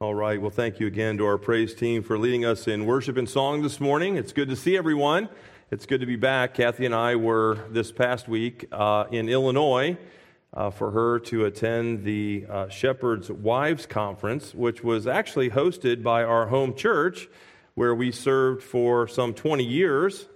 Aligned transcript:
All 0.00 0.12
right. 0.12 0.40
Well, 0.40 0.50
thank 0.50 0.80
you 0.80 0.88
again 0.88 1.18
to 1.18 1.26
our 1.26 1.38
praise 1.38 1.72
team 1.72 2.02
for 2.02 2.18
leading 2.18 2.44
us 2.44 2.66
in 2.66 2.84
worship 2.84 3.16
and 3.16 3.28
song 3.28 3.62
this 3.62 3.78
morning. 3.78 4.16
It's 4.16 4.32
good 4.32 4.48
to 4.48 4.56
see 4.56 4.76
everyone. 4.76 5.28
It's 5.70 5.86
good 5.86 6.00
to 6.00 6.06
be 6.06 6.16
back. 6.16 6.54
Kathy 6.54 6.84
and 6.84 6.92
I 6.92 7.14
were 7.14 7.60
this 7.70 7.92
past 7.92 8.26
week 8.26 8.66
uh, 8.72 9.04
in 9.12 9.28
Illinois 9.28 9.96
uh, 10.52 10.70
for 10.70 10.90
her 10.90 11.20
to 11.20 11.44
attend 11.44 12.02
the 12.02 12.44
uh, 12.50 12.68
Shepherd's 12.70 13.30
Wives 13.30 13.86
Conference, 13.86 14.52
which 14.52 14.82
was 14.82 15.06
actually 15.06 15.50
hosted 15.50 16.02
by 16.02 16.24
our 16.24 16.48
home 16.48 16.74
church, 16.74 17.28
where 17.76 17.94
we 17.94 18.10
served 18.10 18.64
for 18.64 19.06
some 19.06 19.32
20 19.32 19.62
years. 19.62 20.26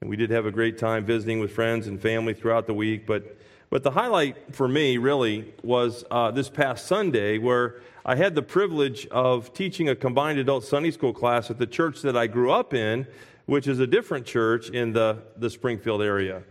And 0.00 0.08
we 0.08 0.14
did 0.14 0.30
have 0.30 0.46
a 0.46 0.52
great 0.52 0.78
time 0.78 1.04
visiting 1.04 1.40
with 1.40 1.50
friends 1.50 1.88
and 1.88 2.00
family 2.00 2.32
throughout 2.32 2.68
the 2.68 2.74
week. 2.74 3.08
But, 3.08 3.38
but 3.70 3.82
the 3.82 3.90
highlight 3.90 4.54
for 4.54 4.66
me 4.66 4.96
really 4.96 5.52
was 5.62 6.04
uh, 6.10 6.30
this 6.30 6.48
past 6.48 6.86
Sunday, 6.86 7.38
where 7.38 7.76
I 8.04 8.16
had 8.16 8.34
the 8.34 8.42
privilege 8.42 9.06
of 9.08 9.52
teaching 9.52 9.88
a 9.88 9.94
combined 9.94 10.38
adult 10.38 10.64
Sunday 10.64 10.90
school 10.90 11.12
class 11.12 11.50
at 11.50 11.58
the 11.58 11.66
church 11.66 12.00
that 12.02 12.16
I 12.16 12.26
grew 12.26 12.50
up 12.50 12.72
in, 12.72 13.06
which 13.44 13.66
is 13.66 13.78
a 13.78 13.86
different 13.86 14.24
church 14.24 14.70
in 14.70 14.92
the, 14.92 15.22
the 15.36 15.50
Springfield 15.50 16.02
area. 16.02 16.42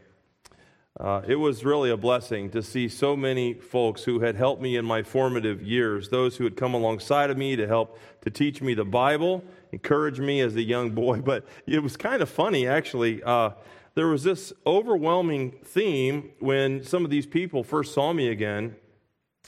Uh, 1.00 1.22
it 1.28 1.36
was 1.36 1.64
really 1.64 1.92
a 1.92 1.98
blessing 1.98 2.50
to 2.50 2.64
see 2.64 2.88
so 2.88 3.16
many 3.16 3.54
folks 3.54 4.04
who 4.04 4.20
had 4.20 4.36
helped 4.36 4.62
me 4.62 4.76
in 4.76 4.86
my 4.86 5.04
formative 5.04 5.62
years, 5.62 6.10
those 6.10 6.38
who 6.38 6.44
had 6.44 6.56
come 6.56 6.74
alongside 6.74 7.30
of 7.30 7.38
me 7.38 7.56
to 7.56 7.68
help 7.68 8.00
to 8.22 8.32
teach 8.32 8.62
me 8.64 8.74
the 8.74 8.86
Bible, 8.86 9.44
encourage 9.72 10.20
me 10.20 10.42
as 10.42 10.56
a 10.56 10.64
young 10.64 10.92
boy. 10.92 11.22
But 11.28 11.46
it 11.68 11.84
was 11.84 11.98
kind 11.98 12.22
of 12.22 12.30
funny, 12.30 12.68
actually. 12.68 13.22
Uh, 13.22 13.52
there 13.98 14.08
was 14.10 14.22
this 14.22 14.54
overwhelming 14.68 15.50
theme 15.66 16.30
when 16.38 16.84
some 16.84 17.04
of 17.04 17.10
these 17.10 17.26
people 17.26 17.64
first 17.64 17.96
saw 17.96 18.14
me 18.14 18.28
again. 18.28 18.76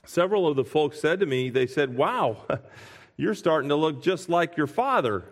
Several 0.08 0.48
of 0.48 0.56
the 0.56 0.66
folks 0.66 1.00
said 1.00 1.20
to 1.20 1.28
me, 1.28 1.52
they 1.52 1.68
said, 1.68 1.96
Wow, 1.96 2.48
you're 3.16 3.36
starting 3.36 3.70
to 3.70 3.76
look 3.76 4.02
just 4.02 4.28
like 4.28 4.58
your 4.58 4.66
father. 4.66 5.24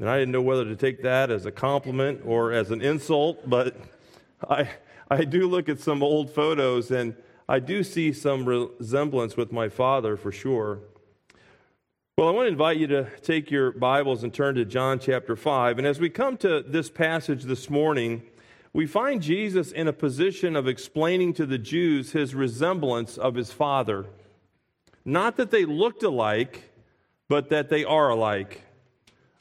And 0.00 0.08
I 0.08 0.18
didn't 0.18 0.32
know 0.32 0.40
whether 0.40 0.64
to 0.64 0.76
take 0.76 1.02
that 1.02 1.30
as 1.30 1.44
a 1.44 1.52
compliment 1.52 2.22
or 2.24 2.52
as 2.52 2.70
an 2.70 2.80
insult, 2.80 3.50
but 3.50 3.76
I, 4.48 4.70
I 5.10 5.24
do 5.24 5.46
look 5.46 5.68
at 5.68 5.78
some 5.78 6.02
old 6.02 6.30
photos 6.30 6.90
and 6.90 7.14
I 7.50 7.58
do 7.58 7.84
see 7.84 8.14
some 8.14 8.46
resemblance 8.46 9.36
with 9.36 9.52
my 9.52 9.68
father 9.68 10.16
for 10.16 10.32
sure. 10.32 10.78
Well, 12.16 12.28
I 12.28 12.30
want 12.30 12.46
to 12.46 12.52
invite 12.52 12.76
you 12.76 12.86
to 12.86 13.08
take 13.22 13.50
your 13.50 13.72
Bibles 13.72 14.22
and 14.22 14.32
turn 14.32 14.54
to 14.54 14.64
John 14.64 15.00
chapter 15.00 15.34
5. 15.34 15.78
And 15.78 15.86
as 15.86 15.98
we 15.98 16.08
come 16.08 16.36
to 16.36 16.62
this 16.62 16.88
passage 16.88 17.42
this 17.42 17.68
morning, 17.68 18.22
we 18.72 18.86
find 18.86 19.20
Jesus 19.20 19.72
in 19.72 19.88
a 19.88 19.92
position 19.92 20.54
of 20.54 20.68
explaining 20.68 21.32
to 21.32 21.44
the 21.44 21.58
Jews 21.58 22.12
his 22.12 22.32
resemblance 22.32 23.18
of 23.18 23.34
his 23.34 23.52
father. 23.52 24.06
Not 25.04 25.36
that 25.38 25.50
they 25.50 25.64
looked 25.64 26.04
alike, 26.04 26.70
but 27.28 27.48
that 27.48 27.68
they 27.68 27.84
are 27.84 28.10
alike. 28.10 28.62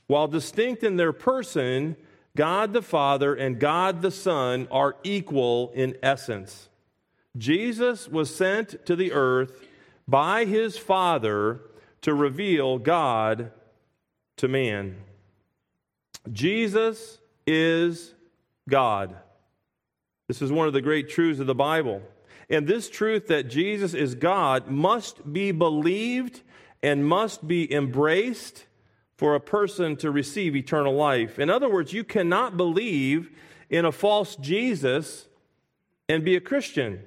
While 0.07 0.27
distinct 0.27 0.83
in 0.83 0.95
their 0.95 1.13
person, 1.13 1.95
God 2.35 2.73
the 2.73 2.81
Father 2.81 3.35
and 3.35 3.59
God 3.59 4.01
the 4.01 4.09
Son 4.09 4.67
are 4.71 4.95
equal 5.03 5.71
in 5.75 5.95
essence. 6.01 6.69
Jesus 7.37 8.07
was 8.07 8.35
sent 8.35 8.83
to 8.87 8.95
the 8.95 9.11
earth 9.11 9.61
by 10.07 10.45
his 10.45 10.75
Father 10.75 11.61
to 12.03 12.13
reveal 12.13 12.77
God 12.77 13.51
to 14.37 14.47
man. 14.47 14.95
Jesus 16.31 17.19
is 17.45 18.13
God. 18.69 19.15
This 20.27 20.41
is 20.41 20.51
one 20.51 20.67
of 20.67 20.73
the 20.73 20.81
great 20.81 21.09
truths 21.09 21.39
of 21.39 21.47
the 21.47 21.55
Bible. 21.55 22.01
And 22.49 22.67
this 22.67 22.89
truth 22.89 23.27
that 23.27 23.49
Jesus 23.49 23.93
is 23.93 24.15
God 24.15 24.67
must 24.67 25.33
be 25.33 25.51
believed 25.51 26.41
and 26.81 27.05
must 27.05 27.47
be 27.47 27.71
embraced 27.73 28.65
for 29.15 29.35
a 29.35 29.39
person 29.39 29.95
to 29.97 30.11
receive 30.11 30.55
eternal 30.55 30.93
life. 30.93 31.39
In 31.39 31.49
other 31.49 31.69
words, 31.69 31.93
you 31.93 32.03
cannot 32.03 32.57
believe 32.57 33.29
in 33.69 33.85
a 33.85 33.91
false 33.91 34.35
Jesus 34.35 35.27
and 36.09 36.23
be 36.23 36.35
a 36.35 36.41
Christian. 36.41 37.03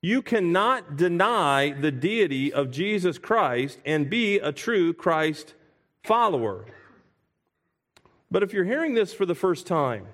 You 0.00 0.22
cannot 0.22 0.96
deny 0.96 1.72
the 1.72 1.90
deity 1.90 2.52
of 2.52 2.70
Jesus 2.70 3.18
Christ 3.18 3.78
and 3.84 4.08
be 4.08 4.38
a 4.38 4.52
true 4.52 4.92
Christ 4.92 5.54
follower. 6.04 6.66
But 8.30 8.42
if 8.42 8.52
you're 8.52 8.64
hearing 8.64 8.94
this 8.94 9.12
for 9.12 9.26
the 9.26 9.34
first 9.34 9.66
time, 9.66 10.06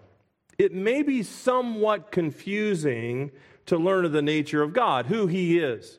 it 0.56 0.72
may 0.72 1.02
be 1.02 1.22
somewhat 1.22 2.12
confusing 2.12 3.30
to 3.66 3.76
learn 3.76 4.04
of 4.04 4.12
the 4.12 4.22
nature 4.22 4.62
of 4.62 4.72
God, 4.72 5.06
who 5.06 5.26
He 5.26 5.58
is. 5.58 5.98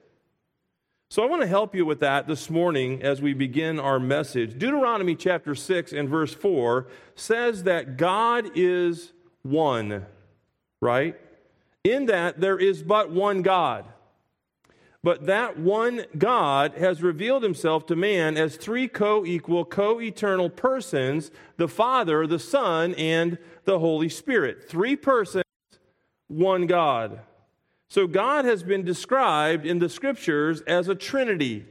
So 1.10 1.24
I 1.24 1.28
want 1.28 1.44
to 1.44 1.48
help 1.48 1.76
you 1.76 1.86
with 1.86 2.00
that 2.00 2.28
this 2.28 2.50
morning 2.50 3.04
as 3.04 3.22
we 3.22 3.34
begin 3.34 3.80
our 3.80 4.00
message. 4.00 4.58
Deuteronomy 4.58 5.16
chapter 5.16 5.54
6 5.54 5.94
and 5.94 6.10
verse 6.10 6.34
4 6.34 6.88
says 7.16 7.64
that 7.64 7.98
God 7.98 8.52
is 8.56 9.14
one, 9.44 10.06
right? 10.82 11.16
In 11.86 12.08
that 12.08 12.42
there 12.42 12.58
is 12.58 12.82
but 12.82 13.12
one 13.12 13.44
God. 13.44 13.86
But 15.04 15.28
that 15.28 15.60
one 15.60 16.06
God 16.18 16.74
has 16.80 17.04
revealed 17.04 17.44
himself 17.44 17.86
to 17.86 17.96
man 17.96 18.38
as 18.38 18.58
three 18.58 18.88
co 18.88 19.24
equal, 19.24 19.64
co 19.64 20.02
eternal 20.02 20.50
persons 20.50 21.30
the 21.58 21.68
Father, 21.68 22.26
the 22.26 22.40
Son, 22.40 22.96
and 22.96 23.38
the 23.66 23.78
Holy 23.78 24.10
Spirit. 24.10 24.68
Three 24.68 24.96
persons, 24.96 25.44
one 26.28 26.66
God. 26.66 27.20
So 27.88 28.08
God 28.08 28.46
has 28.46 28.64
been 28.64 28.84
described 28.84 29.64
in 29.64 29.78
the 29.78 29.88
scriptures 29.88 30.62
as 30.62 30.90
a 30.90 30.96
trinity. 30.96 31.66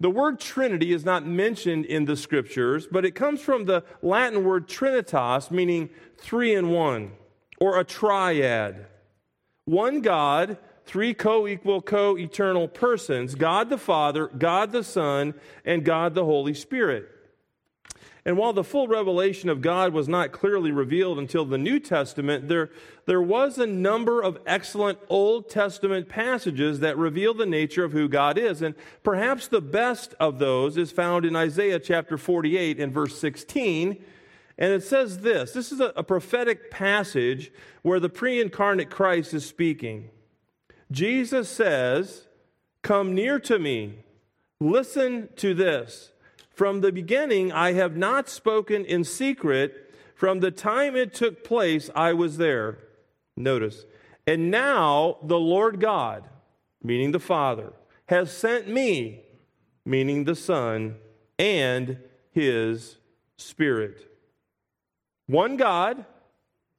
The 0.00 0.10
word 0.10 0.40
trinity 0.40 0.92
is 0.92 1.04
not 1.04 1.24
mentioned 1.24 1.84
in 1.84 2.06
the 2.06 2.16
scriptures, 2.16 2.88
but 2.90 3.04
it 3.04 3.14
comes 3.14 3.40
from 3.40 3.66
the 3.66 3.84
Latin 4.02 4.42
word 4.42 4.66
trinitas, 4.66 5.52
meaning 5.52 5.88
three 6.18 6.52
in 6.52 6.70
one, 6.70 7.12
or 7.60 7.78
a 7.78 7.84
triad. 7.84 8.86
One 9.70 10.00
God, 10.00 10.58
three 10.84 11.14
co 11.14 11.46
equal, 11.46 11.80
co 11.80 12.18
eternal 12.18 12.66
persons 12.66 13.36
God 13.36 13.70
the 13.70 13.78
Father, 13.78 14.26
God 14.26 14.72
the 14.72 14.82
Son, 14.82 15.32
and 15.64 15.84
God 15.84 16.14
the 16.14 16.24
Holy 16.24 16.54
Spirit. 16.54 17.08
And 18.24 18.36
while 18.36 18.52
the 18.52 18.64
full 18.64 18.88
revelation 18.88 19.48
of 19.48 19.62
God 19.62 19.92
was 19.92 20.08
not 20.08 20.32
clearly 20.32 20.72
revealed 20.72 21.20
until 21.20 21.44
the 21.44 21.56
New 21.56 21.78
Testament, 21.78 22.48
there, 22.48 22.70
there 23.06 23.22
was 23.22 23.58
a 23.58 23.66
number 23.66 24.20
of 24.20 24.40
excellent 24.44 24.98
Old 25.08 25.48
Testament 25.48 26.08
passages 26.08 26.80
that 26.80 26.98
reveal 26.98 27.32
the 27.32 27.46
nature 27.46 27.84
of 27.84 27.92
who 27.92 28.08
God 28.08 28.38
is. 28.38 28.62
And 28.62 28.74
perhaps 29.04 29.46
the 29.46 29.60
best 29.60 30.14
of 30.18 30.40
those 30.40 30.76
is 30.76 30.90
found 30.90 31.24
in 31.24 31.36
Isaiah 31.36 31.78
chapter 31.78 32.18
48 32.18 32.80
and 32.80 32.92
verse 32.92 33.16
16. 33.20 34.04
And 34.60 34.74
it 34.74 34.82
says 34.82 35.20
this 35.20 35.52
this 35.52 35.72
is 35.72 35.80
a, 35.80 35.92
a 35.96 36.04
prophetic 36.04 36.70
passage 36.70 37.50
where 37.82 37.98
the 37.98 38.10
pre 38.10 38.40
incarnate 38.40 38.90
Christ 38.90 39.32
is 39.32 39.46
speaking. 39.46 40.10
Jesus 40.92 41.48
says, 41.48 42.26
Come 42.82 43.14
near 43.14 43.40
to 43.40 43.58
me, 43.58 44.04
listen 44.60 45.30
to 45.36 45.54
this. 45.54 46.12
From 46.50 46.82
the 46.82 46.92
beginning, 46.92 47.50
I 47.50 47.72
have 47.72 47.96
not 47.96 48.28
spoken 48.28 48.84
in 48.84 49.02
secret. 49.02 49.94
From 50.14 50.40
the 50.40 50.50
time 50.50 50.94
it 50.94 51.14
took 51.14 51.42
place, 51.42 51.88
I 51.94 52.12
was 52.12 52.36
there. 52.36 52.76
Notice. 53.34 53.86
And 54.26 54.50
now 54.50 55.16
the 55.22 55.38
Lord 55.38 55.80
God, 55.80 56.28
meaning 56.82 57.12
the 57.12 57.18
Father, 57.18 57.72
has 58.06 58.30
sent 58.30 58.68
me, 58.68 59.22
meaning 59.86 60.24
the 60.24 60.34
Son, 60.34 60.96
and 61.38 61.96
his 62.32 62.98
Spirit. 63.38 64.09
One 65.30 65.56
God, 65.56 66.04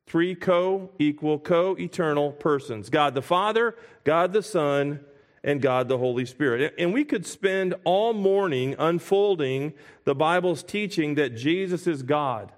three 0.07 0.35
co 0.35 0.89
equal, 0.99 1.39
co 1.39 1.77
eternal 1.79 2.33
persons 2.33 2.89
God 2.89 3.15
the 3.15 3.21
Father, 3.21 3.75
God 4.03 4.33
the 4.33 4.43
Son, 4.43 4.99
and 5.41 5.61
God 5.61 5.87
the 5.87 5.97
Holy 5.97 6.25
Spirit. 6.25 6.73
And 6.77 6.93
we 6.93 7.05
could 7.05 7.25
spend 7.25 7.75
all 7.85 8.11
morning 8.11 8.75
unfolding 8.77 9.71
the 10.03 10.13
Bible's 10.13 10.63
teaching 10.63 11.15
that 11.15 11.37
Jesus 11.37 11.87
is 11.87 12.03
God. 12.03 12.51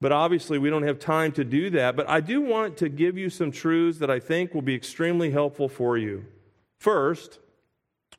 But 0.00 0.12
obviously, 0.12 0.58
we 0.58 0.70
don't 0.70 0.82
have 0.82 0.98
time 0.98 1.32
to 1.32 1.44
do 1.44 1.68
that. 1.70 1.94
But 1.94 2.08
I 2.08 2.20
do 2.20 2.40
want 2.40 2.78
to 2.78 2.88
give 2.88 3.18
you 3.18 3.28
some 3.28 3.52
truths 3.52 3.98
that 3.98 4.10
I 4.10 4.18
think 4.18 4.54
will 4.54 4.62
be 4.62 4.74
extremely 4.74 5.30
helpful 5.30 5.68
for 5.68 5.98
you. 5.98 6.24
First, 6.78 7.38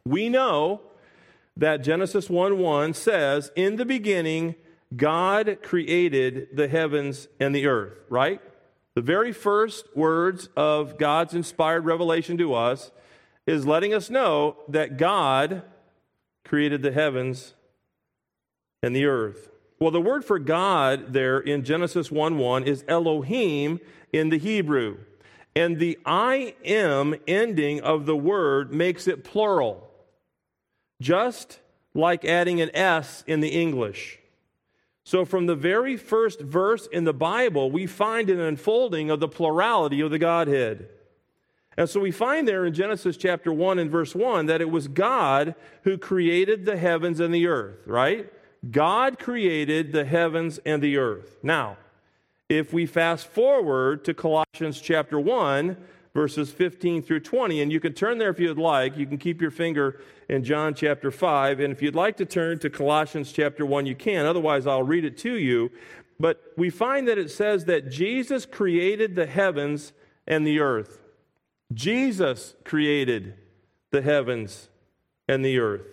we 0.06 0.30
know 0.30 0.82
that 1.58 1.78
Genesis 1.78 2.30
1 2.30 2.60
1 2.60 2.94
says, 2.94 3.52
In 3.56 3.78
the 3.78 3.86
beginning, 3.86 4.56
God 4.96 5.60
created 5.62 6.50
the 6.54 6.68
heavens 6.68 7.28
and 7.40 7.56
the 7.56 7.68
earth, 7.68 7.98
right? 8.10 8.42
The 8.96 9.02
very 9.02 9.32
first 9.32 9.96
words 9.96 10.50
of 10.56 10.98
God's 10.98 11.34
inspired 11.34 11.86
revelation 11.86 12.38
to 12.38 12.54
us 12.54 12.92
is 13.46 13.66
letting 13.66 13.94
us 13.94 14.10
know 14.10 14.58
that 14.70 14.98
God 14.98 15.64
created 16.44 16.82
the 16.82 16.92
heavens 16.92 17.54
and 18.82 18.96
the 18.96 19.06
earth. 19.06 19.50
Well, 19.80 19.92
the 19.92 20.02
word 20.02 20.24
for 20.24 20.40
God 20.40 21.12
there 21.14 21.40
in 21.40 21.64
Genesis 21.64 22.10
1 22.10 22.38
1 22.38 22.64
is 22.64 22.86
Elohim 22.88 23.80
in 24.14 24.30
the 24.30 24.38
Hebrew. 24.38 24.98
And 25.56 25.80
the 25.80 25.98
I 26.06 26.56
am 26.64 27.16
ending 27.28 27.82
of 27.82 28.06
the 28.06 28.16
word 28.16 28.74
makes 28.74 29.08
it 29.08 29.24
plural. 29.24 29.90
just 31.02 31.60
like 31.94 32.26
adding 32.26 32.62
an 32.62 32.70
S 32.76 33.24
in 33.28 33.40
the 33.40 33.50
English. 33.50 34.20
So, 35.08 35.24
from 35.24 35.46
the 35.46 35.56
very 35.56 35.98
first 35.98 36.42
verse 36.42 36.88
in 36.88 37.04
the 37.04 37.14
Bible, 37.14 37.70
we 37.70 37.86
find 37.86 38.28
an 38.30 38.40
unfolding 38.40 39.12
of 39.12 39.20
the 39.20 39.28
plurality 39.28 40.02
of 40.02 40.10
the 40.10 40.18
Godhead. 40.18 40.90
And 41.78 41.88
so 41.88 42.00
we 42.00 42.12
find 42.12 42.48
there 42.48 42.66
in 42.66 42.74
Genesis 42.74 43.16
chapter 43.16 43.54
1 43.54 43.78
and 43.80 43.92
verse 43.92 44.16
1 44.16 44.48
that 44.48 44.62
it 44.62 44.72
was 44.72 44.88
God 44.88 45.54
who 45.84 45.98
created 45.98 46.66
the 46.66 46.78
heavens 46.78 47.20
and 47.20 47.34
the 47.34 47.46
earth, 47.48 47.86
right? 47.86 48.32
God 48.72 49.20
created 49.20 49.92
the 49.92 50.06
heavens 50.06 50.60
and 50.66 50.82
the 50.82 50.98
earth. 50.98 51.38
Now, 51.44 51.78
if 52.50 52.74
we 52.74 52.86
fast 52.86 53.28
forward 53.28 54.06
to 54.06 54.14
Colossians 54.14 54.80
chapter 54.82 55.20
1, 55.20 55.78
verses 56.16 56.50
15 56.50 57.04
through 57.04 57.20
20. 57.20 57.62
And 57.62 57.72
you 57.72 57.80
can 57.80 57.94
turn 57.94 58.18
there 58.18 58.30
if 58.30 58.40
you'd 58.40 58.58
like. 58.58 58.98
You 58.98 59.06
can 59.06 59.18
keep 59.18 59.42
your 59.42 59.52
finger 59.52 60.02
in 60.30 60.44
John 60.44 60.74
chapter 60.74 61.12
5. 61.12 61.60
And 61.60 61.72
if 61.72 61.82
you'd 61.82 61.94
like 61.94 62.18
to 62.18 62.26
turn 62.26 62.58
to 62.60 62.70
Colossians 62.70 63.32
chapter 63.32 63.66
1, 63.66 63.86
you 63.86 63.96
can. 63.96 64.26
Otherwise, 64.26 64.66
I'll 64.66 64.82
read 64.82 65.04
it 65.04 65.18
to 65.20 65.34
you. 65.34 65.70
But 66.18 66.42
we 66.56 66.70
find 66.70 67.08
that 67.10 67.18
it 67.18 67.30
says 67.30 67.66
that 67.66 67.92
Jesus 67.92 68.46
created 68.46 69.16
the 69.16 69.26
heavens 69.26 69.92
and 70.26 70.48
the 70.48 70.62
earth. 70.62 71.02
Jesus 71.74 72.56
created 72.64 73.36
the 73.92 74.02
heavens 74.02 74.70
and 75.28 75.44
the 75.44 75.60
earth. 75.60 75.86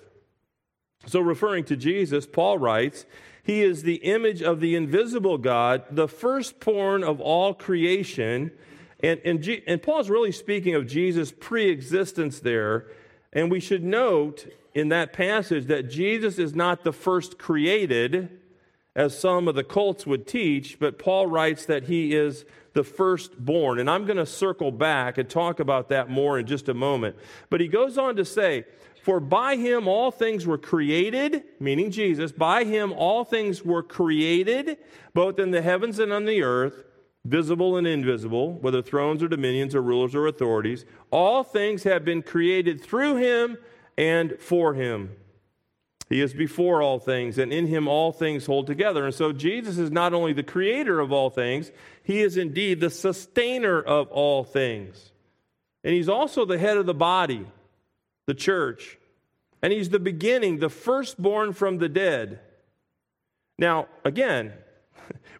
So, 1.06 1.18
referring 1.18 1.64
to 1.64 1.76
Jesus, 1.76 2.26
Paul 2.26 2.58
writes, 2.58 3.06
He 3.42 3.62
is 3.62 3.82
the 3.82 3.96
image 3.96 4.40
of 4.40 4.60
the 4.60 4.76
invisible 4.76 5.38
God, 5.38 5.82
the 5.90 6.06
firstborn 6.06 7.02
of 7.02 7.20
all 7.20 7.54
creation. 7.54 8.52
And, 9.02 9.20
and, 9.24 9.42
G, 9.42 9.62
and 9.66 9.82
Paul's 9.82 10.08
really 10.08 10.32
speaking 10.32 10.74
of 10.74 10.86
Jesus' 10.86 11.32
pre 11.32 11.68
existence 11.68 12.40
there. 12.40 12.86
And 13.32 13.50
we 13.50 13.60
should 13.60 13.82
note 13.82 14.46
in 14.74 14.88
that 14.90 15.12
passage 15.12 15.66
that 15.66 15.90
Jesus 15.90 16.38
is 16.38 16.54
not 16.54 16.84
the 16.84 16.92
first 16.92 17.38
created, 17.38 18.38
as 18.94 19.18
some 19.18 19.48
of 19.48 19.54
the 19.54 19.64
cults 19.64 20.06
would 20.06 20.26
teach, 20.26 20.78
but 20.78 20.98
Paul 20.98 21.26
writes 21.26 21.64
that 21.66 21.84
he 21.84 22.14
is 22.14 22.44
the 22.74 22.84
firstborn. 22.84 23.78
And 23.78 23.90
I'm 23.90 24.04
going 24.04 24.18
to 24.18 24.26
circle 24.26 24.70
back 24.70 25.16
and 25.18 25.28
talk 25.28 25.60
about 25.60 25.88
that 25.88 26.10
more 26.10 26.38
in 26.38 26.46
just 26.46 26.68
a 26.68 26.74
moment. 26.74 27.16
But 27.48 27.60
he 27.60 27.68
goes 27.68 27.96
on 27.96 28.16
to 28.16 28.24
say, 28.24 28.64
For 29.02 29.18
by 29.18 29.56
him 29.56 29.88
all 29.88 30.10
things 30.10 30.46
were 30.46 30.58
created, 30.58 31.42
meaning 31.58 31.90
Jesus, 31.90 32.32
by 32.32 32.64
him 32.64 32.92
all 32.92 33.24
things 33.24 33.64
were 33.64 33.82
created, 33.82 34.76
both 35.14 35.38
in 35.38 35.50
the 35.50 35.62
heavens 35.62 35.98
and 35.98 36.12
on 36.12 36.26
the 36.26 36.42
earth 36.42 36.84
visible 37.24 37.76
and 37.76 37.86
invisible, 37.86 38.54
whether 38.54 38.82
thrones 38.82 39.22
or 39.22 39.28
dominions 39.28 39.74
or 39.74 39.82
rulers 39.82 40.14
or 40.14 40.26
authorities. 40.26 40.84
All 41.10 41.44
things 41.44 41.84
have 41.84 42.04
been 42.04 42.22
created 42.22 42.80
through 42.80 43.16
him 43.16 43.58
and 43.96 44.36
for 44.40 44.74
him. 44.74 45.16
He 46.08 46.20
is 46.20 46.34
before 46.34 46.82
all 46.82 46.98
things, 46.98 47.38
and 47.38 47.52
in 47.52 47.66
him 47.66 47.88
all 47.88 48.12
things 48.12 48.44
hold 48.44 48.66
together. 48.66 49.06
And 49.06 49.14
so 49.14 49.32
Jesus 49.32 49.78
is 49.78 49.90
not 49.90 50.12
only 50.12 50.34
the 50.34 50.42
creator 50.42 51.00
of 51.00 51.10
all 51.10 51.30
things, 51.30 51.70
he 52.02 52.20
is 52.20 52.36
indeed 52.36 52.80
the 52.80 52.90
sustainer 52.90 53.80
of 53.80 54.08
all 54.08 54.44
things. 54.44 55.12
And 55.84 55.94
he's 55.94 56.10
also 56.10 56.44
the 56.44 56.58
head 56.58 56.76
of 56.76 56.86
the 56.86 56.92
body, 56.92 57.46
the 58.26 58.34
church. 58.34 58.98
And 59.62 59.72
he's 59.72 59.88
the 59.88 59.98
beginning, 59.98 60.58
the 60.58 60.68
firstborn 60.68 61.54
from 61.54 61.78
the 61.78 61.88
dead. 61.88 62.40
Now, 63.58 63.86
again, 64.04 64.52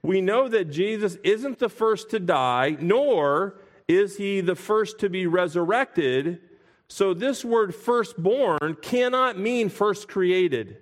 we 0.03 0.21
know 0.21 0.49
that 0.49 0.71
Jesus 0.71 1.17
isn't 1.23 1.59
the 1.59 1.69
first 1.69 2.11
to 2.11 2.19
die, 2.19 2.77
nor 2.81 3.61
is 3.89 4.17
he 4.17 4.41
the 4.41 4.57
first 4.57 4.99
to 5.01 5.09
be 5.09 5.27
resurrected. 5.27 6.41
So, 6.89 7.15
this 7.15 7.45
word 7.45 7.75
firstborn 7.75 8.77
cannot 8.83 9.39
mean 9.39 9.69
first 9.69 10.09
created, 10.09 10.77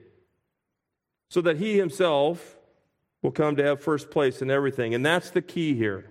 so 1.29 1.41
that 1.43 1.59
he 1.59 1.77
himself 1.77 2.57
will 3.23 3.31
come 3.31 3.57
to 3.57 3.63
have 3.63 3.81
first 3.81 4.11
place 4.11 4.41
in 4.41 4.51
everything. 4.51 4.95
And 4.95 5.05
that's 5.05 5.31
the 5.31 5.43
key 5.43 5.75
here 5.75 6.07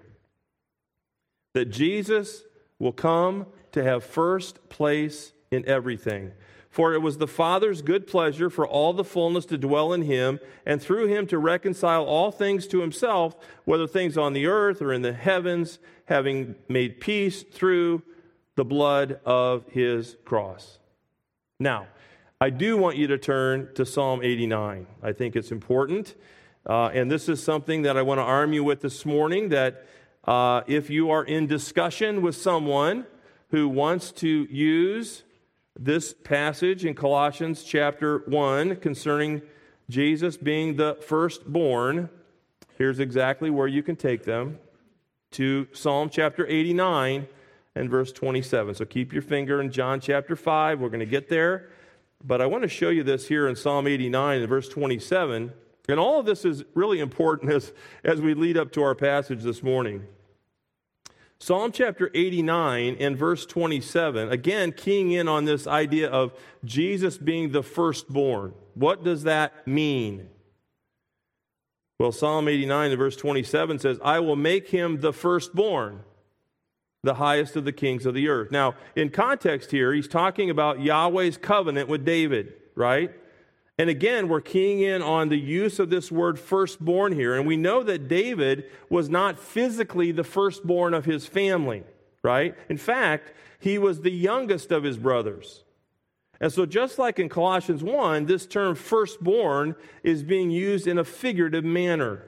that 1.54 1.66
Jesus 1.66 2.44
will 2.78 2.94
come 2.94 3.48
to 3.72 3.84
have 3.84 4.04
first 4.04 4.70
place 4.70 5.34
in 5.52 5.68
everything. 5.68 6.32
For 6.70 6.94
it 6.94 7.02
was 7.02 7.18
the 7.18 7.28
Father's 7.28 7.82
good 7.82 8.06
pleasure 8.06 8.50
for 8.50 8.68
all 8.68 8.94
the 8.94 9.04
fullness 9.04 9.46
to 9.48 9.58
dwell 9.58 9.92
in 9.92 10.04
him, 10.04 10.40
and 10.66 10.82
through 10.82 11.08
him 11.08 11.26
to 11.28 11.40
reconcile 11.40 12.04
all 12.04 12.32
things 12.32 12.68
to 12.68 12.82
himself, 12.82 13.36
whether 13.66 13.88
things 13.88 14.18
on 14.18 14.34
the 14.34 14.46
earth 14.46 14.82
or 14.82 14.94
in 14.94 15.02
the 15.02 15.14
heavens, 15.14 15.80
having 16.06 16.56
made 16.68 17.00
peace 17.00 17.44
through 17.44 18.04
the 18.56 18.66
blood 18.66 19.20
of 19.26 19.66
his 19.70 20.18
cross. 20.26 20.80
Now, 21.60 21.88
I 22.40 22.52
do 22.52 22.78
want 22.78 22.98
you 22.98 23.08
to 23.08 23.18
turn 23.18 23.70
to 23.74 23.86
Psalm 23.86 24.22
89. 24.24 24.88
I 25.02 25.12
think 25.12 25.36
it's 25.36 25.52
important. 25.52 26.16
Uh, 26.66 26.90
and 26.94 27.10
this 27.10 27.28
is 27.28 27.42
something 27.42 27.82
that 27.82 27.98
I 27.98 28.02
want 28.02 28.20
to 28.20 28.24
arm 28.24 28.54
you 28.54 28.64
with 28.64 28.82
this 28.82 29.06
morning 29.06 29.50
that 29.50 29.86
uh, 30.26 30.62
if 30.68 30.90
you 30.90 31.10
are 31.10 31.24
in 31.24 31.48
discussion 31.48 32.22
with 32.22 32.36
someone 32.36 33.08
who 33.50 33.68
wants 33.68 34.12
to 34.12 34.48
use 34.52 35.24
this 35.82 36.14
passage 36.14 36.84
in 36.84 36.94
Colossians 36.94 37.64
chapter 37.64 38.20
1 38.28 38.76
concerning 38.78 39.42
Jesus 39.90 40.36
being 40.36 40.76
the 40.76 40.98
firstborn, 41.00 42.10
here's 42.78 43.00
exactly 43.00 43.50
where 43.50 43.68
you 43.68 43.82
can 43.82 43.96
take 43.96 44.26
them 44.26 44.60
to 45.32 45.68
Psalm 45.72 46.10
chapter 46.10 46.46
89 46.46 47.28
and 47.76 47.90
verse 47.90 48.12
27. 48.12 48.76
So 48.76 48.84
keep 48.84 49.14
your 49.14 49.22
finger 49.22 49.62
in 49.62 49.72
John 49.72 50.02
chapter 50.02 50.36
5. 50.36 50.82
We're 50.82 50.90
going 50.90 51.00
to 51.00 51.06
get 51.06 51.30
there. 51.30 51.70
But 52.22 52.42
I 52.42 52.46
want 52.46 52.64
to 52.64 52.68
show 52.68 52.90
you 52.90 53.04
this 53.04 53.30
here 53.30 53.48
in 53.48 53.56
Psalm 53.56 53.88
89 53.88 54.40
and 54.40 54.50
verse 54.50 54.68
27. 54.68 55.54
And 55.88 56.00
all 56.00 56.20
of 56.20 56.26
this 56.26 56.44
is 56.44 56.66
really 56.74 57.00
important 57.00 57.54
as, 57.54 57.72
as 58.04 58.20
we 58.20 58.34
lead 58.34 58.58
up 58.58 58.74
to 58.74 58.84
our 58.84 58.96
passage 58.96 59.44
this 59.44 59.64
morning. 59.64 60.06
Psalm 61.42 61.72
chapter 61.72 62.12
89 62.14 62.98
and 63.00 63.18
verse 63.18 63.46
27, 63.46 64.30
again, 64.30 64.74
keying 64.74 65.12
in 65.14 65.30
on 65.30 65.46
this 65.46 65.68
idea 65.68 66.10
of 66.10 66.34
Jesus 66.66 67.18
being 67.18 67.52
the 67.52 67.64
firstborn. 67.64 68.54
What 68.74 69.06
does 69.06 69.24
that 69.24 69.66
mean? 69.66 70.28
Well, 71.98 72.12
Psalm 72.12 72.50
89 72.50 72.92
and 72.92 72.98
verse 72.98 73.16
27 73.16 73.80
says, 73.80 74.00
I 74.04 74.20
will 74.20 74.36
make 74.36 74.70
him 74.70 75.00
the 75.00 75.14
firstborn, 75.14 76.02
the 77.04 77.16
highest 77.16 77.56
of 77.56 77.64
the 77.64 77.72
kings 77.72 78.06
of 78.06 78.14
the 78.14 78.28
earth. 78.28 78.52
Now, 78.52 78.76
in 78.98 79.10
context 79.10 79.72
here, 79.72 79.94
he's 79.94 80.10
talking 80.10 80.50
about 80.50 80.82
Yahweh's 80.82 81.38
covenant 81.38 81.88
with 81.88 82.04
David, 82.04 82.54
right? 82.76 83.12
And 83.80 83.90
again, 83.90 84.28
we're 84.28 84.42
keying 84.42 84.82
in 84.82 85.02
on 85.02 85.30
the 85.30 85.40
use 85.40 85.80
of 85.80 85.90
this 85.90 86.12
word 86.12 86.38
firstborn 86.38 87.14
here. 87.14 87.36
And 87.36 87.48
we 87.48 87.56
know 87.56 87.82
that 87.84 88.10
David 88.10 88.66
was 88.90 89.10
not 89.10 89.40
physically 89.40 90.12
the 90.12 90.26
firstborn 90.26 90.94
of 90.94 91.06
his 91.06 91.26
family, 91.26 91.86
right? 92.22 92.56
In 92.68 92.76
fact, 92.76 93.32
he 93.58 93.78
was 93.78 94.02
the 94.02 94.12
youngest 94.12 94.74
of 94.74 94.84
his 94.84 94.98
brothers. 94.98 95.64
And 96.42 96.52
so, 96.52 96.66
just 96.66 97.00
like 97.00 97.20
in 97.20 97.30
Colossians 97.30 97.82
1, 97.82 98.26
this 98.26 98.46
term 98.46 98.76
firstborn 98.76 99.76
is 100.04 100.24
being 100.24 100.52
used 100.52 100.86
in 100.86 100.98
a 100.98 101.06
figurative 101.06 101.64
manner. 101.64 102.26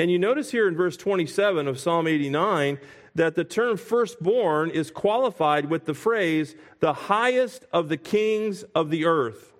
And 0.00 0.10
you 0.10 0.18
notice 0.18 0.50
here 0.50 0.66
in 0.66 0.76
verse 0.76 0.96
27 0.96 1.68
of 1.68 1.78
Psalm 1.78 2.08
89 2.08 2.78
that 3.14 3.36
the 3.36 3.44
term 3.44 3.76
firstborn 3.76 4.70
is 4.70 4.90
qualified 4.90 5.66
with 5.70 5.84
the 5.84 5.94
phrase, 5.94 6.56
the 6.80 6.92
highest 6.92 7.66
of 7.72 7.88
the 7.88 7.96
kings 7.96 8.64
of 8.74 8.90
the 8.90 9.04
earth. 9.04 9.50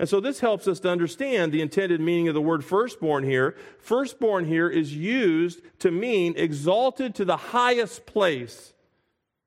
And 0.00 0.08
so 0.08 0.18
this 0.18 0.40
helps 0.40 0.66
us 0.66 0.80
to 0.80 0.90
understand 0.90 1.52
the 1.52 1.62
intended 1.62 2.00
meaning 2.00 2.26
of 2.28 2.34
the 2.34 2.40
word 2.40 2.64
firstborn 2.64 3.22
here. 3.24 3.56
Firstborn 3.78 4.44
here 4.44 4.68
is 4.68 4.96
used 4.96 5.60
to 5.78 5.90
mean 5.90 6.34
exalted 6.36 7.14
to 7.14 7.24
the 7.24 7.36
highest 7.36 8.04
place, 8.04 8.72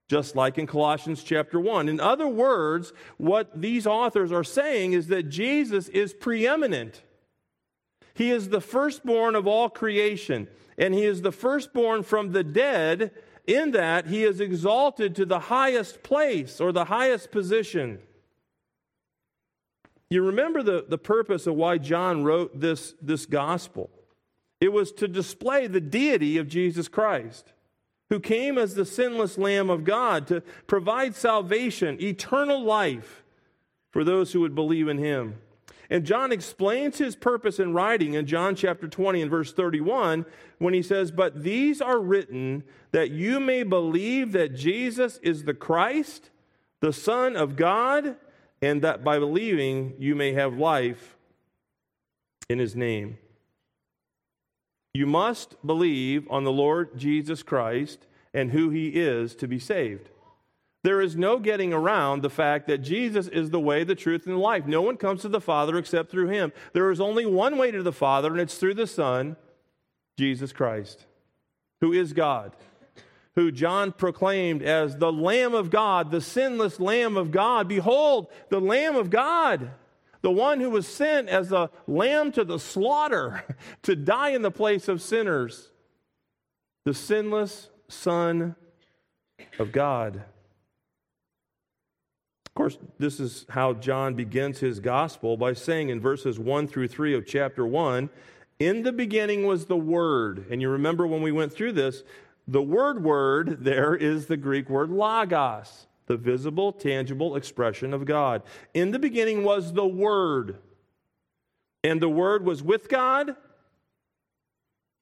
just 0.08 0.38
like 0.38 0.58
in 0.58 0.66
Colossians 0.66 1.22
chapter 1.22 1.60
1. 1.60 1.90
In 1.90 2.00
other 2.00 2.30
words, 2.30 2.94
what 3.18 3.62
these 3.62 3.86
authors 3.86 4.32
are 4.32 4.44
saying 4.44 4.94
is 4.94 5.08
that 5.08 5.24
Jesus 5.24 5.90
is 5.90 6.14
preeminent. 6.14 7.04
He 8.14 8.32
is 8.32 8.48
the 8.48 8.62
firstborn 8.62 9.36
of 9.36 9.48
all 9.48 9.70
creation, 9.70 10.48
and 10.78 10.94
he 10.94 11.04
is 11.04 11.24
the 11.24 11.34
firstborn 11.34 12.04
from 12.04 12.32
the 12.32 12.44
dead, 12.44 13.12
in 13.46 13.72
that 13.72 14.08
he 14.08 14.24
is 14.24 14.40
exalted 14.40 15.14
to 15.16 15.26
the 15.26 15.40
highest 15.40 16.04
place 16.04 16.62
or 16.62 16.72
the 16.72 16.86
highest 16.86 17.32
position. 17.32 18.00
You 20.10 20.24
remember 20.24 20.64
the, 20.64 20.86
the 20.88 20.98
purpose 20.98 21.48
of 21.48 21.56
why 21.56 21.78
John 21.78 22.24
wrote 22.24 22.60
this, 22.60 22.94
this 23.02 23.26
gospel. 23.26 23.90
It 24.62 24.72
was 24.72 24.92
to 24.94 25.08
display 25.08 25.68
the 25.68 25.82
deity 25.82 26.38
of 26.38 26.48
Jesus 26.48 26.88
Christ, 26.88 27.54
who 28.10 28.20
came 28.20 28.58
as 28.58 28.76
the 28.76 28.86
sinless 28.86 29.38
Lamb 29.38 29.70
of 29.70 29.84
God 29.84 30.28
to 30.28 30.42
provide 30.66 31.16
salvation, 31.16 32.02
eternal 32.02 32.64
life 32.64 33.24
for 33.92 34.04
those 34.04 34.32
who 34.32 34.42
would 34.42 34.56
believe 34.56 34.88
in 34.88 34.98
him. 34.98 35.36
And 35.90 36.06
John 36.06 36.32
explains 36.32 36.98
his 36.98 37.16
purpose 37.16 37.60
in 37.60 37.74
writing 37.74 38.14
in 38.14 38.26
John 38.26 38.56
chapter 38.56 38.88
20 38.88 39.22
and 39.22 39.32
verse 39.32 39.54
31 39.54 40.26
when 40.58 40.74
he 40.74 40.82
says, 40.82 41.12
But 41.12 41.44
these 41.44 41.82
are 41.82 42.00
written 42.00 42.64
that 42.92 43.12
you 43.12 43.40
may 43.40 43.64
believe 43.64 44.34
that 44.34 44.56
Jesus 44.56 45.18
is 45.24 45.44
the 45.44 45.54
Christ, 45.54 46.30
the 46.82 46.92
Son 46.92 47.38
of 47.38 47.56
God 47.56 48.18
and 48.62 48.82
that 48.82 49.04
by 49.04 49.20
believing 49.20 49.94
you 50.00 50.16
may 50.16 50.34
have 50.34 50.58
life 50.58 51.18
in 52.50 52.60
his 52.60 52.76
name. 52.76 53.18
You 54.94 55.06
must 55.06 55.56
believe 55.66 56.28
on 56.30 56.44
the 56.44 56.52
Lord 56.52 56.98
Jesus 56.98 57.44
Christ 57.44 58.08
and 58.34 58.52
who 58.52 58.70
he 58.70 58.90
is 58.90 59.36
to 59.36 59.48
be 59.48 59.60
saved. 59.60 60.10
There 60.84 61.02
is 61.02 61.16
no 61.16 61.40
getting 61.40 61.74
around 61.74 62.22
the 62.22 62.30
fact 62.30 62.68
that 62.68 62.80
Jesus 62.80 63.28
is 63.28 63.50
the 63.50 63.60
way, 63.60 63.84
the 63.84 63.96
truth, 63.96 64.26
and 64.26 64.36
the 64.36 64.40
life. 64.40 64.66
No 64.66 64.82
one 64.82 64.98
comes 64.98 65.22
to 65.22 65.30
the 65.30 65.42
Father 65.42 65.78
except 65.78 66.10
through 66.10 66.30
him. 66.30 66.54
There 66.74 66.90
is 66.92 67.02
only 67.02 67.26
one 67.26 67.58
way 67.58 67.72
to 67.72 67.84
the 67.84 67.92
Father, 67.92 68.32
and 68.32 68.40
it's 68.40 68.58
through 68.58 68.76
the 68.76 68.88
Son, 68.88 69.36
Jesus 70.18 70.54
Christ, 70.54 71.06
who 71.82 71.92
is 71.92 72.14
God 72.14 72.56
who 73.38 73.52
John 73.52 73.92
proclaimed 73.92 74.64
as 74.64 74.98
the 74.98 75.14
Lamb 75.14 75.54
of 75.54 75.70
God, 75.70 76.10
the 76.10 76.22
sinless 76.22 76.80
Lamb 76.80 77.16
of 77.16 77.30
God. 77.30 77.68
Behold, 77.68 78.30
the 78.50 78.60
Lamb 78.60 78.96
of 78.96 79.12
God, 79.12 79.70
the 80.24 80.32
one 80.32 80.60
who 80.60 80.72
was 80.72 80.88
sent 80.88 81.30
as 81.30 81.52
a 81.52 81.70
lamb 81.86 82.32
to 82.32 82.44
the 82.44 82.58
slaughter 82.58 83.44
to 83.84 83.96
die 83.96 84.30
in 84.30 84.42
the 84.42 84.50
place 84.50 84.88
of 84.88 85.04
sinners, 85.04 85.70
the 86.84 86.96
sinless 86.96 87.70
Son 87.88 88.56
of 89.60 89.72
God. 89.72 90.16
Of 92.48 92.54
course, 92.56 92.80
this 92.98 93.20
is 93.20 93.46
how 93.50 93.74
John 93.74 94.16
begins 94.16 94.58
his 94.58 94.80
gospel 94.80 95.38
by 95.38 95.54
saying 95.54 95.90
in 95.90 96.02
verses 96.02 96.40
1 96.40 96.68
through 96.68 96.88
3 96.88 97.14
of 97.14 97.28
chapter 97.28 97.68
1 97.68 98.10
In 98.58 98.82
the 98.82 98.92
beginning 98.92 99.46
was 99.46 99.68
the 99.68 99.78
Word. 99.78 100.48
And 100.50 100.60
you 100.60 100.70
remember 100.70 101.06
when 101.06 101.22
we 101.22 101.32
went 101.32 101.54
through 101.54 101.74
this, 101.74 102.02
the 102.48 102.62
word 102.62 103.04
word 103.04 103.64
there 103.64 103.96
is 103.96 104.28
the 104.28 104.38
Greek 104.38 104.70
word 104.70 104.90
logos, 104.90 105.88
the 106.08 106.18
visible, 106.18 106.72
tangible 106.72 107.36
expression 107.36 107.94
of 107.94 108.06
God. 108.06 108.42
In 108.74 108.92
the 108.92 109.00
beginning 109.00 109.44
was 109.44 109.74
the 109.74 109.86
Word, 109.86 110.58
and 111.84 112.02
the 112.02 112.10
Word 112.10 112.44
was 112.44 112.64
with 112.64 112.90
God, 112.90 113.36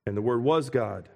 and 0.06 0.18
the 0.18 0.22
Word 0.22 0.44
was 0.44 0.70
God. 0.70 1.10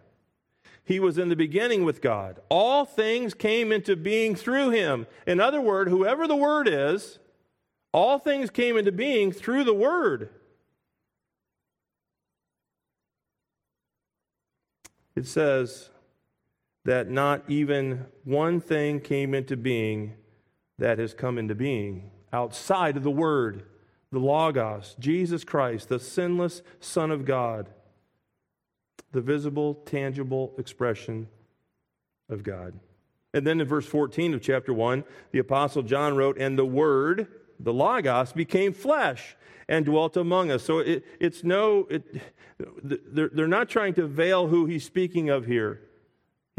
He 0.85 0.99
was 0.99 1.17
in 1.17 1.29
the 1.29 1.35
beginning 1.35 1.83
with 1.83 2.01
God. 2.01 2.39
All 2.49 2.85
things 2.85 3.33
came 3.33 3.71
into 3.71 3.95
being 3.95 4.35
through 4.35 4.71
him. 4.71 5.05
In 5.27 5.39
other 5.39 5.61
words, 5.61 5.91
whoever 5.91 6.27
the 6.27 6.35
Word 6.35 6.67
is, 6.67 7.19
all 7.91 8.17
things 8.17 8.49
came 8.49 8.77
into 8.77 8.91
being 8.91 9.31
through 9.31 9.65
the 9.65 9.73
Word. 9.73 10.29
It 15.15 15.27
says, 15.27 15.89
that 16.85 17.09
not 17.09 17.43
even 17.47 18.05
one 18.23 18.61
thing 18.61 18.99
came 18.99 19.33
into 19.33 19.57
being 19.57 20.13
that 20.77 20.97
has 20.97 21.13
come 21.13 21.37
into 21.37 21.55
being 21.55 22.09
outside 22.31 22.97
of 22.97 23.03
the 23.03 23.11
Word, 23.11 23.63
the 24.11 24.19
Logos, 24.19 24.95
Jesus 24.99 25.43
Christ, 25.43 25.89
the 25.89 25.99
sinless 25.99 26.61
Son 26.79 27.11
of 27.11 27.25
God, 27.25 27.69
the 29.11 29.21
visible, 29.21 29.75
tangible 29.85 30.53
expression 30.57 31.27
of 32.29 32.43
God. 32.43 32.79
And 33.33 33.45
then 33.45 33.61
in 33.61 33.67
verse 33.67 33.85
14 33.85 34.33
of 34.33 34.41
chapter 34.41 34.73
1, 34.73 35.03
the 35.31 35.39
Apostle 35.39 35.83
John 35.83 36.15
wrote, 36.15 36.37
And 36.39 36.57
the 36.57 36.65
Word, 36.65 37.27
the 37.59 37.73
Logos, 37.73 38.33
became 38.33 38.73
flesh 38.73 39.35
and 39.67 39.85
dwelt 39.85 40.17
among 40.17 40.49
us. 40.49 40.63
So 40.63 40.79
it, 40.79 41.05
it's 41.19 41.43
no, 41.43 41.87
it, 41.89 42.21
they're, 42.83 43.29
they're 43.31 43.47
not 43.47 43.69
trying 43.69 43.93
to 43.95 44.07
veil 44.07 44.47
who 44.47 44.65
he's 44.65 44.83
speaking 44.83 45.29
of 45.29 45.45
here. 45.45 45.81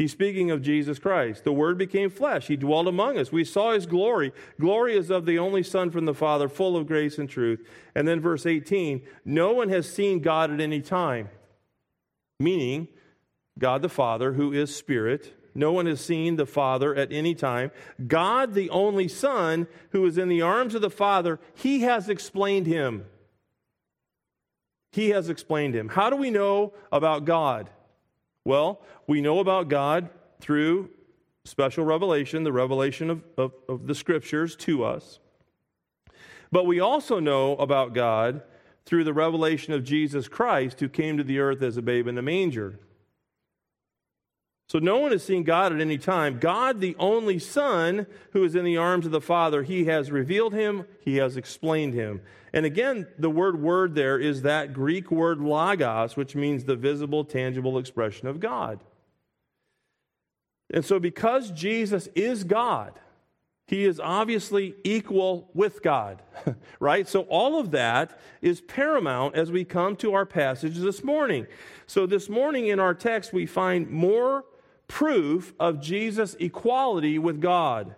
He's 0.01 0.13
speaking 0.13 0.49
of 0.49 0.63
Jesus 0.63 0.97
Christ. 0.97 1.43
The 1.43 1.53
Word 1.53 1.77
became 1.77 2.09
flesh. 2.09 2.47
He 2.47 2.55
dwelt 2.55 2.87
among 2.87 3.19
us. 3.19 3.31
We 3.31 3.43
saw 3.43 3.73
His 3.73 3.85
glory. 3.85 4.33
Glory 4.59 4.97
is 4.97 5.11
of 5.11 5.27
the 5.27 5.37
only 5.37 5.61
Son 5.61 5.91
from 5.91 6.05
the 6.05 6.15
Father, 6.15 6.49
full 6.49 6.75
of 6.75 6.87
grace 6.87 7.19
and 7.19 7.29
truth. 7.29 7.63
And 7.93 8.07
then 8.07 8.19
verse 8.19 8.47
18 8.47 9.03
No 9.25 9.53
one 9.53 9.69
has 9.69 9.87
seen 9.87 10.21
God 10.21 10.49
at 10.49 10.59
any 10.59 10.81
time, 10.81 11.29
meaning 12.39 12.87
God 13.59 13.83
the 13.83 13.89
Father, 13.89 14.33
who 14.33 14.51
is 14.51 14.75
Spirit. 14.75 15.35
No 15.53 15.71
one 15.71 15.85
has 15.85 16.01
seen 16.01 16.35
the 16.35 16.47
Father 16.47 16.95
at 16.95 17.11
any 17.11 17.35
time. 17.35 17.69
God, 18.07 18.55
the 18.55 18.71
only 18.71 19.07
Son, 19.07 19.67
who 19.91 20.03
is 20.07 20.17
in 20.17 20.29
the 20.29 20.41
arms 20.41 20.73
of 20.73 20.81
the 20.81 20.89
Father, 20.89 21.39
He 21.53 21.81
has 21.81 22.09
explained 22.09 22.65
Him. 22.65 23.05
He 24.93 25.09
has 25.09 25.29
explained 25.29 25.75
Him. 25.75 25.89
How 25.89 26.09
do 26.09 26.15
we 26.15 26.31
know 26.31 26.73
about 26.91 27.25
God? 27.25 27.69
Well, 28.43 28.81
we 29.07 29.21
know 29.21 29.39
about 29.39 29.69
God 29.69 30.09
through 30.39 30.89
special 31.45 31.85
revelation, 31.85 32.43
the 32.43 32.51
revelation 32.51 33.09
of, 33.09 33.23
of, 33.37 33.53
of, 33.67 33.87
the 33.87 33.95
scriptures 33.95 34.55
to 34.55 34.83
us. 34.83 35.19
But 36.51 36.65
we 36.65 36.79
also 36.79 37.19
know 37.19 37.55
about 37.55 37.93
God 37.93 38.41
through 38.85 39.03
the 39.03 39.13
revelation 39.13 39.73
of 39.73 39.83
Jesus 39.83 40.27
Christ, 40.27 40.79
who 40.79 40.89
came 40.89 41.17
to 41.17 41.23
the 41.23 41.39
earth 41.39 41.61
as 41.61 41.77
a 41.77 41.81
babe 41.81 42.07
in 42.07 42.17
a 42.17 42.21
manger. 42.21 42.79
So 44.71 44.79
no 44.79 44.99
one 44.99 45.11
has 45.11 45.21
seen 45.21 45.43
God 45.43 45.73
at 45.73 45.81
any 45.81 45.97
time. 45.97 46.39
God, 46.39 46.79
the 46.79 46.95
only 46.97 47.39
Son, 47.39 48.07
who 48.31 48.45
is 48.45 48.55
in 48.55 48.63
the 48.63 48.77
arms 48.77 49.05
of 49.05 49.11
the 49.11 49.19
Father, 49.19 49.63
he 49.63 49.83
has 49.83 50.09
revealed 50.09 50.53
him, 50.53 50.85
he 51.01 51.17
has 51.17 51.35
explained 51.35 51.93
him. 51.93 52.21
And 52.53 52.65
again, 52.65 53.05
the 53.19 53.29
word 53.29 53.61
word 53.61 53.95
there 53.95 54.17
is 54.17 54.43
that 54.43 54.71
Greek 54.71 55.11
word 55.11 55.41
logos, 55.41 56.15
which 56.15 56.37
means 56.37 56.63
the 56.63 56.77
visible, 56.77 57.25
tangible 57.25 57.77
expression 57.77 58.29
of 58.29 58.39
God. 58.39 58.79
And 60.73 60.85
so, 60.85 60.99
because 60.99 61.51
Jesus 61.51 62.07
is 62.15 62.45
God, 62.45 62.93
he 63.67 63.83
is 63.83 63.99
obviously 63.99 64.75
equal 64.85 65.49
with 65.53 65.83
God, 65.83 66.21
right? 66.79 67.09
So, 67.09 67.23
all 67.23 67.59
of 67.59 67.71
that 67.71 68.17
is 68.41 68.61
paramount 68.61 69.35
as 69.35 69.51
we 69.51 69.65
come 69.65 69.97
to 69.97 70.13
our 70.13 70.25
passage 70.25 70.77
this 70.77 71.03
morning. 71.03 71.45
So, 71.87 72.05
this 72.05 72.29
morning 72.29 72.67
in 72.67 72.79
our 72.79 72.93
text, 72.93 73.33
we 73.33 73.45
find 73.45 73.89
more 73.89 74.45
proof 74.91 75.53
of 75.57 75.79
Jesus' 75.79 76.35
equality 76.37 77.17
with 77.17 77.39
God. 77.39 77.95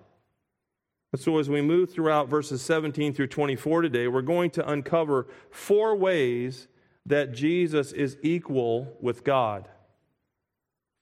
And 1.12 1.20
so, 1.20 1.40
as 1.40 1.50
we 1.50 1.60
move 1.60 1.92
throughout 1.92 2.30
verses 2.30 2.62
17 2.62 3.16
through 3.16 3.28
24 3.28 3.82
today, 3.82 4.08
we're 4.08 4.22
going 4.22 4.52
to 4.52 4.70
uncover 4.70 5.26
four 5.50 5.96
ways 5.96 6.68
that 7.08 7.34
Jesus 7.34 7.94
is 7.94 8.18
equal 8.22 8.96
with 9.02 9.24
God. 9.24 9.68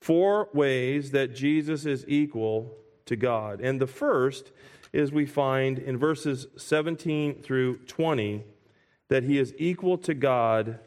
Four 0.01 0.47
ways 0.53 1.11
that 1.11 1.35
Jesus 1.35 1.85
is 1.85 2.05
equal 2.07 2.73
to 3.05 3.17
God. 3.17 3.59
And 3.59 3.79
the 3.79 3.85
first 3.85 4.53
is 4.93 5.11
we 5.11 5.25
find 5.25 5.77
in 5.77 5.97
verses 5.97 6.47
17 6.57 7.43
through 7.43 7.79
20 7.79 8.45
that 9.09 9.23
he 9.23 9.37
is 9.37 9.53
equal 9.57 9.97
to 9.97 10.13
God 10.13 10.79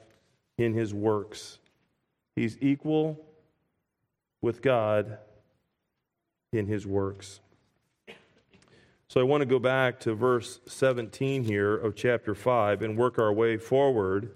in 0.57 0.73
his 0.73 0.95
works. 0.95 1.59
He's 2.37 2.57
equal 2.63 3.21
with 4.45 4.63
God 4.63 5.19
in 6.53 6.67
his 6.67 6.87
works. 6.87 7.41
So 9.09 9.21
I 9.21 9.25
want 9.25 9.41
to 9.41 9.47
go 9.47 9.59
back 9.59 9.99
to 10.01 10.15
verse 10.15 10.61
17 10.67 11.45
here 11.45 11.75
of 11.75 11.97
chapter 11.97 12.35
5 12.35 12.83
and 12.83 12.97
work 12.97 13.19
our 13.19 13.33
way 13.33 13.57
forward. 13.57 14.35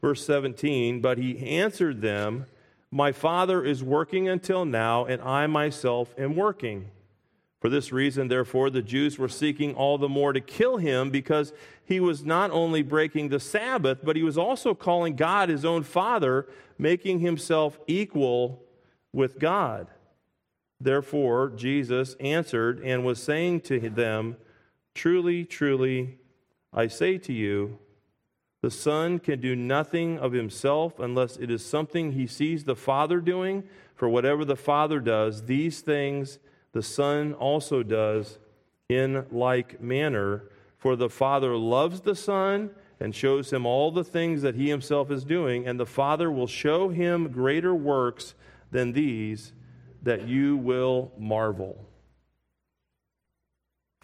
Verse 0.00 0.24
17, 0.24 1.00
but 1.00 1.18
he 1.18 1.46
answered 1.46 2.00
them, 2.00 2.46
My 2.90 3.12
Father 3.12 3.62
is 3.62 3.84
working 3.84 4.28
until 4.28 4.64
now, 4.64 5.04
and 5.04 5.20
I 5.20 5.46
myself 5.46 6.14
am 6.16 6.36
working. 6.36 6.90
For 7.60 7.68
this 7.68 7.92
reason, 7.92 8.28
therefore, 8.28 8.70
the 8.70 8.80
Jews 8.80 9.18
were 9.18 9.28
seeking 9.28 9.74
all 9.74 9.98
the 9.98 10.08
more 10.08 10.32
to 10.32 10.40
kill 10.40 10.78
him 10.78 11.10
because 11.10 11.52
he 11.84 12.00
was 12.00 12.24
not 12.24 12.50
only 12.50 12.82
breaking 12.82 13.28
the 13.28 13.40
Sabbath, 13.40 13.98
but 14.02 14.16
he 14.16 14.22
was 14.22 14.38
also 14.38 14.74
calling 14.74 15.16
God 15.16 15.50
his 15.50 15.66
own 15.66 15.82
Father, 15.82 16.48
making 16.78 17.20
himself 17.20 17.78
equal 17.86 18.62
with 19.12 19.38
God. 19.38 19.88
Therefore, 20.80 21.52
Jesus 21.54 22.14
answered 22.20 22.80
and 22.82 23.04
was 23.04 23.22
saying 23.22 23.60
to 23.62 23.78
them, 23.90 24.36
Truly, 24.94 25.44
truly, 25.44 26.18
I 26.72 26.86
say 26.86 27.18
to 27.18 27.32
you, 27.32 27.78
the 28.62 28.70
Son 28.70 29.18
can 29.18 29.40
do 29.40 29.56
nothing 29.56 30.18
of 30.18 30.32
himself 30.32 30.98
unless 30.98 31.36
it 31.36 31.50
is 31.50 31.64
something 31.64 32.12
he 32.12 32.26
sees 32.26 32.64
the 32.64 32.76
Father 32.76 33.20
doing. 33.20 33.64
For 33.94 34.08
whatever 34.08 34.44
the 34.44 34.56
Father 34.56 35.00
does, 35.00 35.44
these 35.44 35.80
things 35.80 36.38
the 36.72 36.82
Son 36.82 37.32
also 37.34 37.82
does 37.82 38.38
in 38.88 39.26
like 39.30 39.80
manner. 39.80 40.44
For 40.76 40.96
the 40.96 41.10
Father 41.10 41.56
loves 41.56 42.00
the 42.00 42.14
Son 42.14 42.70
and 42.98 43.14
shows 43.14 43.52
him 43.52 43.64
all 43.64 43.90
the 43.90 44.04
things 44.04 44.42
that 44.42 44.54
he 44.54 44.68
himself 44.68 45.10
is 45.10 45.24
doing, 45.24 45.66
and 45.66 45.80
the 45.80 45.86
Father 45.86 46.30
will 46.30 46.46
show 46.46 46.90
him 46.90 47.28
greater 47.28 47.74
works 47.74 48.34
than 48.70 48.92
these 48.92 49.52
that 50.02 50.26
you 50.26 50.56
will 50.56 51.12
marvel. 51.18 51.84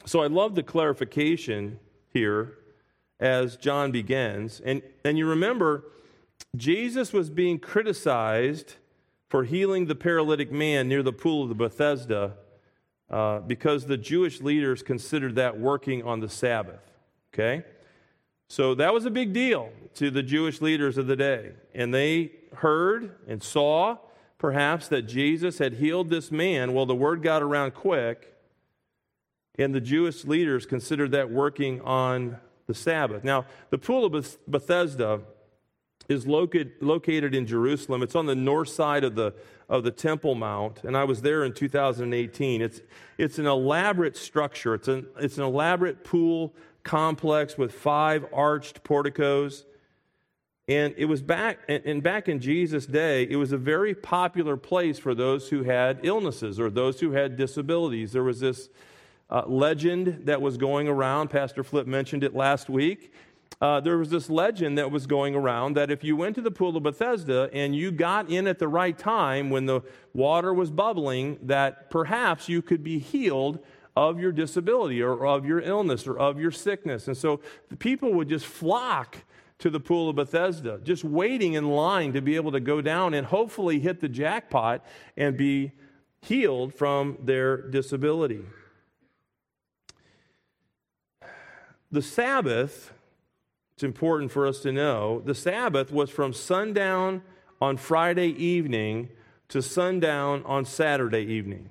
So 0.04 0.22
I 0.22 0.26
love 0.26 0.54
the 0.54 0.62
clarification 0.62 1.78
here 2.12 2.58
as 3.18 3.56
John 3.56 3.90
begins. 3.90 4.60
And, 4.64 4.82
and 5.04 5.18
you 5.18 5.26
remember, 5.26 5.84
Jesus 6.54 7.12
was 7.12 7.30
being 7.30 7.58
criticized 7.58 8.74
for 9.28 9.44
healing 9.44 9.86
the 9.86 9.94
paralytic 9.94 10.52
man 10.52 10.88
near 10.88 11.02
the 11.02 11.12
pool 11.12 11.42
of 11.42 11.48
the 11.48 11.54
Bethesda 11.54 12.34
uh, 13.10 13.40
because 13.40 13.86
the 13.86 13.96
Jewish 13.96 14.40
leaders 14.40 14.82
considered 14.82 15.34
that 15.36 15.58
working 15.58 16.02
on 16.02 16.20
the 16.20 16.28
Sabbath. 16.28 16.80
Okay? 17.32 17.64
So 18.48 18.74
that 18.76 18.94
was 18.94 19.04
a 19.06 19.10
big 19.10 19.32
deal 19.32 19.70
to 19.94 20.10
the 20.10 20.22
Jewish 20.22 20.60
leaders 20.60 20.98
of 20.98 21.06
the 21.06 21.16
day. 21.16 21.52
And 21.74 21.92
they 21.92 22.32
heard 22.54 23.16
and 23.26 23.42
saw, 23.42 23.98
perhaps, 24.46 24.86
that 24.86 25.02
Jesus 25.02 25.58
had 25.58 25.72
healed 25.72 26.08
this 26.08 26.30
man. 26.30 26.72
Well, 26.72 26.86
the 26.86 26.94
word 26.94 27.20
got 27.20 27.42
around 27.42 27.74
quick, 27.74 28.32
and 29.58 29.74
the 29.74 29.80
Jewish 29.80 30.24
leaders 30.24 30.66
considered 30.66 31.10
that 31.10 31.32
working 31.32 31.80
on 31.80 32.36
the 32.68 32.74
Sabbath. 32.74 33.24
Now, 33.24 33.46
the 33.70 33.78
Pool 33.78 34.04
of 34.04 34.38
Bethesda 34.46 35.22
is 36.08 36.28
located, 36.28 37.34
in 37.34 37.44
Jerusalem. 37.44 38.04
It's 38.04 38.14
on 38.14 38.26
the 38.26 38.36
north 38.36 38.68
side 38.68 39.02
of 39.02 39.16
the, 39.16 39.34
of 39.68 39.82
the 39.82 39.90
Temple 39.90 40.36
Mount, 40.36 40.84
and 40.84 40.96
I 40.96 41.02
was 41.02 41.22
there 41.22 41.42
in 41.42 41.52
2018. 41.52 42.62
It's, 42.62 42.82
it's 43.18 43.40
an 43.40 43.46
elaborate 43.46 44.16
structure, 44.16 44.74
it's 44.74 44.86
an, 44.86 45.08
it's 45.18 45.38
an 45.38 45.42
elaborate 45.42 46.04
pool 46.04 46.54
complex 46.84 47.58
with 47.58 47.72
five 47.72 48.24
arched 48.32 48.84
porticos. 48.84 49.66
And 50.68 50.94
it 50.96 51.04
was 51.04 51.22
back, 51.22 51.60
and 51.68 52.02
back 52.02 52.28
in 52.28 52.40
Jesus' 52.40 52.86
day, 52.86 53.22
it 53.30 53.36
was 53.36 53.52
a 53.52 53.56
very 53.56 53.94
popular 53.94 54.56
place 54.56 54.98
for 54.98 55.14
those 55.14 55.48
who 55.48 55.62
had 55.62 56.00
illnesses 56.02 56.58
or 56.58 56.70
those 56.70 56.98
who 56.98 57.12
had 57.12 57.36
disabilities. 57.36 58.10
There 58.10 58.24
was 58.24 58.40
this 58.40 58.68
uh, 59.30 59.44
legend 59.46 60.22
that 60.26 60.42
was 60.42 60.56
going 60.56 60.88
around. 60.88 61.28
Pastor 61.28 61.62
Flip 61.62 61.86
mentioned 61.86 62.24
it 62.24 62.34
last 62.34 62.68
week. 62.68 63.12
Uh, 63.60 63.78
there 63.78 63.96
was 63.96 64.10
this 64.10 64.28
legend 64.28 64.76
that 64.76 64.90
was 64.90 65.06
going 65.06 65.36
around 65.36 65.76
that 65.76 65.90
if 65.90 66.02
you 66.02 66.16
went 66.16 66.34
to 66.34 66.42
the 66.42 66.50
pool 66.50 66.76
of 66.76 66.82
Bethesda 66.82 67.48
and 67.52 67.74
you 67.74 67.92
got 67.92 68.28
in 68.28 68.48
at 68.48 68.58
the 68.58 68.68
right 68.68 68.98
time 68.98 69.50
when 69.50 69.66
the 69.66 69.82
water 70.14 70.52
was 70.52 70.72
bubbling, 70.72 71.38
that 71.42 71.90
perhaps 71.90 72.48
you 72.48 72.60
could 72.60 72.82
be 72.82 72.98
healed 72.98 73.60
of 73.94 74.20
your 74.20 74.32
disability 74.32 75.00
or 75.00 75.24
of 75.24 75.46
your 75.46 75.60
illness 75.60 76.08
or 76.08 76.18
of 76.18 76.40
your 76.40 76.50
sickness. 76.50 77.06
And 77.06 77.16
so 77.16 77.40
the 77.70 77.76
people 77.76 78.12
would 78.14 78.28
just 78.28 78.44
flock 78.44 79.18
to 79.58 79.70
the 79.70 79.80
pool 79.80 80.10
of 80.10 80.16
Bethesda, 80.16 80.80
just 80.82 81.02
waiting 81.02 81.54
in 81.54 81.70
line 81.70 82.12
to 82.12 82.20
be 82.20 82.36
able 82.36 82.52
to 82.52 82.60
go 82.60 82.80
down 82.80 83.14
and 83.14 83.26
hopefully 83.26 83.80
hit 83.80 84.00
the 84.00 84.08
jackpot 84.08 84.84
and 85.16 85.36
be 85.36 85.72
healed 86.20 86.74
from 86.74 87.16
their 87.22 87.56
disability. 87.56 88.44
The 91.90 92.02
Sabbath, 92.02 92.92
it's 93.74 93.82
important 93.82 94.32
for 94.32 94.46
us 94.46 94.60
to 94.60 94.72
know, 94.72 95.22
the 95.24 95.34
Sabbath 95.34 95.90
was 95.90 96.10
from 96.10 96.32
sundown 96.32 97.22
on 97.60 97.76
Friday 97.76 98.28
evening 98.28 99.08
to 99.48 99.62
sundown 99.62 100.42
on 100.44 100.64
Saturday 100.64 101.24
evening. 101.24 101.70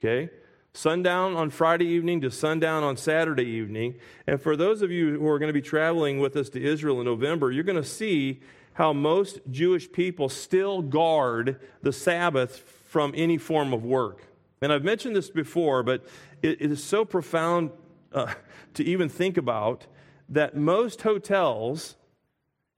Okay? 0.00 0.30
Sundown 0.76 1.34
on 1.34 1.48
Friday 1.48 1.86
evening 1.86 2.20
to 2.20 2.30
sundown 2.30 2.82
on 2.82 2.98
Saturday 2.98 3.46
evening. 3.46 3.94
And 4.26 4.38
for 4.38 4.56
those 4.56 4.82
of 4.82 4.90
you 4.90 5.18
who 5.18 5.26
are 5.26 5.38
going 5.38 5.48
to 5.48 5.54
be 5.54 5.62
traveling 5.62 6.20
with 6.20 6.36
us 6.36 6.50
to 6.50 6.62
Israel 6.62 7.00
in 7.00 7.06
November, 7.06 7.50
you're 7.50 7.64
going 7.64 7.82
to 7.82 7.88
see 7.88 8.42
how 8.74 8.92
most 8.92 9.40
Jewish 9.50 9.90
people 9.90 10.28
still 10.28 10.82
guard 10.82 11.58
the 11.80 11.94
Sabbath 11.94 12.58
from 12.88 13.14
any 13.16 13.38
form 13.38 13.72
of 13.72 13.86
work. 13.86 14.26
And 14.60 14.70
I've 14.70 14.84
mentioned 14.84 15.16
this 15.16 15.30
before, 15.30 15.82
but 15.82 16.04
it, 16.42 16.60
it 16.60 16.70
is 16.70 16.84
so 16.84 17.06
profound 17.06 17.70
uh, 18.12 18.34
to 18.74 18.84
even 18.84 19.08
think 19.08 19.38
about 19.38 19.86
that 20.28 20.58
most 20.58 21.00
hotels 21.00 21.96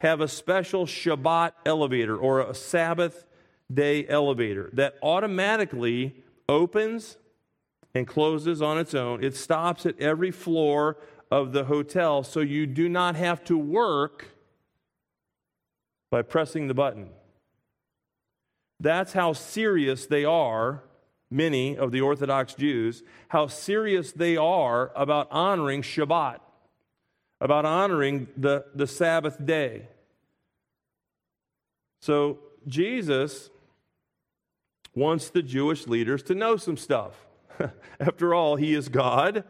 have 0.02 0.20
a 0.20 0.28
special 0.28 0.86
Shabbat 0.86 1.50
elevator 1.66 2.16
or 2.16 2.42
a 2.42 2.54
Sabbath 2.54 3.26
day 3.72 4.06
elevator 4.06 4.70
that 4.74 4.94
automatically 5.02 6.22
opens 6.48 7.16
and 7.98 8.06
closes 8.06 8.62
on 8.62 8.78
its 8.78 8.94
own. 8.94 9.22
It 9.22 9.36
stops 9.36 9.84
at 9.84 9.98
every 10.00 10.30
floor 10.30 10.96
of 11.30 11.52
the 11.52 11.64
hotel 11.64 12.22
so 12.22 12.40
you 12.40 12.64
do 12.64 12.88
not 12.88 13.16
have 13.16 13.44
to 13.44 13.58
work 13.58 14.36
by 16.10 16.22
pressing 16.22 16.68
the 16.68 16.74
button. 16.74 17.10
That's 18.80 19.12
how 19.12 19.32
serious 19.32 20.06
they 20.06 20.24
are 20.24 20.84
many 21.30 21.76
of 21.76 21.90
the 21.90 22.00
Orthodox 22.00 22.54
Jews, 22.54 23.02
how 23.28 23.48
serious 23.48 24.12
they 24.12 24.36
are 24.36 24.92
about 24.94 25.28
honoring 25.30 25.82
Shabbat, 25.82 26.38
about 27.40 27.66
honoring 27.66 28.28
the, 28.36 28.64
the 28.74 28.86
Sabbath 28.86 29.44
day. 29.44 29.88
So 32.00 32.38
Jesus 32.66 33.50
wants 34.94 35.30
the 35.30 35.42
Jewish 35.42 35.88
leaders 35.88 36.22
to 36.24 36.34
know 36.34 36.56
some 36.56 36.76
stuff. 36.76 37.27
After 38.00 38.34
all, 38.34 38.56
he 38.56 38.74
is 38.74 38.88
God. 38.88 39.44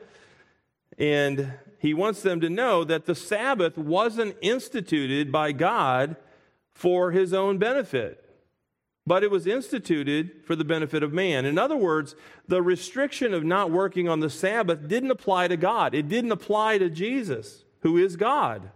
And 0.98 1.52
he 1.78 1.94
wants 1.94 2.22
them 2.22 2.40
to 2.40 2.50
know 2.50 2.84
that 2.84 3.06
the 3.06 3.14
Sabbath 3.14 3.78
wasn't 3.78 4.36
instituted 4.40 5.30
by 5.30 5.52
God 5.52 6.16
for 6.72 7.12
his 7.12 7.32
own 7.32 7.58
benefit 7.58 8.24
but 9.08 9.24
it 9.24 9.30
was 9.30 9.46
instituted 9.46 10.30
for 10.44 10.54
the 10.54 10.64
benefit 10.64 11.02
of 11.02 11.14
man. 11.14 11.46
In 11.46 11.56
other 11.56 11.76
words, 11.76 12.14
the 12.46 12.60
restriction 12.60 13.32
of 13.32 13.42
not 13.42 13.70
working 13.70 14.06
on 14.06 14.20
the 14.20 14.28
Sabbath 14.28 14.86
didn't 14.86 15.10
apply 15.10 15.48
to 15.48 15.56
God, 15.56 15.94
it 15.94 16.08
didn't 16.08 16.30
apply 16.30 16.78
to 16.78 16.90
Jesus, 16.90 17.64
who 17.80 17.96
is 17.96 18.16
God. 18.16 18.70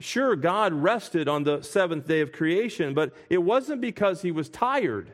Sure, 0.00 0.36
God 0.36 0.72
rested 0.72 1.28
on 1.28 1.42
the 1.42 1.60
seventh 1.60 2.08
day 2.08 2.20
of 2.20 2.32
creation, 2.32 2.94
but 2.94 3.12
it 3.28 3.38
wasn't 3.38 3.80
because 3.80 4.22
he 4.22 4.30
was 4.30 4.48
tired. 4.48 5.10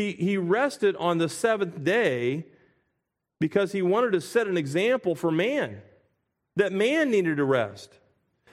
He, 0.00 0.12
he 0.12 0.38
rested 0.38 0.96
on 0.96 1.18
the 1.18 1.28
seventh 1.28 1.84
day 1.84 2.46
because 3.38 3.72
he 3.72 3.82
wanted 3.82 4.12
to 4.12 4.22
set 4.22 4.46
an 4.46 4.56
example 4.56 5.14
for 5.14 5.30
man, 5.30 5.82
that 6.56 6.72
man 6.72 7.10
needed 7.10 7.36
to 7.36 7.44
rest. 7.44 7.92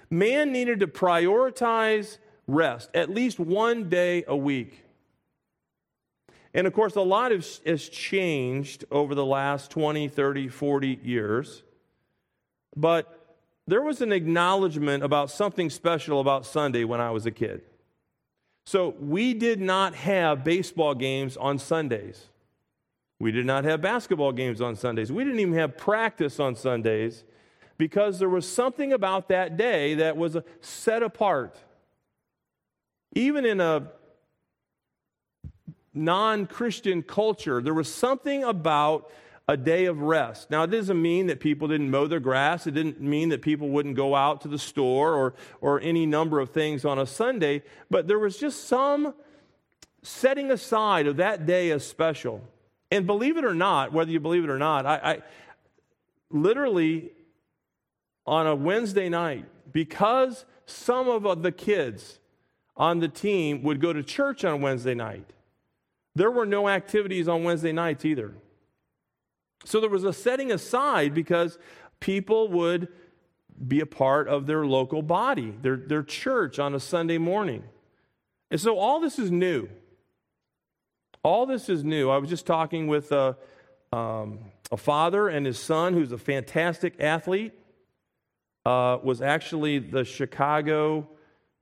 Man 0.10 0.52
needed 0.52 0.82
to 0.82 0.88
prioritize 0.88 2.18
rest, 2.48 2.90
at 2.94 3.10
least 3.10 3.40
one 3.40 3.88
day 3.88 4.26
a 4.28 4.36
week. 4.36 4.84
And 6.54 6.68
of 6.68 6.74
course, 6.74 6.98
a 6.98 7.02
lot 7.02 7.32
has 7.32 7.88
changed 7.88 8.84
over 8.92 9.16
the 9.16 9.26
last 9.26 9.72
20, 9.72 10.10
30, 10.10 10.50
40 10.50 11.00
years. 11.02 11.64
But 12.76 13.38
there 13.68 13.82
was 13.82 14.02
an 14.02 14.12
acknowledgement 14.12 15.02
about 15.02 15.32
something 15.32 15.70
special 15.70 16.20
about 16.20 16.46
Sunday 16.46 16.84
when 16.84 17.00
I 17.00 17.12
was 17.12 17.26
a 17.26 17.32
kid. 17.32 17.62
So 18.68 18.96
we 19.00 19.34
did 19.34 19.62
not 19.62 19.96
have 19.96 20.44
baseball 20.44 20.94
games 20.94 21.38
on 21.38 21.58
Sundays. 21.58 22.26
We 23.18 23.32
did 23.32 23.46
not 23.46 23.64
have 23.64 23.82
basketball 23.82 24.34
games 24.34 24.60
on 24.60 24.76
Sundays. 24.76 25.10
We 25.10 25.24
didn't 25.24 25.40
even 25.40 25.54
have 25.54 25.78
practice 25.78 26.38
on 26.38 26.54
Sundays 26.54 27.24
because 27.78 28.20
there 28.20 28.28
was 28.28 28.46
something 28.46 28.92
about 28.92 29.30
that 29.30 29.56
day 29.56 29.94
that 29.94 30.18
was 30.18 30.36
set 30.60 31.02
apart 31.02 31.58
even 33.14 33.46
in 33.46 33.62
a 33.62 33.88
non 35.94 36.46
Christian 36.46 37.02
culture, 37.02 37.62
there 37.62 37.74
was 37.74 37.92
something 37.92 38.44
about 38.44 39.10
a 39.48 39.56
day 39.56 39.86
of 39.86 40.02
rest. 40.02 40.52
Now, 40.52 40.64
it 40.64 40.72
doesn't 40.72 41.02
mean 41.02 41.28
that 41.28 41.40
people 41.40 41.70
didn't 41.70 41.90
mow 41.90 42.08
their 42.08 42.20
grass. 42.20 42.68
It 42.68 42.74
didn't 42.74 43.00
mean 43.00 43.30
that 43.30 43.42
people 43.42 43.70
wouldn't 43.70 43.96
go 43.96 44.14
out 44.14 44.42
to 44.42 44.50
the 44.50 44.60
store 44.60 45.14
or, 45.14 45.36
or 45.62 45.80
any 45.80 46.06
number 46.06 46.40
of 46.40 46.50
things 46.50 46.84
on 46.84 47.00
a 47.00 47.06
Sunday, 47.06 47.64
but 47.90 48.08
there 48.08 48.20
was 48.20 48.38
just 48.38 48.68
some 48.68 49.14
setting 50.04 50.52
aside 50.52 51.08
of 51.08 51.18
that 51.18 51.46
day 51.46 51.72
as 51.72 51.88
special. 51.88 52.42
And 52.92 53.08
believe 53.08 53.38
it 53.38 53.46
or 53.46 53.56
not, 53.56 53.94
whether 53.94 54.12
you 54.12 54.20
believe 54.20 54.44
it 54.44 54.50
or 54.50 54.60
not, 54.60 54.86
I, 54.86 54.96
I 54.96 55.22
literally 56.30 57.12
on 58.26 58.46
a 58.46 58.56
Wednesday 58.56 59.08
night, 59.08 59.46
because 59.72 60.46
some 60.66 61.08
of 61.08 61.42
the 61.42 61.52
kids 61.52 62.20
on 62.76 63.00
the 63.00 63.08
team 63.08 63.64
would 63.64 63.80
go 63.80 63.94
to 63.94 64.04
church 64.04 64.44
on 64.44 64.62
Wednesday 64.62 64.94
night. 64.94 65.26
There 66.14 66.30
were 66.30 66.46
no 66.46 66.68
activities 66.68 67.30
on 67.30 67.46
Wednesday 67.46 67.72
nights 67.72 68.04
either. 68.04 68.34
So 69.68 69.82
there 69.82 69.90
was 69.90 70.06
a 70.06 70.14
setting 70.14 70.50
aside 70.50 71.14
because 71.14 71.60
people 72.00 72.48
would 72.48 72.88
be 73.68 73.82
a 73.82 73.86
part 73.86 74.30
of 74.30 74.48
their 74.48 74.66
local 74.66 75.02
body, 75.02 75.54
their, 75.62 75.76
their 75.76 76.04
church 76.04 76.58
on 76.58 76.74
a 76.74 76.80
Sunday 76.80 77.18
morning. 77.18 77.64
And 78.50 78.62
so 78.62 78.78
all 78.78 79.02
this 79.02 79.20
is 79.20 79.30
new. 79.30 79.68
All 81.22 81.46
this 81.46 81.68
is 81.68 81.84
new. 81.84 82.10
I 82.10 82.18
was 82.18 82.30
just 82.30 82.46
talking 82.46 82.88
with 82.88 83.12
a, 83.12 83.36
um, 83.92 84.40
a 84.72 84.78
father 84.78 85.28
and 85.28 85.46
his 85.46 85.60
son 85.60 85.94
who's 85.94 86.14
a 86.14 86.18
fantastic 86.18 87.02
athlete, 87.02 87.52
uh, 88.66 89.00
was 89.04 89.22
actually 89.22 89.80
the 89.80 90.06
Chicago 90.06 91.10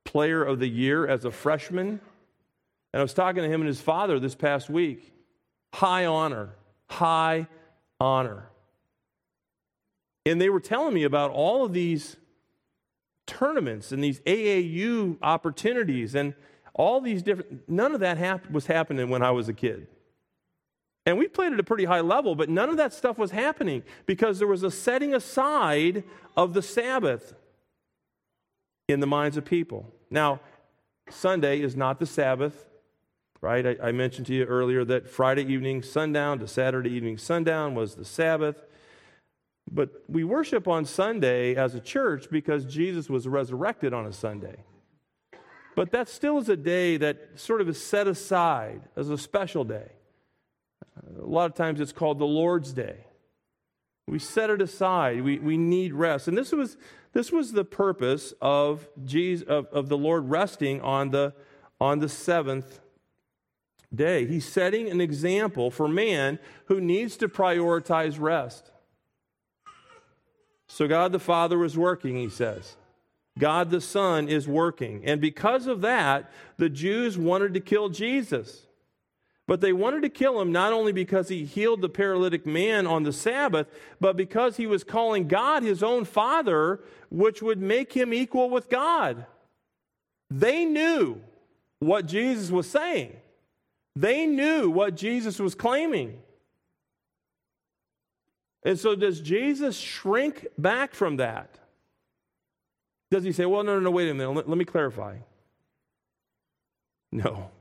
player 0.03 0.43
of 0.43 0.59
the 0.59 0.67
year 0.67 1.07
as 1.07 1.25
a 1.25 1.31
freshman. 1.31 1.99
And 2.93 2.99
I 2.99 3.01
was 3.01 3.15
talking 3.15 3.41
to 3.41 3.49
him 3.49 3.61
and 3.61 3.67
his 3.67 3.81
father 3.81 4.19
this 4.19 4.35
past 4.35 4.69
week. 4.69 5.11
High 5.73 6.05
honor, 6.05 6.51
high 6.87 7.47
honor. 7.99 8.49
And 10.25 10.41
they 10.41 10.49
were 10.49 10.59
telling 10.59 10.93
me 10.93 11.03
about 11.03 11.31
all 11.31 11.65
of 11.65 11.73
these 11.73 12.17
tournaments 13.27 13.91
and 13.91 14.03
these 14.03 14.19
AAU 14.21 15.17
opportunities 15.21 16.15
and 16.15 16.33
all 16.73 16.99
these 16.99 17.23
different, 17.23 17.69
none 17.69 17.93
of 17.93 18.01
that 18.01 18.17
hap- 18.17 18.49
was 18.51 18.65
happening 18.67 19.09
when 19.09 19.21
I 19.21 19.31
was 19.31 19.47
a 19.47 19.53
kid. 19.53 19.87
And 21.05 21.17
we 21.17 21.27
played 21.27 21.53
at 21.53 21.59
a 21.59 21.63
pretty 21.63 21.85
high 21.85 22.01
level, 22.01 22.35
but 22.35 22.49
none 22.49 22.69
of 22.69 22.77
that 22.77 22.91
stuff 22.91 23.17
was 23.17 23.31
happening 23.31 23.83
because 24.05 24.39
there 24.39 24.47
was 24.47 24.63
a 24.63 24.71
setting 24.71 25.13
aside 25.13 26.03
of 26.35 26.53
the 26.53 26.61
Sabbath 26.61 27.33
in 28.87 28.99
the 28.99 29.07
minds 29.07 29.37
of 29.37 29.45
people. 29.45 29.93
Now, 30.09 30.41
Sunday 31.09 31.61
is 31.61 31.75
not 31.75 31.99
the 31.99 32.05
Sabbath, 32.07 32.67
right? 33.41 33.65
I, 33.65 33.75
I, 33.83 33.91
mentioned 33.91 34.27
to 34.27 34.33
you 34.33 34.45
earlier 34.45 34.83
that 34.85 35.07
Friday 35.09 35.43
evening 35.43 35.83
sundown 35.83 36.39
to 36.39 36.47
Saturday 36.47 36.91
evening 36.91 37.17
sundown 37.17 37.75
was 37.75 37.95
the 37.95 38.05
Sabbath. 38.05 38.65
But 39.71 40.03
we 40.07 40.23
worship 40.23 40.67
on 40.67 40.85
Sunday 40.85 41.55
as 41.55 41.75
a 41.75 41.79
church 41.79 42.27
because 42.29 42.65
Jesus 42.65 43.09
was 43.09 43.27
resurrected 43.27 43.93
on 43.93 44.05
a 44.05 44.13
Sunday. 44.13 44.63
But 45.75 45.91
that 45.91 46.07
still 46.07 46.37
is 46.37 46.49
a 46.49 46.55
day 46.55 46.97
that 46.97 47.31
sort 47.35 47.61
of 47.61 47.67
is 47.67 47.83
set 47.83 48.07
aside 48.07 48.81
as 48.95 49.09
a 49.09 49.17
special 49.17 49.63
day. 49.63 49.91
A 51.19 51.25
lot 51.25 51.45
of 51.45 51.55
times 51.55 51.81
it's 51.81 51.91
called 51.91 52.19
the 52.19 52.25
Lord's 52.25 52.71
Day. 52.71 53.05
We 54.07 54.19
set 54.19 54.49
it 54.49 54.61
aside. 54.61 55.21
We, 55.23 55.39
we 55.39 55.57
need 55.57 55.93
rest. 55.93 56.27
And 56.27 56.37
this 56.37 56.51
was, 56.51 56.77
this 57.13 57.31
was 57.31 57.51
the 57.51 57.65
purpose 57.65 58.33
of, 58.41 58.87
Jesus, 59.03 59.47
of, 59.47 59.65
of 59.67 59.89
the 59.89 59.97
Lord 59.97 60.29
resting 60.29 60.79
on 60.81 61.09
the, 61.09 61.33
on 61.81 61.99
the 61.99 62.07
seventh 62.07 62.79
day. 63.93 64.25
He's 64.25 64.45
setting 64.45 64.89
an 64.89 65.01
example 65.01 65.71
for 65.71 65.87
man 65.87 66.39
who 66.65 66.81
needs 66.81 67.17
to 67.17 67.27
prioritize 67.27 68.19
rest. 68.19 68.71
So 70.67 70.87
God 70.87 71.11
the 71.11 71.19
Father 71.19 71.63
is 71.63 71.77
working, 71.77 72.15
he 72.15 72.29
says. 72.29 72.75
God 73.37 73.69
the 73.69 73.81
Son 73.81 74.27
is 74.27 74.47
working. 74.47 75.03
And 75.05 75.19
because 75.19 75.67
of 75.67 75.81
that, 75.81 76.31
the 76.57 76.69
Jews 76.69 77.17
wanted 77.17 77.53
to 77.53 77.59
kill 77.59 77.89
Jesus. 77.89 78.65
But 79.47 79.61
they 79.61 79.73
wanted 79.73 80.01
to 80.01 80.09
kill 80.09 80.41
him 80.41 80.51
not 80.51 80.73
only 80.73 80.91
because 80.91 81.29
he 81.29 81.45
healed 81.45 81.81
the 81.81 81.89
paralytic 81.89 82.45
man 82.45 82.87
on 82.87 83.03
the 83.03 83.13
Sabbath, 83.13 83.67
but 83.99 84.17
because 84.17 84.57
he 84.57 84.65
was 84.65 84.83
calling 84.83 85.27
God 85.27 85.61
his 85.61 85.83
own 85.83 86.05
Father, 86.05 86.79
which 87.11 87.43
would 87.43 87.61
make 87.61 87.93
him 87.93 88.13
equal 88.13 88.49
with 88.49 88.69
God. 88.69 89.25
They 90.31 90.65
knew 90.65 91.21
what 91.79 92.07
Jesus 92.07 92.49
was 92.49 92.67
saying, 92.67 93.15
they 93.95 94.25
knew 94.25 94.69
what 94.69 94.95
Jesus 94.95 95.39
was 95.39 95.55
claiming. 95.55 96.19
And 98.63 98.79
so, 98.79 98.95
does 98.95 99.21
Jesus 99.21 99.77
shrink 99.77 100.47
back 100.57 100.93
from 100.93 101.17
that? 101.17 101.57
Does 103.11 103.23
he 103.23 103.31
say, 103.31 103.45
well, 103.45 103.63
no, 103.63 103.75
no, 103.75 103.79
no, 103.81 103.91
wait 103.91 104.09
a 104.09 104.13
minute, 104.13 104.31
let, 104.31 104.49
let 104.49 104.57
me 104.57 104.65
clarify? 104.65 105.17
No 107.11 107.51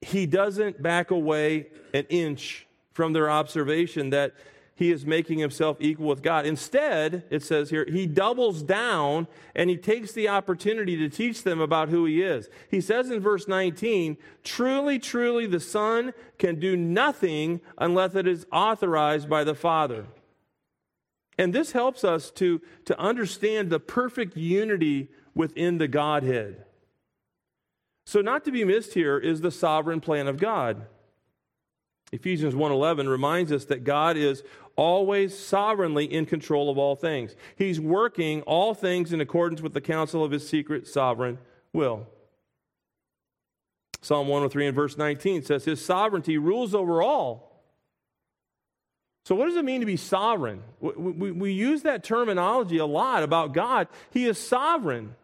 he 0.00 0.26
doesn't 0.26 0.82
back 0.82 1.10
away 1.10 1.66
an 1.92 2.06
inch 2.08 2.66
from 2.92 3.12
their 3.12 3.30
observation 3.30 4.10
that 4.10 4.34
he 4.78 4.92
is 4.92 5.04
making 5.04 5.40
himself 5.40 5.76
equal 5.80 6.06
with 6.06 6.22
God. 6.22 6.46
Instead, 6.46 7.24
it 7.30 7.42
says 7.42 7.68
here, 7.68 7.84
he 7.84 8.06
doubles 8.06 8.62
down 8.62 9.26
and 9.56 9.68
he 9.68 9.76
takes 9.76 10.12
the 10.12 10.28
opportunity 10.28 10.96
to 10.98 11.08
teach 11.08 11.42
them 11.42 11.60
about 11.60 11.88
who 11.88 12.04
he 12.04 12.22
is. 12.22 12.48
He 12.70 12.80
says 12.80 13.10
in 13.10 13.18
verse 13.18 13.48
19, 13.48 14.16
Truly, 14.44 15.00
truly, 15.00 15.46
the 15.46 15.58
Son 15.58 16.14
can 16.38 16.60
do 16.60 16.76
nothing 16.76 17.60
unless 17.76 18.14
it 18.14 18.28
is 18.28 18.46
authorized 18.52 19.28
by 19.28 19.42
the 19.42 19.56
Father. 19.56 20.06
And 21.36 21.52
this 21.52 21.72
helps 21.72 22.04
us 22.04 22.30
to, 22.32 22.62
to 22.84 22.96
understand 23.00 23.70
the 23.70 23.80
perfect 23.80 24.36
unity 24.36 25.08
within 25.34 25.78
the 25.78 25.88
Godhead. 25.88 26.64
So 28.06 28.20
not 28.20 28.44
to 28.44 28.52
be 28.52 28.62
missed 28.62 28.94
here 28.94 29.18
is 29.18 29.40
the 29.40 29.50
sovereign 29.50 30.00
plan 30.00 30.28
of 30.28 30.36
God. 30.36 30.86
Ephesians 32.12 32.54
1:11 32.54 33.08
reminds 33.08 33.52
us 33.52 33.66
that 33.66 33.84
God 33.84 34.16
is 34.16 34.42
always 34.76 35.36
sovereignly 35.38 36.04
in 36.04 36.24
control 36.24 36.70
of 36.70 36.78
all 36.78 36.96
things. 36.96 37.34
He's 37.56 37.80
working 37.80 38.42
all 38.42 38.74
things 38.74 39.12
in 39.12 39.20
accordance 39.20 39.60
with 39.60 39.74
the 39.74 39.80
counsel 39.80 40.24
of 40.24 40.30
his 40.30 40.48
secret 40.48 40.86
sovereign 40.86 41.38
will. 41.72 42.06
Psalm 44.00 44.28
103 44.28 44.66
and 44.66 44.74
verse 44.74 44.96
19 44.96 45.42
says 45.42 45.64
his 45.64 45.84
sovereignty 45.84 46.38
rules 46.38 46.74
over 46.74 47.02
all. 47.02 47.48
So, 49.24 49.34
what 49.34 49.46
does 49.46 49.56
it 49.56 49.64
mean 49.64 49.80
to 49.80 49.86
be 49.86 49.98
sovereign? 49.98 50.62
We, 50.80 50.92
we, 50.92 51.32
we, 51.32 51.52
use 51.52 51.82
that 51.82 52.02
terminology 52.02 52.78
a 52.78 52.86
lot 52.86 53.22
about 53.22 53.52
God. 53.52 53.88
He 54.10 54.24
is 54.24 54.38
sovereign, 54.38 55.16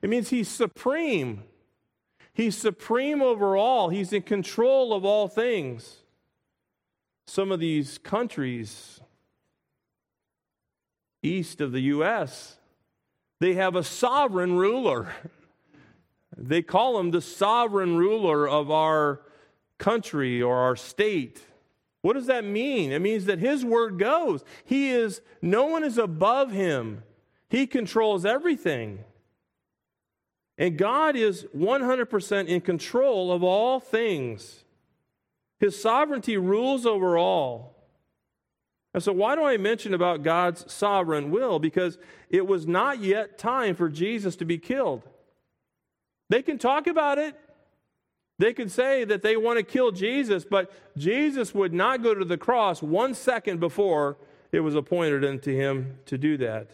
it 0.00 0.10
means 0.10 0.28
He's 0.28 0.48
supreme. 0.48 1.42
He's 2.36 2.54
supreme 2.54 3.22
over 3.22 3.56
all, 3.56 3.88
He's 3.88 4.12
in 4.12 4.20
control 4.20 4.92
of 4.92 5.06
all 5.06 5.26
things. 5.26 6.02
Some 7.26 7.50
of 7.50 7.60
these 7.60 7.96
countries 7.96 9.00
east 11.22 11.62
of 11.62 11.72
the 11.72 11.80
U.S., 11.80 12.58
they 13.40 13.54
have 13.54 13.74
a 13.74 13.82
sovereign 13.82 14.56
ruler. 14.56 15.08
They 16.38 16.60
call 16.60 17.00
him 17.00 17.12
the 17.12 17.22
sovereign 17.22 17.96
ruler 17.96 18.46
of 18.46 18.70
our 18.70 19.22
country 19.78 20.42
or 20.42 20.54
our 20.54 20.76
state. 20.76 21.40
What 22.02 22.12
does 22.12 22.26
that 22.26 22.44
mean? 22.44 22.92
It 22.92 23.00
means 23.00 23.24
that 23.24 23.38
his 23.38 23.64
word 23.64 23.98
goes. 23.98 24.44
He 24.66 24.90
is, 24.90 25.22
no 25.40 25.64
one 25.64 25.82
is 25.82 25.96
above 25.96 26.52
him. 26.52 27.04
He 27.48 27.66
controls 27.66 28.26
everything. 28.26 28.98
And 30.58 30.78
God 30.78 31.16
is 31.16 31.46
100% 31.56 32.46
in 32.46 32.60
control 32.60 33.30
of 33.30 33.42
all 33.42 33.78
things. 33.78 34.64
His 35.60 35.80
sovereignty 35.80 36.36
rules 36.36 36.86
over 36.86 37.18
all. 37.18 37.74
And 38.94 39.02
so, 39.02 39.12
why 39.12 39.34
do 39.34 39.44
I 39.44 39.58
mention 39.58 39.92
about 39.92 40.22
God's 40.22 40.72
sovereign 40.72 41.30
will? 41.30 41.58
Because 41.58 41.98
it 42.30 42.46
was 42.46 42.66
not 42.66 43.00
yet 43.00 43.36
time 43.36 43.74
for 43.74 43.90
Jesus 43.90 44.36
to 44.36 44.46
be 44.46 44.56
killed. 44.56 45.02
They 46.30 46.42
can 46.42 46.58
talk 46.58 46.86
about 46.86 47.18
it. 47.18 47.38
They 48.38 48.52
can 48.52 48.68
say 48.68 49.04
that 49.04 49.22
they 49.22 49.36
want 49.36 49.58
to 49.58 49.62
kill 49.62 49.92
Jesus, 49.92 50.44
but 50.44 50.70
Jesus 50.96 51.54
would 51.54 51.72
not 51.72 52.02
go 52.02 52.14
to 52.14 52.24
the 52.24 52.36
cross 52.36 52.82
one 52.82 53.14
second 53.14 53.60
before 53.60 54.16
it 54.52 54.60
was 54.60 54.74
appointed 54.74 55.24
unto 55.24 55.54
him 55.54 55.98
to 56.06 56.18
do 56.18 56.36
that. 56.38 56.70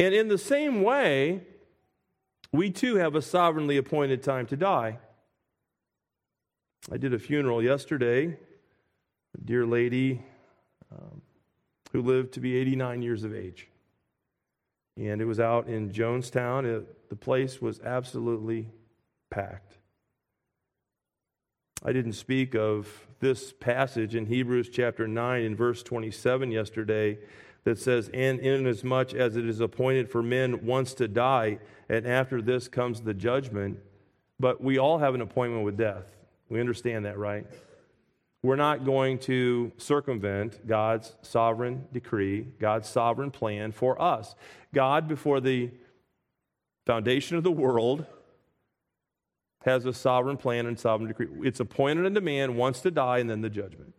And 0.00 0.14
in 0.14 0.28
the 0.28 0.38
same 0.38 0.82
way, 0.82 1.42
we 2.54 2.70
too 2.70 2.94
have 2.96 3.16
a 3.16 3.22
sovereignly 3.22 3.76
appointed 3.76 4.22
time 4.22 4.46
to 4.46 4.56
die. 4.56 4.98
I 6.92 6.98
did 6.98 7.12
a 7.12 7.18
funeral 7.18 7.60
yesterday, 7.60 8.26
a 8.26 9.44
dear 9.44 9.66
lady 9.66 10.22
um, 10.92 11.20
who 11.92 12.00
lived 12.00 12.32
to 12.34 12.40
be 12.40 12.56
89 12.56 13.02
years 13.02 13.24
of 13.24 13.34
age. 13.34 13.68
And 14.96 15.20
it 15.20 15.24
was 15.24 15.40
out 15.40 15.66
in 15.66 15.90
Jonestown. 15.90 16.64
It, 16.64 17.08
the 17.08 17.16
place 17.16 17.60
was 17.60 17.80
absolutely 17.80 18.70
packed. 19.30 19.78
I 21.84 21.92
didn't 21.92 22.12
speak 22.12 22.54
of 22.54 23.08
this 23.18 23.52
passage 23.52 24.14
in 24.14 24.26
Hebrews 24.26 24.68
chapter 24.72 25.08
9 25.08 25.42
and 25.42 25.56
verse 25.56 25.82
27 25.82 26.52
yesterday 26.52 27.18
that 27.64 27.78
says, 27.78 28.10
And 28.14 28.38
inasmuch 28.38 29.14
as 29.14 29.36
it 29.36 29.46
is 29.46 29.60
appointed 29.60 30.10
for 30.10 30.22
men 30.22 30.64
once 30.64 30.94
to 30.94 31.08
die, 31.08 31.58
and 31.88 32.06
after 32.06 32.40
this 32.40 32.68
comes 32.68 33.00
the 33.00 33.14
judgment. 33.14 33.78
But 34.38 34.62
we 34.62 34.78
all 34.78 34.98
have 34.98 35.14
an 35.14 35.20
appointment 35.20 35.64
with 35.64 35.76
death. 35.76 36.14
We 36.48 36.60
understand 36.60 37.04
that, 37.06 37.18
right? 37.18 37.46
We're 38.42 38.56
not 38.56 38.84
going 38.84 39.20
to 39.20 39.72
circumvent 39.78 40.66
God's 40.66 41.14
sovereign 41.22 41.86
decree, 41.92 42.46
God's 42.60 42.88
sovereign 42.88 43.30
plan 43.30 43.72
for 43.72 44.00
us. 44.00 44.34
God, 44.74 45.08
before 45.08 45.40
the 45.40 45.70
foundation 46.84 47.38
of 47.38 47.44
the 47.44 47.50
world, 47.50 48.04
has 49.64 49.86
a 49.86 49.94
sovereign 49.94 50.36
plan 50.36 50.66
and 50.66 50.78
sovereign 50.78 51.08
decree. 51.08 51.28
It's 51.42 51.60
appointed 51.60 52.04
unto 52.04 52.20
man 52.20 52.56
once 52.56 52.80
to 52.82 52.90
die 52.90 53.18
and 53.18 53.30
then 53.30 53.40
the 53.40 53.48
judgment. 53.48 53.94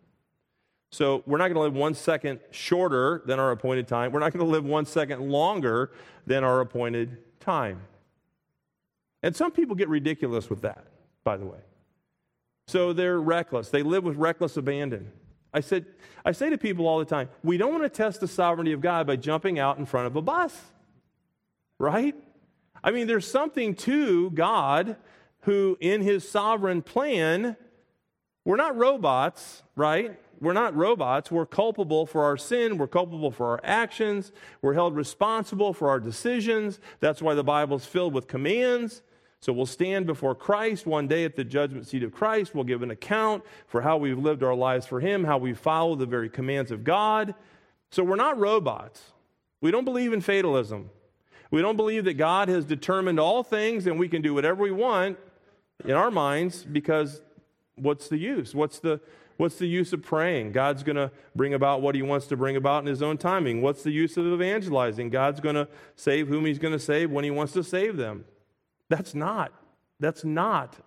So 0.96 1.24
we're 1.26 1.40
not 1.40 1.50
going 1.50 1.56
to 1.56 1.62
live 1.62 1.74
one 1.74 1.94
second 1.94 2.40
shorter 2.52 3.22
than 3.26 3.38
our 3.38 3.52
appointed 3.52 3.86
time. 3.86 4.14
We're 4.14 4.22
not 4.22 4.32
going 4.32 4.46
to 4.46 4.50
live 4.50 4.64
one 4.64 4.86
second 4.86 5.30
longer 5.30 5.92
than 6.26 6.46
our 6.46 6.62
appointed 6.62 7.18
time. 7.42 7.82
And 9.22 9.36
some 9.36 9.52
people 9.52 9.76
get 9.76 9.90
ridiculous 9.90 10.50
with 10.50 10.62
that, 10.62 10.86
by 11.26 11.36
the 11.36 11.46
way. 11.46 11.58
So 12.68 12.94
they're 12.94 13.20
reckless. 13.20 13.68
They 13.68 13.84
live 13.84 14.06
with 14.06 14.16
reckless 14.16 14.56
abandon. 14.56 15.12
I 15.54 15.60
said, 15.60 15.86
I 16.24 16.32
say 16.32 16.50
to 16.50 16.58
people 16.58 16.88
all 16.88 17.00
the 17.00 17.04
time, 17.04 17.28
we 17.44 17.58
don't 17.58 17.74
want 17.74 17.84
to 17.84 17.90
test 17.90 18.22
the 18.22 18.28
sovereignty 18.30 18.72
of 18.72 18.80
God 18.80 19.06
by 19.06 19.18
jumping 19.18 19.60
out 19.60 19.78
in 19.78 19.86
front 19.86 20.08
of 20.08 20.16
a 20.16 20.22
bus. 20.22 20.58
Right? 21.78 22.16
I 22.82 22.92
mean, 22.92 23.08
there's 23.08 23.30
something 23.30 23.76
to 23.76 24.30
God 24.30 24.96
who, 25.42 25.78
in 25.82 26.00
his 26.00 26.26
sovereign 26.26 26.82
plan, 26.82 27.58
we're 28.46 28.56
not 28.56 28.78
robots, 28.78 29.62
right? 29.76 30.18
We're 30.42 30.54
not 30.54 30.76
robots. 30.76 31.32
We're 31.32 31.46
culpable 31.46 32.06
for 32.06 32.24
our 32.24 32.38
sin. 32.38 32.78
We're 32.78 32.88
culpable 32.88 33.32
for 33.32 33.48
our 33.48 33.60
actions. 33.64 34.32
We're 34.62 34.74
held 34.74 34.96
responsible 34.96 35.74
for 35.74 35.90
our 35.90 36.00
decisions. 36.00 36.80
That's 37.00 37.22
why 37.22 37.34
the 37.34 37.44
Bible's 37.44 37.86
filled 37.86 38.14
with 38.14 38.28
commands. 38.28 39.02
So 39.40 39.54
we'll 39.54 39.66
stand 39.66 40.08
before 40.08 40.34
Christ 40.34 40.88
one 40.88 41.08
day 41.08 41.24
at 41.24 41.36
the 41.36 41.44
judgment 41.44 41.88
seat 41.88 42.04
of 42.04 42.12
Christ. 42.12 42.56
We'll 42.56 42.64
give 42.64 42.82
an 42.82 42.92
account 42.92 43.44
for 43.68 43.82
how 43.82 43.98
we've 43.98 44.18
lived 44.18 44.42
our 44.42 44.56
lives 44.56 44.88
for 44.88 45.00
Him, 45.00 45.24
how 45.24 45.38
we 45.38 45.54
follow 45.54 45.96
the 45.96 46.08
very 46.08 46.30
commands 46.30 46.72
of 46.72 46.84
God. 46.84 47.36
So 47.92 48.04
we're 48.04 48.16
not 48.16 48.40
robots. 48.40 49.12
We 49.62 49.72
don't 49.72 49.86
believe 49.86 50.14
in 50.14 50.22
fatalism. 50.22 50.90
We 51.52 51.62
don't 51.62 51.78
believe 51.78 52.06
that 52.06 52.16
God 52.16 52.50
has 52.50 52.66
determined 52.66 53.20
all 53.20 53.44
things 53.44 53.88
and 53.88 54.00
we 54.00 54.10
can 54.10 54.22
do 54.22 54.34
whatever 54.34 54.64
we 54.64 54.72
want 54.72 55.18
in 55.84 55.92
our 55.92 56.12
minds 56.12 56.64
because 56.64 57.22
what's 57.76 58.08
the 58.08 58.18
use? 58.18 58.56
What's 58.56 58.80
the, 58.80 59.00
what's 59.38 59.58
the 59.58 59.68
use 59.68 59.94
of 59.94 60.02
praying? 60.02 60.52
God's 60.52 60.84
going 60.84 60.96
to 60.96 61.12
bring 61.36 61.54
about 61.54 61.82
what 61.82 61.96
he 61.96 62.02
wants 62.02 62.28
to 62.28 62.38
bring 62.38 62.56
about 62.56 62.84
in 62.84 62.88
his 62.88 63.02
own 63.02 63.18
timing. 63.18 63.62
What's 63.62 63.84
the 63.84 63.92
use 63.92 64.18
of 64.18 64.26
evangelizing? 64.26 65.10
God's 65.10 65.40
going 65.40 65.56
to 65.56 65.68
save 65.96 66.28
whom 66.28 66.46
he's 66.46 66.60
going 66.60 66.74
to 66.74 66.80
save 66.80 67.12
when 67.12 67.24
he 67.24 67.32
wants 67.32 67.54
to 67.54 67.64
save 67.64 67.98
them. 67.98 68.26
That's 68.90 69.16
not. 69.16 69.52
That's 70.00 70.24
not 70.24 70.78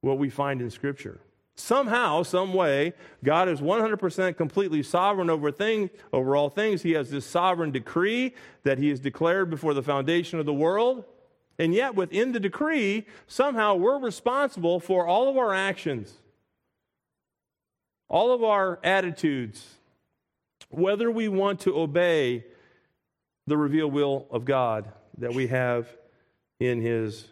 what 0.00 0.18
we 0.18 0.30
find 0.30 0.60
in 0.60 0.70
Scripture. 0.70 1.20
Somehow, 1.58 2.22
some 2.22 2.52
way, 2.52 2.92
God 3.24 3.48
is 3.48 3.60
100% 3.60 4.36
completely 4.36 4.82
sovereign 4.82 5.30
over 5.30 5.50
things, 5.50 5.88
over 6.12 6.36
all 6.36 6.50
things. 6.50 6.82
He 6.82 6.92
has 6.92 7.10
this 7.10 7.24
sovereign 7.24 7.70
decree 7.70 8.34
that 8.62 8.76
he 8.76 8.90
has 8.90 9.00
declared 9.00 9.48
before 9.48 9.72
the 9.72 9.82
foundation 9.82 10.38
of 10.38 10.44
the 10.44 10.52
world. 10.52 11.04
And 11.58 11.72
yet, 11.72 11.94
within 11.94 12.32
the 12.32 12.40
decree, 12.40 13.06
somehow 13.26 13.74
we're 13.74 13.98
responsible 13.98 14.80
for 14.80 15.06
all 15.06 15.30
of 15.30 15.38
our 15.38 15.54
actions, 15.54 16.12
all 18.08 18.32
of 18.32 18.42
our 18.42 18.78
attitudes, 18.84 19.74
whether 20.70 21.10
we 21.10 21.28
want 21.28 21.60
to 21.60 21.78
obey 21.78 22.44
the 23.46 23.56
revealed 23.56 23.92
will 23.92 24.26
of 24.30 24.44
God 24.44 24.92
that 25.18 25.34
we 25.34 25.46
have 25.48 25.88
in 26.60 26.80
His, 26.80 27.26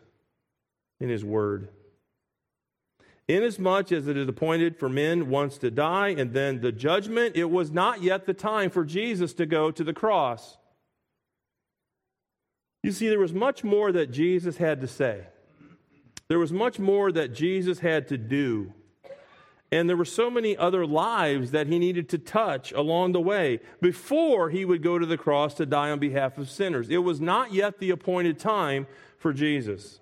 in 1.01 1.09
his 1.09 1.25
Word. 1.25 1.69
Inasmuch 3.27 3.91
as 3.91 4.07
it 4.07 4.17
is 4.17 4.29
appointed 4.29 4.79
for 4.79 4.89
men 4.89 5.31
once 5.31 5.57
to 5.59 5.71
die 5.71 6.09
and 6.09 6.35
then 6.35 6.61
the 6.61 6.73
judgment, 6.73 7.37
it 7.37 7.51
was 7.51 7.71
not 7.71 8.03
yet 8.03 8.27
the 8.27 8.35
time 8.35 8.69
for 8.69 8.85
Jesus 8.85 9.33
to 9.35 9.47
go 9.47 9.71
to 9.71 9.83
the 9.83 9.95
cross. 9.95 10.59
You 12.83 12.93
see, 12.93 13.09
there 13.09 13.19
was 13.19 13.33
much 13.33 13.65
more 13.65 13.93
that 13.93 14.11
Jesus 14.11 14.59
had 14.59 14.83
to 14.83 14.87
say. 14.87 15.23
There 16.29 16.39
was 16.39 16.53
much 16.53 16.79
more 16.79 17.11
that 17.13 17.35
Jesus 17.35 17.79
had 17.79 18.09
to 18.09 18.19
do. 18.19 18.75
And 19.75 19.89
there 19.89 19.97
were 19.97 20.05
so 20.05 20.31
many 20.31 20.57
other 20.57 20.87
lives 20.87 21.51
that 21.51 21.67
he 21.67 21.81
needed 21.81 22.09
to 22.11 22.19
touch 22.19 22.71
along 22.71 23.11
the 23.11 23.21
way 23.21 23.59
before 23.81 24.51
he 24.51 24.65
would 24.65 24.85
go 24.85 25.01
to 25.01 25.05
the 25.05 25.19
cross 25.19 25.53
to 25.55 25.67
die 25.67 25.91
on 25.91 25.99
behalf 25.99 26.39
of 26.39 26.49
sinners. 26.49 26.89
It 26.89 26.99
was 26.99 27.21
not 27.21 27.53
yet 27.53 27.81
the 27.81 27.91
appointed 27.91 28.39
time 28.39 28.87
for 29.19 29.33
Jesus. 29.33 29.99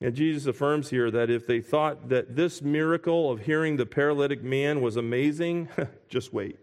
And 0.00 0.14
Jesus 0.14 0.46
affirms 0.46 0.88
here 0.88 1.10
that 1.10 1.28
if 1.28 1.46
they 1.46 1.60
thought 1.60 2.08
that 2.08 2.34
this 2.34 2.62
miracle 2.62 3.30
of 3.30 3.40
hearing 3.40 3.76
the 3.76 3.84
paralytic 3.84 4.42
man 4.42 4.80
was 4.80 4.96
amazing, 4.96 5.68
just 6.08 6.32
wait. 6.32 6.58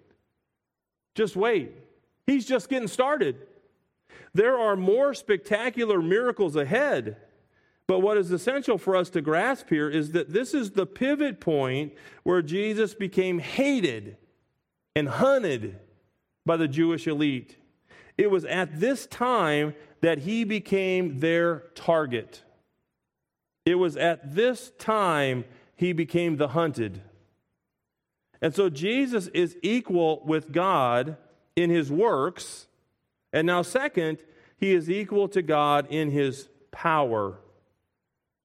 Just 1.14 1.36
wait. 1.36 1.72
He's 2.26 2.48
just 2.48 2.68
getting 2.68 2.88
started. 2.88 3.38
There 4.34 4.58
are 4.58 4.76
more 4.76 5.14
spectacular 5.14 6.02
miracles 6.02 6.56
ahead. 6.56 7.18
But 7.88 8.00
what 8.00 8.18
is 8.18 8.32
essential 8.32 8.78
for 8.78 8.96
us 8.96 9.10
to 9.12 9.22
grasp 9.22 9.70
here 9.70 9.90
is 9.90 10.12
that 10.14 10.34
this 10.34 10.54
is 10.54 10.72
the 10.72 10.88
pivot 10.88 11.40
point 11.40 11.94
where 12.24 12.42
Jesus 12.42 12.96
became 12.96 13.40
hated 13.40 14.18
and 14.96 15.08
hunted 15.08 15.80
by 16.46 16.58
the 16.58 16.68
Jewish 16.68 17.06
elite. 17.08 17.58
It 18.18 18.32
was 18.32 18.46
at 18.46 18.80
this 18.80 19.06
time 19.06 19.76
that 20.02 20.20
he 20.20 20.44
became 20.44 21.20
their 21.20 21.66
target. 21.76 22.44
It 23.66 23.76
was 23.76 23.98
at 23.98 24.36
this 24.36 24.72
time 24.78 25.46
he 25.76 25.94
became 25.94 26.38
the 26.38 26.50
hunted. 26.50 27.02
And 28.42 28.54
so 28.54 28.70
Jesus 28.70 29.28
is 29.28 29.58
equal 29.62 30.24
with 30.26 30.52
God 30.52 31.18
in 31.56 31.70
his 31.70 31.92
works. 31.92 32.68
And 33.34 33.48
now, 33.48 33.62
second, 33.62 34.20
he 34.58 34.74
is 34.74 34.90
equal 34.90 35.28
to 35.30 35.42
God 35.42 35.88
in 35.90 36.12
his 36.12 36.48
power. 36.72 37.40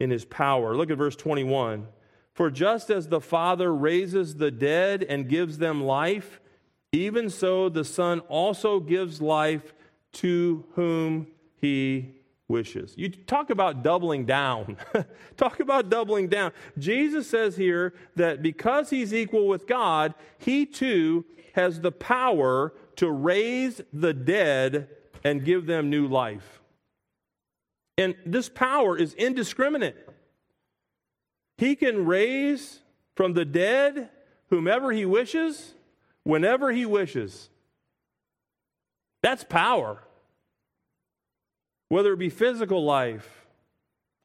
In 0.01 0.11
his 0.11 0.25
power. 0.25 0.75
Look 0.75 0.91
at 0.91 0.99
verse 0.99 1.15
21. 1.15 1.87
For 2.33 2.51
just 2.51 2.91
as 2.91 3.09
the 3.09 3.21
Father 3.21 3.73
raises 3.75 4.37
the 4.37 4.51
dead 4.51 5.05
and 5.05 5.29
gives 5.29 5.59
them 5.59 5.85
life, 5.85 6.41
even 6.93 7.31
so 7.31 7.69
the 7.69 7.85
Son 7.85 8.21
also 8.21 8.81
gives 8.81 9.21
life 9.21 9.75
to 10.13 10.65
whom 10.75 11.27
he 11.61 12.15
wishes. 12.49 12.95
You 12.97 13.11
talk 13.11 13.51
about 13.51 13.83
doubling 13.83 14.27
down. 14.27 14.77
talk 15.37 15.61
about 15.61 15.89
doubling 15.89 16.29
down. 16.29 16.53
Jesus 16.79 17.29
says 17.29 17.57
here 17.57 17.95
that 18.17 18.43
because 18.43 18.91
he's 18.91 19.15
equal 19.15 19.47
with 19.47 19.67
God, 19.67 20.15
he 20.39 20.67
too 20.67 21.25
has 21.55 21.81
the 21.81 21.93
power 21.93 22.75
to 22.97 23.11
raise 23.11 23.81
the 23.93 24.13
dead 24.13 24.89
and 25.25 25.45
give 25.45 25.67
them 25.67 25.91
new 25.91 26.07
life. 26.07 26.60
And 28.01 28.15
this 28.25 28.49
power 28.49 28.97
is 28.97 29.13
indiscriminate. 29.13 30.09
He 31.59 31.77
can 31.77 32.07
raise 32.07 32.81
from 33.15 33.35
the 33.35 33.45
dead 33.45 34.09
whomever 34.49 34.91
he 34.91 35.05
wishes, 35.05 35.75
whenever 36.23 36.73
he 36.73 36.87
wishes. 36.87 37.51
That's 39.23 39.45
power. 39.45 40.03
Whether 41.91 42.15
it 42.15 42.19
be 42.19 42.31
physical 42.31 42.83
life 42.83 43.47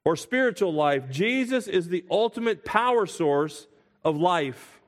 or 0.05 0.15
spiritual 0.15 0.73
life, 0.73 1.09
Jesus 1.09 1.67
is 1.67 1.89
the 1.89 2.05
ultimate 2.09 2.63
power 2.63 3.05
source 3.05 3.67
of 4.05 4.15
life 4.15 4.79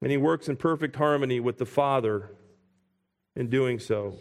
and 0.00 0.12
he 0.12 0.16
works 0.16 0.48
in 0.48 0.56
perfect 0.56 0.94
harmony 0.94 1.40
with 1.40 1.58
the 1.58 1.66
Father 1.66 2.30
in 3.36 3.48
doing 3.48 3.80
so. 3.80 4.14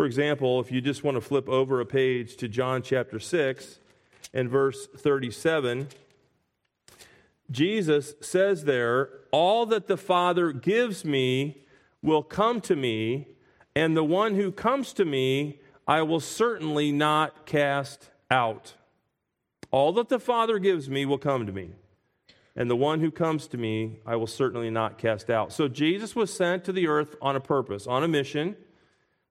For 0.00 0.06
example, 0.06 0.60
if 0.60 0.72
you 0.72 0.80
just 0.80 1.04
want 1.04 1.16
to 1.16 1.20
flip 1.20 1.46
over 1.46 1.78
a 1.78 1.84
page 1.84 2.36
to 2.36 2.48
John 2.48 2.80
chapter 2.80 3.18
6 3.18 3.80
and 4.32 4.48
verse 4.48 4.86
37, 4.86 5.88
Jesus 7.50 8.14
says 8.22 8.64
there, 8.64 9.10
All 9.30 9.66
that 9.66 9.88
the 9.88 9.98
Father 9.98 10.52
gives 10.52 11.04
me 11.04 11.66
will 12.00 12.22
come 12.22 12.62
to 12.62 12.74
me, 12.74 13.28
and 13.76 13.94
the 13.94 14.02
one 14.02 14.36
who 14.36 14.50
comes 14.50 14.94
to 14.94 15.04
me 15.04 15.60
I 15.86 16.00
will 16.00 16.20
certainly 16.20 16.92
not 16.92 17.44
cast 17.44 18.08
out. 18.30 18.72
All 19.70 19.92
that 19.92 20.08
the 20.08 20.18
Father 20.18 20.58
gives 20.58 20.88
me 20.88 21.04
will 21.04 21.18
come 21.18 21.44
to 21.44 21.52
me 21.52 21.72
and 22.56 22.70
the 22.70 22.76
one 22.76 23.00
who 23.00 23.10
comes 23.10 23.46
to 23.48 23.58
me 23.58 24.00
I 24.06 24.16
will 24.16 24.26
certainly 24.26 24.70
not 24.70 24.96
cast 24.96 25.28
out. 25.28 25.52
So 25.52 25.68
Jesus 25.68 26.16
was 26.16 26.32
sent 26.32 26.64
to 26.64 26.72
the 26.72 26.88
earth 26.88 27.16
on 27.20 27.36
a 27.36 27.40
purpose, 27.40 27.86
on 27.86 28.02
a 28.02 28.08
mission. 28.08 28.56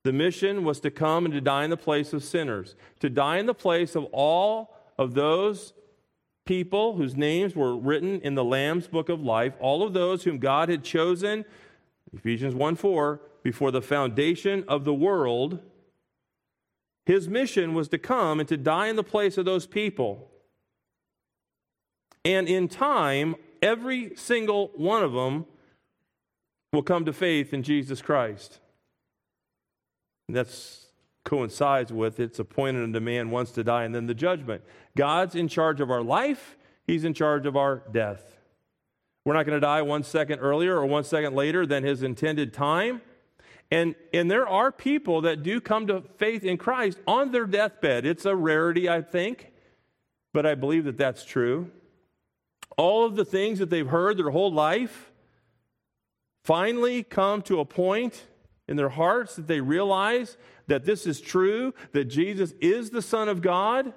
The 0.03 0.13
mission 0.13 0.63
was 0.63 0.79
to 0.81 0.91
come 0.91 1.25
and 1.25 1.33
to 1.33 1.41
die 1.41 1.63
in 1.63 1.69
the 1.69 1.77
place 1.77 2.13
of 2.13 2.23
sinners, 2.23 2.75
to 2.99 3.09
die 3.09 3.37
in 3.37 3.45
the 3.45 3.53
place 3.53 3.95
of 3.95 4.05
all 4.05 4.75
of 4.97 5.13
those 5.13 5.73
people 6.45 6.95
whose 6.95 7.15
names 7.15 7.55
were 7.55 7.77
written 7.77 8.21
in 8.21 8.35
the 8.35 8.43
Lamb's 8.43 8.87
book 8.87 9.09
of 9.09 9.21
life, 9.21 9.53
all 9.59 9.83
of 9.83 9.93
those 9.93 10.23
whom 10.23 10.39
God 10.39 10.69
had 10.69 10.83
chosen, 10.83 11.45
Ephesians 12.13 12.55
1 12.55 12.75
4, 12.75 13.21
before 13.43 13.71
the 13.71 13.81
foundation 13.81 14.63
of 14.67 14.85
the 14.85 14.93
world. 14.93 15.59
His 17.05 17.27
mission 17.27 17.73
was 17.73 17.87
to 17.89 17.97
come 17.97 18.39
and 18.39 18.47
to 18.49 18.57
die 18.57 18.87
in 18.87 18.95
the 18.95 19.03
place 19.03 19.37
of 19.37 19.45
those 19.45 19.65
people. 19.65 20.29
And 22.23 22.47
in 22.47 22.67
time, 22.67 23.35
every 23.61 24.15
single 24.15 24.71
one 24.75 25.03
of 25.03 25.13
them 25.13 25.45
will 26.71 26.83
come 26.83 27.05
to 27.05 27.13
faith 27.13 27.53
in 27.53 27.63
Jesus 27.63 28.01
Christ. 28.01 28.59
That's 30.33 30.87
coincides 31.23 31.91
with 31.91 32.19
it's 32.19 32.39
appointed 32.39 32.83
unto 32.83 32.99
man 32.99 33.29
once 33.29 33.51
to 33.51 33.63
die 33.63 33.83
and 33.83 33.93
then 33.93 34.07
the 34.07 34.13
judgment. 34.13 34.63
God's 34.95 35.35
in 35.35 35.47
charge 35.47 35.81
of 35.81 35.91
our 35.91 36.01
life, 36.01 36.57
He's 36.87 37.03
in 37.03 37.13
charge 37.13 37.45
of 37.45 37.55
our 37.55 37.83
death. 37.91 38.37
We're 39.25 39.33
not 39.33 39.45
going 39.45 39.57
to 39.57 39.65
die 39.65 39.81
one 39.81 40.03
second 40.03 40.39
earlier 40.39 40.75
or 40.75 40.85
one 40.85 41.03
second 41.03 41.35
later 41.35 41.65
than 41.65 41.83
His 41.83 42.03
intended 42.03 42.53
time. 42.53 43.01
And, 43.71 43.93
and 44.13 44.31
there 44.31 44.47
are 44.47 44.71
people 44.71 45.21
that 45.21 45.43
do 45.43 45.61
come 45.61 45.85
to 45.87 46.01
faith 46.17 46.43
in 46.43 46.57
Christ 46.57 46.97
on 47.05 47.31
their 47.31 47.45
deathbed. 47.45 48.05
It's 48.05 48.25
a 48.25 48.35
rarity, 48.35 48.89
I 48.89 49.03
think, 49.03 49.51
but 50.33 50.47
I 50.47 50.55
believe 50.55 50.85
that 50.85 50.97
that's 50.97 51.23
true 51.23 51.69
all 52.79 53.05
of 53.05 53.17
the 53.17 53.25
things 53.25 53.59
that 53.59 53.69
they've 53.69 53.89
heard 53.89 54.15
their 54.15 54.29
whole 54.29 54.53
life 54.53 55.11
finally 56.45 57.03
come 57.03 57.41
to 57.41 57.59
a 57.59 57.65
point 57.65 58.23
in 58.69 58.77
their 58.77 58.89
hearts 58.89 59.35
that 59.35 59.47
they 59.47 59.59
realize 59.59 60.37
that 60.67 60.85
this 60.85 61.07
is 61.07 61.19
true, 61.19 61.73
that 61.91 62.05
Jesus 62.05 62.53
is 62.61 62.91
the 62.91 63.01
Son 63.01 63.27
of 63.27 63.41
God, 63.41 63.93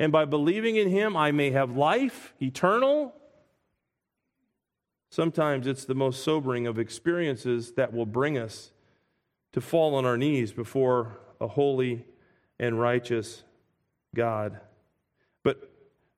and 0.00 0.10
by 0.10 0.24
believing 0.24 0.76
in 0.76 0.88
Him, 0.88 1.16
I 1.16 1.30
may 1.30 1.50
have 1.50 1.76
life 1.76 2.34
eternal. 2.40 3.14
Sometimes 5.10 5.66
it's 5.66 5.84
the 5.84 5.94
most 5.94 6.24
sobering 6.24 6.66
of 6.66 6.78
experiences 6.78 7.72
that 7.72 7.92
will 7.92 8.06
bring 8.06 8.38
us 8.38 8.72
to 9.52 9.60
fall 9.60 9.94
on 9.94 10.06
our 10.06 10.16
knees 10.16 10.52
before 10.52 11.18
a 11.38 11.46
holy 11.46 12.06
and 12.58 12.80
righteous 12.80 13.44
God. 14.14 14.60
But 15.42 15.70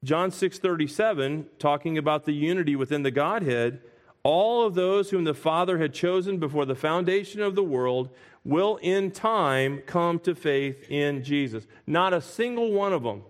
John 0.04 0.30
6:37 0.30 1.46
talking 1.58 1.98
about 1.98 2.24
the 2.24 2.32
unity 2.32 2.76
within 2.76 3.02
the 3.02 3.10
Godhead, 3.10 3.82
all 4.26 4.66
of 4.66 4.74
those 4.74 5.10
whom 5.10 5.22
the 5.22 5.32
Father 5.32 5.78
had 5.78 5.94
chosen 5.94 6.38
before 6.38 6.64
the 6.64 6.74
foundation 6.74 7.40
of 7.40 7.54
the 7.54 7.62
world 7.62 8.10
will 8.42 8.76
in 8.78 9.12
time 9.12 9.80
come 9.86 10.18
to 10.18 10.34
faith 10.34 10.90
in 10.90 11.22
Jesus. 11.22 11.64
Not 11.86 12.12
a 12.12 12.20
single 12.20 12.72
one 12.72 12.92
of 12.92 13.04
them 13.04 13.22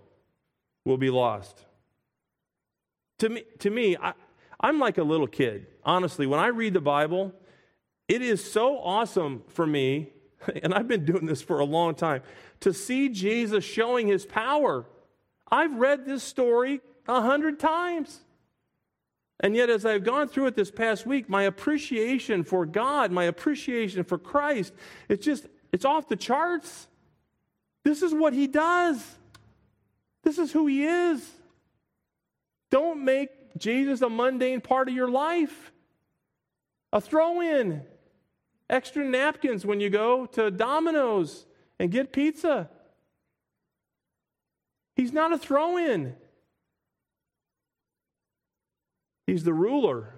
will 0.85 0.97
be 0.97 1.11
lost. 1.11 1.63
To 3.19 3.29
me, 3.29 3.43
to 3.59 3.69
me 3.69 3.95
I, 3.95 4.13
I'm 4.59 4.79
like 4.79 4.97
a 4.97 5.03
little 5.03 5.27
kid. 5.27 5.67
Honestly, 5.83 6.25
when 6.25 6.39
I 6.39 6.47
read 6.47 6.73
the 6.73 6.81
Bible, 6.81 7.31
it 8.07 8.23
is 8.23 8.43
so 8.43 8.79
awesome 8.79 9.43
for 9.49 9.67
me, 9.67 10.13
and 10.63 10.73
I've 10.73 10.87
been 10.87 11.05
doing 11.05 11.27
this 11.27 11.43
for 11.43 11.59
a 11.59 11.65
long 11.65 11.93
time, 11.93 12.23
to 12.61 12.73
see 12.73 13.09
Jesus 13.09 13.63
showing 13.63 14.07
his 14.07 14.25
power. 14.25 14.87
I've 15.51 15.75
read 15.75 16.07
this 16.07 16.23
story 16.23 16.81
a 17.07 17.21
hundred 17.21 17.59
times. 17.59 18.21
And 19.39 19.55
yet, 19.55 19.69
as 19.69 19.85
I've 19.85 20.03
gone 20.03 20.27
through 20.27 20.47
it 20.47 20.55
this 20.55 20.71
past 20.71 21.05
week, 21.05 21.29
my 21.29 21.43
appreciation 21.43 22.43
for 22.43 22.65
God, 22.65 23.11
my 23.11 23.25
appreciation 23.25 24.03
for 24.03 24.17
Christ, 24.17 24.73
it's 25.09 25.23
just, 25.23 25.45
it's 25.71 25.85
off 25.85 26.07
the 26.07 26.15
charts. 26.15 26.87
This 27.83 28.01
is 28.01 28.13
what 28.13 28.33
he 28.33 28.47
does. 28.47 29.03
This 30.23 30.39
is 30.39 30.51
who 30.51 30.65
he 30.65 30.83
is. 30.83 31.25
Don't 32.71 33.05
make 33.05 33.29
Jesus 33.57 34.01
a 34.01 34.09
mundane 34.09 34.59
part 34.59 34.89
of 34.89 34.95
your 34.95 35.09
life. 35.09 35.71
A 36.91 36.99
throw 36.99 37.41
in. 37.41 37.83
Extra 38.69 39.05
napkins 39.05 39.65
when 39.65 39.79
you 39.79 39.89
go 39.89 40.25
to 40.25 40.51
Domino's 40.51 41.45
and 41.79 41.91
get 41.91 42.11
pizza. 42.11 42.69
He's 44.95 45.13
not 45.13 45.31
a 45.31 45.37
throw 45.37 45.77
in. 45.77 46.15
He's 49.27 49.43
the 49.43 49.53
ruler 49.53 50.13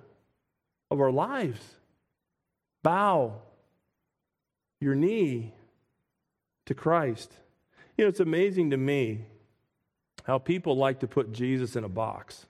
of 0.90 1.02
our 1.02 1.12
lives. 1.12 1.76
Bow 2.84 3.42
your 4.80 4.96
knee 4.96 5.54
to 6.68 6.74
Christ. 6.74 7.34
You 7.98 8.06
know, 8.06 8.10
it's 8.10 8.20
amazing 8.20 8.70
to 8.70 8.78
me 8.78 9.26
how 10.24 10.38
people 10.38 10.78
like 10.78 11.00
to 11.00 11.08
put 11.08 11.34
Jesus 11.34 11.76
in 11.76 11.84
a 11.84 11.90
box 11.90 12.46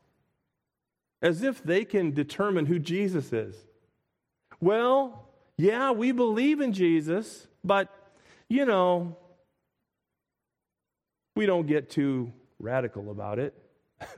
as 1.22 1.44
if 1.44 1.64
they 1.64 1.86
can 1.86 2.14
determine 2.14 2.66
who 2.66 2.78
Jesus 2.78 3.34
is. 3.34 3.56
Well, 4.62 5.28
yeah, 5.58 5.92
we 5.92 6.12
believe 6.12 6.62
in 6.62 6.74
Jesus, 6.74 7.48
but, 7.64 7.90
you 8.48 8.66
know, 8.66 9.18
we 11.36 11.46
don't 11.46 11.68
get 11.68 11.90
too 11.90 12.32
radical 12.60 13.12
about 13.12 13.40
it. 13.40 13.54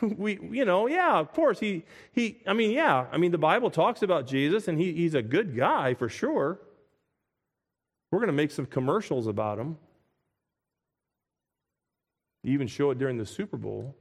we, 0.16 0.38
you 0.50 0.64
know, 0.64 0.86
yeah, 0.86 1.18
of 1.18 1.32
course, 1.32 1.60
he, 1.60 1.84
he, 2.12 2.40
I 2.46 2.52
mean, 2.52 2.70
yeah, 2.70 3.06
I 3.12 3.18
mean, 3.18 3.30
the 3.30 3.38
Bible 3.38 3.70
talks 3.70 4.02
about 4.02 4.26
Jesus 4.26 4.68
and 4.68 4.78
he, 4.78 4.92
he's 4.92 5.14
a 5.14 5.22
good 5.22 5.56
guy 5.56 5.94
for 5.94 6.08
sure. 6.08 6.58
We're 8.10 8.18
going 8.18 8.28
to 8.28 8.32
make 8.32 8.50
some 8.50 8.66
commercials 8.66 9.26
about 9.26 9.58
him. 9.58 9.76
even 12.44 12.66
show 12.66 12.90
it 12.90 12.98
during 12.98 13.18
the 13.18 13.26
Super 13.26 13.56
Bowl. 13.56 13.94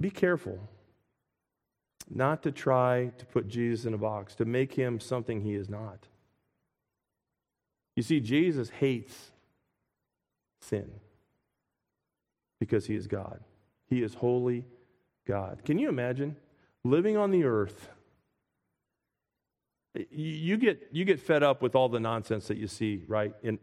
Be 0.00 0.10
careful 0.10 0.58
not 2.12 2.42
to 2.42 2.50
try 2.50 3.12
to 3.18 3.26
put 3.26 3.46
Jesus 3.46 3.84
in 3.84 3.94
a 3.94 3.98
box, 3.98 4.34
to 4.36 4.44
make 4.44 4.72
him 4.72 4.98
something 4.98 5.42
he 5.42 5.54
is 5.54 5.68
not. 5.68 6.08
You 7.94 8.02
see, 8.02 8.18
Jesus 8.18 8.70
hates 8.70 9.30
sin 10.60 10.90
because 12.60 12.86
he 12.86 12.94
is 12.94 13.08
God. 13.08 13.40
He 13.88 14.04
is 14.04 14.14
holy 14.14 14.64
God. 15.26 15.64
Can 15.64 15.80
you 15.80 15.88
imagine 15.88 16.36
living 16.84 17.16
on 17.16 17.32
the 17.32 17.42
earth? 17.42 17.88
You 20.12 20.56
get, 20.56 20.88
you 20.92 21.04
get 21.04 21.18
fed 21.18 21.42
up 21.42 21.62
with 21.62 21.74
all 21.74 21.88
the 21.88 21.98
nonsense 21.98 22.46
that 22.46 22.58
you 22.58 22.68
see, 22.68 23.02
right, 23.08 23.34
in, 23.42 23.58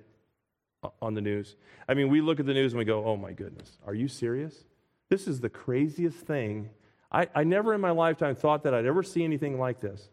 on 1.01 1.13
the 1.13 1.21
news. 1.21 1.55
I 1.87 1.93
mean, 1.93 2.09
we 2.09 2.19
look 2.19 2.41
at 2.41 2.45
the 2.45 2.53
news 2.53 2.73
and 2.73 2.79
we 2.79 2.85
go, 2.85 3.05
oh 3.05 3.15
my 3.15 3.31
goodness, 3.31 3.77
are 3.85 3.93
you 3.93 4.09
serious? 4.09 4.65
This 5.09 5.25
is 5.25 5.39
the 5.39 5.49
craziest 5.49 6.17
thing. 6.17 6.71
I, 7.09 7.27
I 7.33 7.45
never 7.45 7.73
in 7.73 7.79
my 7.79 7.91
lifetime 7.91 8.35
thought 8.35 8.63
that 8.63 8.73
I'd 8.73 8.85
ever 8.85 9.03
see 9.03 9.23
anything 9.23 9.57
like 9.57 9.79
this. 9.79 10.09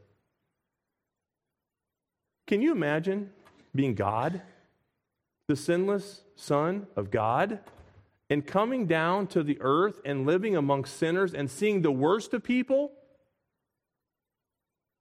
Can 2.46 2.60
you 2.60 2.70
imagine 2.70 3.30
being 3.74 3.94
God, 3.94 4.40
the 5.48 5.56
sinless 5.56 6.20
Son 6.36 6.86
of 6.94 7.10
God, 7.10 7.58
and 8.30 8.46
coming 8.46 8.86
down 8.86 9.26
to 9.28 9.42
the 9.42 9.58
earth 9.60 10.00
and 10.04 10.26
living 10.26 10.56
among 10.56 10.84
sinners 10.84 11.34
and 11.34 11.50
seeing 11.50 11.82
the 11.82 11.92
worst 11.92 12.34
of 12.34 12.42
people? 12.42 12.92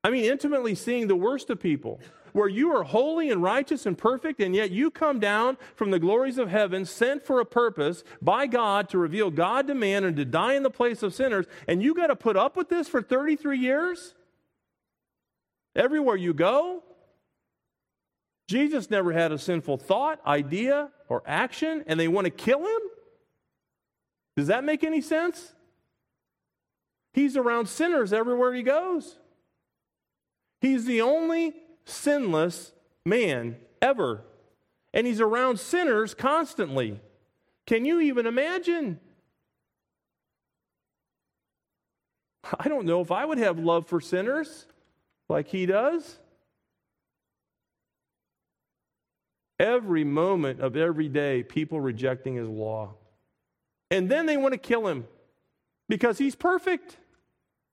I 0.03 0.09
mean, 0.09 0.25
intimately 0.25 0.75
seeing 0.75 1.07
the 1.07 1.15
worst 1.15 1.49
of 1.49 1.59
people 1.59 2.01
where 2.33 2.49
you 2.49 2.75
are 2.75 2.83
holy 2.83 3.29
and 3.29 3.41
righteous 3.41 3.85
and 3.85 3.97
perfect, 3.97 4.41
and 4.41 4.55
yet 4.55 4.71
you 4.71 4.91
come 4.91 5.19
down 5.19 5.57
from 5.75 5.91
the 5.91 5.99
glories 5.99 6.37
of 6.37 6.49
heaven, 6.49 6.83
sent 6.83 7.23
for 7.23 7.39
a 7.39 7.45
purpose 7.45 8.03
by 8.21 8.47
God 8.47 8.89
to 8.89 8.97
reveal 8.97 9.31
God 9.31 9.67
to 9.67 9.75
man 9.75 10.03
and 10.03 10.17
to 10.17 10.25
die 10.25 10.55
in 10.55 10.63
the 10.63 10.69
place 10.69 11.03
of 11.03 11.13
sinners, 11.13 11.45
and 11.67 11.81
you 11.81 11.93
got 11.93 12.07
to 12.07 12.15
put 12.15 12.35
up 12.35 12.57
with 12.57 12.69
this 12.69 12.87
for 12.87 13.01
33 13.01 13.59
years? 13.59 14.15
Everywhere 15.75 16.15
you 16.15 16.33
go? 16.33 16.83
Jesus 18.49 18.89
never 18.89 19.13
had 19.13 19.31
a 19.31 19.37
sinful 19.37 19.77
thought, 19.77 20.19
idea, 20.25 20.89
or 21.07 21.23
action, 21.25 21.83
and 21.87 21.99
they 21.99 22.07
want 22.07 22.25
to 22.25 22.31
kill 22.31 22.61
him? 22.61 22.81
Does 24.35 24.47
that 24.47 24.63
make 24.63 24.83
any 24.83 25.01
sense? 25.01 25.53
He's 27.13 27.37
around 27.37 27.67
sinners 27.67 28.11
everywhere 28.11 28.53
he 28.53 28.63
goes. 28.63 29.17
He's 30.61 30.85
the 30.85 31.01
only 31.01 31.53
sinless 31.85 32.71
man 33.05 33.57
ever. 33.81 34.21
And 34.93 35.05
he's 35.05 35.21
around 35.21 35.59
sinners 35.59 36.13
constantly. 36.13 36.99
Can 37.65 37.85
you 37.85 37.99
even 37.99 38.25
imagine? 38.25 38.99
I 42.59 42.67
don't 42.67 42.85
know 42.85 43.01
if 43.01 43.11
I 43.11 43.25
would 43.25 43.37
have 43.37 43.59
love 43.59 43.87
for 43.87 44.01
sinners 44.01 44.65
like 45.29 45.47
he 45.47 45.65
does. 45.65 46.19
Every 49.59 50.03
moment 50.03 50.59
of 50.59 50.75
every 50.75 51.07
day, 51.07 51.43
people 51.43 51.79
rejecting 51.79 52.35
his 52.35 52.49
law. 52.49 52.95
And 53.93 54.09
then 54.09 54.25
they 54.25 54.37
want 54.37 54.53
to 54.53 54.57
kill 54.57 54.87
him 54.87 55.05
because 55.87 56.17
he's 56.17 56.33
perfect 56.33 56.97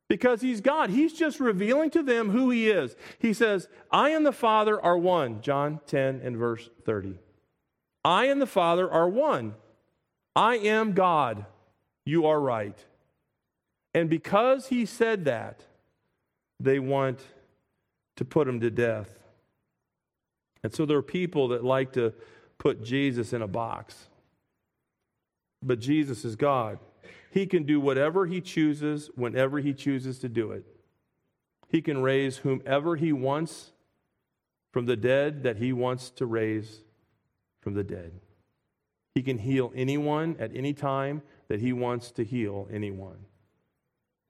because 0.06 0.42
he's 0.42 0.61
God. 0.61 0.90
He's 0.90 1.14
just 1.14 1.40
revealing 1.40 1.88
to 1.92 2.02
them 2.02 2.28
who 2.28 2.50
he 2.50 2.68
is. 2.68 2.94
He 3.18 3.33
says, 3.33 3.68
I 3.90 4.11
and 4.11 4.26
the 4.26 4.30
Father 4.30 4.78
are 4.78 4.98
one. 4.98 5.40
John 5.40 5.80
10 5.87 6.20
and 6.22 6.37
verse 6.37 6.68
30. 6.85 7.14
I 8.04 8.26
and 8.26 8.42
the 8.42 8.46
Father 8.46 8.90
are 8.90 9.09
one. 9.09 9.54
I 10.37 10.56
am 10.56 10.92
God. 10.92 11.46
You 12.04 12.26
are 12.26 12.38
right. 12.38 12.76
And 13.94 14.11
because 14.11 14.66
he 14.66 14.85
said 14.85 15.24
that, 15.24 15.64
they 16.59 16.78
want 16.78 17.20
to 18.16 18.26
put 18.26 18.46
him 18.46 18.61
to 18.61 18.70
death. 18.70 19.18
And 20.62 20.74
so 20.74 20.85
there 20.85 20.98
are 20.98 21.02
people 21.02 21.48
that 21.48 21.64
like 21.64 21.94
to 21.94 22.12
put 22.59 22.85
Jesus 22.85 23.33
in 23.33 23.40
a 23.40 23.48
box. 23.48 24.10
But 25.62 25.79
Jesus 25.79 26.25
is 26.25 26.37
God. 26.37 26.79
He 27.31 27.46
can 27.46 27.64
do 27.64 27.81
whatever 27.81 28.27
he 28.27 28.40
chooses 28.40 29.11
whenever 29.14 29.61
he 29.61 29.73
chooses 29.73 30.18
to 30.20 30.29
do 30.29 30.53
it. 30.53 30.64
He 31.68 31.81
can 31.81 32.03
raise 32.03 32.38
whomever 32.38 32.96
he 32.96 33.12
wants 33.12 33.73
from 34.73 34.87
the 34.87 34.96
dead 34.96 35.42
that 35.44 35.56
he 35.56 35.73
wants 35.73 36.11
to 36.11 36.27
raise 36.27 36.83
from 37.61 37.75
the 37.75 37.85
dead. 37.85 38.13
He 39.15 39.23
can 39.23 39.38
heal 39.38 39.73
anyone 39.75 40.37
at 40.38 40.54
any 40.54 40.73
time 40.73 41.23
that 41.48 41.61
he 41.61 41.73
wants 41.73 42.11
to 42.13 42.25
heal 42.25 42.69
anyone. 42.73 43.19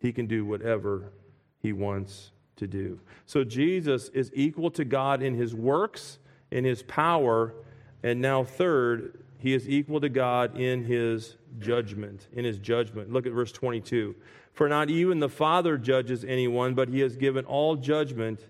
He 0.01 0.13
can 0.13 0.27
do 0.27 0.45
whatever 0.45 1.13
he 1.59 1.73
wants 1.73 2.33
to 2.57 2.67
do. 2.67 3.01
So 3.27 3.45
Jesus 3.45 4.09
is 4.09 4.31
equal 4.35 4.71
to 4.73 4.85
God 4.85 5.23
in 5.23 5.35
his 5.35 5.55
works, 5.55 6.19
in 6.51 6.65
his 6.65 6.83
power, 6.83 7.55
and 8.03 8.21
now, 8.21 8.45
third, 8.45 9.23
he 9.41 9.55
is 9.55 9.69
equal 9.69 10.01
to 10.01 10.09
God 10.09 10.59
in 10.59 10.85
his 10.85 11.37
judgment. 11.59 12.29
In 12.33 12.45
his 12.45 12.59
judgment. 12.59 13.13
Look 13.13 13.27
at 13.27 13.33
verse 13.33 13.53
22. 13.53 14.15
For 14.53 14.69
not 14.69 14.91
even 14.91 15.21
the 15.21 15.29
Father 15.29 15.79
judges 15.79 16.25
anyone, 16.25 16.75
but 16.75 16.89
he 16.89 17.01
has 17.01 17.17
given 17.17 17.45
all 17.45 17.77
judgment 17.77 18.49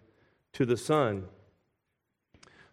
to 0.54 0.66
the 0.66 0.76
Son. 0.76 1.24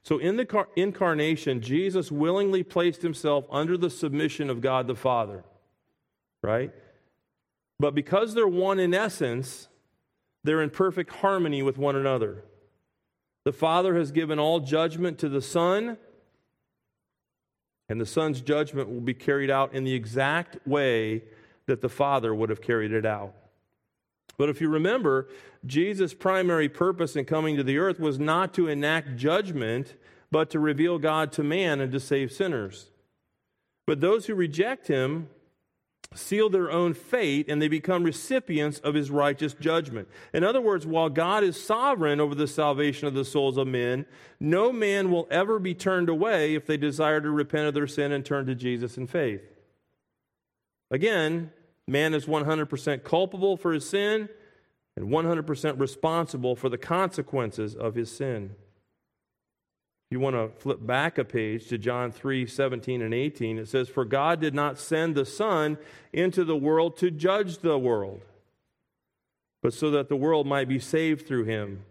So 0.03 0.17
in 0.17 0.37
the 0.37 0.45
car- 0.45 0.69
incarnation, 0.75 1.61
Jesus 1.61 2.11
willingly 2.11 2.63
placed 2.63 3.01
himself 3.01 3.45
under 3.51 3.77
the 3.77 3.89
submission 3.89 4.49
of 4.49 4.61
God 4.61 4.87
the 4.87 4.95
Father, 4.95 5.43
right? 6.41 6.71
But 7.79 7.93
because 7.93 8.33
they're 8.33 8.47
one 8.47 8.79
in 8.79 8.93
essence, 8.93 9.67
They're 10.43 10.61
in 10.61 10.69
perfect 10.69 11.11
harmony 11.11 11.61
with 11.61 11.77
one 11.77 11.97
another. 11.97 12.45
The 13.43 13.51
Father 13.51 13.97
has 13.97 14.11
given 14.11 14.39
all 14.39 14.61
judgment 14.61 15.19
to 15.19 15.27
the 15.27 15.41
Son, 15.41 15.97
and 17.89 18.01
the 18.01 18.05
Son's 18.05 18.41
judgment 18.41 18.89
will 18.89 19.01
be 19.01 19.13
carried 19.13 19.49
out 19.49 19.73
in 19.73 19.83
the 19.83 19.93
exact 19.93 20.57
way 20.67 21.23
that 21.67 21.81
the 21.81 21.89
Father 21.89 22.33
would 22.33 22.49
have 22.49 22.61
carried 22.61 22.91
it 22.91 23.05
out. 23.05 23.33
But 24.37 24.49
if 24.49 24.61
you 24.61 24.69
remember, 24.69 25.27
Jesus' 25.65 26.13
primary 26.13 26.69
purpose 26.69 27.15
in 27.15 27.25
coming 27.25 27.57
to 27.57 27.63
the 27.63 27.77
earth 27.77 27.99
was 27.99 28.19
not 28.19 28.53
to 28.53 28.67
enact 28.67 29.15
judgment, 29.15 29.95
but 30.31 30.49
to 30.51 30.59
reveal 30.59 30.99
God 30.99 31.31
to 31.33 31.43
man 31.43 31.79
and 31.81 31.91
to 31.91 31.99
save 31.99 32.31
sinners. 32.31 32.91
But 33.85 34.01
those 34.01 34.25
who 34.25 34.35
reject 34.35 34.87
him 34.87 35.29
seal 36.13 36.49
their 36.49 36.71
own 36.71 36.93
fate 36.93 37.49
and 37.49 37.61
they 37.61 37.67
become 37.67 38.03
recipients 38.03 38.79
of 38.79 38.93
his 38.93 39.11
righteous 39.11 39.53
judgment. 39.53 40.07
In 40.33 40.43
other 40.43 40.61
words, 40.61 40.85
while 40.85 41.09
God 41.09 41.43
is 41.43 41.61
sovereign 41.61 42.19
over 42.19 42.33
the 42.33 42.47
salvation 42.47 43.07
of 43.07 43.13
the 43.13 43.25
souls 43.25 43.57
of 43.57 43.67
men, 43.67 44.05
no 44.39 44.71
man 44.71 45.11
will 45.11 45.27
ever 45.29 45.59
be 45.59 45.73
turned 45.73 46.09
away 46.09 46.55
if 46.55 46.65
they 46.65 46.77
desire 46.77 47.21
to 47.21 47.29
repent 47.29 47.67
of 47.67 47.73
their 47.73 47.87
sin 47.87 48.11
and 48.11 48.25
turn 48.25 48.45
to 48.45 48.55
Jesus 48.55 48.97
in 48.97 49.07
faith. 49.07 49.41
Again, 50.89 51.51
man 51.87 52.13
is 52.13 52.25
100% 52.25 53.03
culpable 53.03 53.57
for 53.57 53.73
his 53.73 53.87
sin 53.87 54.29
and 54.95 55.09
100% 55.09 55.79
responsible 55.79 56.55
for 56.55 56.69
the 56.69 56.77
consequences 56.77 57.75
of 57.75 57.95
his 57.95 58.11
sin. 58.15 58.55
You 60.09 60.21
want 60.21 60.35
to 60.35 60.57
flip 60.61 60.85
back 60.85 61.17
a 61.17 61.25
page 61.25 61.67
to 61.67 61.77
John 61.77 62.11
3 62.11 62.47
17 62.47 63.01
and 63.01 63.13
18. 63.13 63.57
It 63.57 63.67
says, 63.67 63.89
For 63.89 64.05
God 64.05 64.39
did 64.39 64.53
not 64.53 64.79
send 64.79 65.15
the 65.15 65.25
Son 65.25 65.77
into 66.13 66.45
the 66.45 66.55
world 66.55 66.95
to 66.97 67.11
judge 67.11 67.59
the 67.59 67.77
world, 67.77 68.21
but 69.61 69.73
so 69.73 69.91
that 69.91 70.07
the 70.07 70.15
world 70.15 70.47
might 70.47 70.69
be 70.69 70.79
saved 70.79 71.27
through 71.27 71.43
him. 71.43 71.83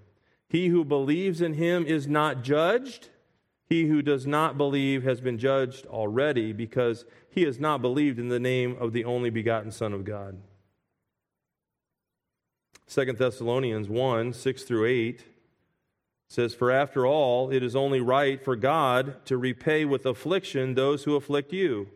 He 0.49 0.69
who 0.69 0.85
believes 0.85 1.41
in 1.41 1.55
him 1.55 1.85
is 1.85 2.07
not 2.07 2.43
judged. 2.43 3.11
He 3.69 3.87
who 3.87 4.01
does 4.01 4.27
not 4.27 4.57
believe 4.57 5.03
has 5.03 5.21
been 5.21 5.39
judged 5.39 5.87
already 5.87 6.53
because 6.53 7.05
he 7.29 7.43
has 7.43 7.59
not 7.59 7.83
believed 7.83 8.19
in 8.19 8.29
the 8.29 8.41
name 8.41 8.77
of 8.81 8.93
the 8.93 9.05
only 9.05 9.29
begotten 9.29 9.73
Son 9.73 9.93
of 9.93 10.05
God. 10.05 10.39
2 12.89 13.13
Thessalonians 13.13 13.89
1 13.89 14.33
6 14.33 14.63
through 14.63 14.87
8 14.87 15.36
says, 16.29 16.55
For 16.55 16.71
after 16.71 17.07
all, 17.07 17.51
it 17.51 17.63
is 17.63 17.77
only 17.77 18.01
right 18.01 18.43
for 18.43 18.57
God 18.57 19.25
to 19.27 19.37
repay 19.37 19.85
with 19.85 20.07
affliction 20.07 20.75
those 20.75 21.05
who 21.05 21.15
afflict 21.15 21.53
you, 21.53 21.89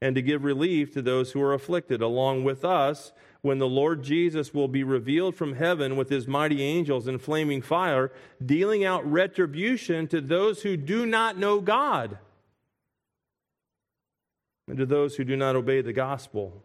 and 0.00 0.14
to 0.14 0.22
give 0.22 0.44
relief 0.44 0.92
to 0.92 1.02
those 1.02 1.32
who 1.32 1.42
are 1.42 1.54
afflicted, 1.54 2.00
along 2.00 2.44
with 2.44 2.64
us, 2.64 3.12
when 3.42 3.58
the 3.58 3.68
Lord 3.68 4.02
Jesus 4.02 4.54
will 4.54 4.68
be 4.68 4.82
revealed 4.82 5.34
from 5.34 5.56
heaven 5.56 5.96
with 5.96 6.08
his 6.08 6.26
mighty 6.26 6.62
angels 6.62 7.06
in 7.06 7.18
flaming 7.18 7.60
fire, 7.60 8.10
dealing 8.44 8.84
out 8.84 9.10
retribution 9.10 10.08
to 10.08 10.20
those 10.20 10.62
who 10.62 10.76
do 10.78 11.04
not 11.04 11.36
know 11.36 11.60
God, 11.60 12.18
and 14.66 14.78
to 14.78 14.86
those 14.86 15.16
who 15.16 15.24
do 15.24 15.36
not 15.36 15.56
obey 15.56 15.82
the 15.82 15.92
gospel 15.92 16.64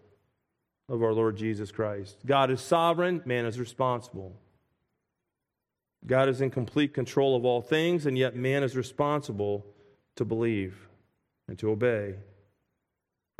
of 0.87 1.03
our 1.03 1.13
Lord 1.13 1.35
Jesus 1.35 1.69
Christ. 1.71 2.17
God 2.25 2.49
is 2.49 2.61
sovereign, 2.61 3.21
man 3.25 3.45
is 3.45 3.59
responsible. 3.59 4.33
God 6.05 6.29
is 6.29 6.41
in 6.41 6.49
complete 6.49 6.93
control 6.93 7.35
of 7.35 7.45
all 7.45 7.61
things, 7.61 8.05
and 8.05 8.17
yet 8.17 8.35
man 8.35 8.63
is 8.63 8.75
responsible 8.75 9.65
to 10.15 10.25
believe 10.25 10.87
and 11.47 11.57
to 11.59 11.71
obey. 11.71 12.15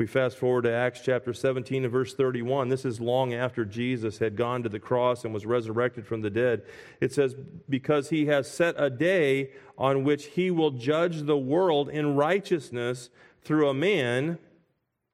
We 0.00 0.06
fast 0.06 0.38
forward 0.38 0.62
to 0.62 0.72
Acts 0.72 1.02
chapter 1.04 1.34
17 1.34 1.84
and 1.84 1.92
verse 1.92 2.14
31. 2.14 2.70
This 2.70 2.86
is 2.86 3.02
long 3.02 3.34
after 3.34 3.66
Jesus 3.66 4.16
had 4.16 4.34
gone 4.34 4.62
to 4.62 4.70
the 4.70 4.78
cross 4.78 5.24
and 5.26 5.34
was 5.34 5.44
resurrected 5.44 6.06
from 6.06 6.22
the 6.22 6.30
dead. 6.30 6.62
It 7.02 7.12
says, 7.12 7.36
Because 7.68 8.08
he 8.08 8.24
has 8.24 8.50
set 8.50 8.76
a 8.78 8.88
day 8.88 9.50
on 9.76 10.02
which 10.04 10.28
he 10.28 10.50
will 10.50 10.70
judge 10.70 11.24
the 11.24 11.36
world 11.36 11.90
in 11.90 12.16
righteousness 12.16 13.10
through 13.42 13.68
a 13.68 13.74
man, 13.74 14.38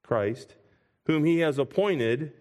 Christ, 0.03 0.55
whom 1.05 1.25
he 1.25 1.39
has 1.39 1.57
appointed, 1.57 2.31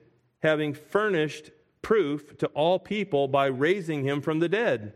having 0.40 0.72
furnished 0.72 1.50
proof 1.86 2.36
to 2.36 2.48
all 2.48 2.80
people 2.80 3.28
by 3.28 3.46
raising 3.46 4.02
him 4.02 4.20
from 4.20 4.40
the 4.40 4.48
dead. 4.48 4.92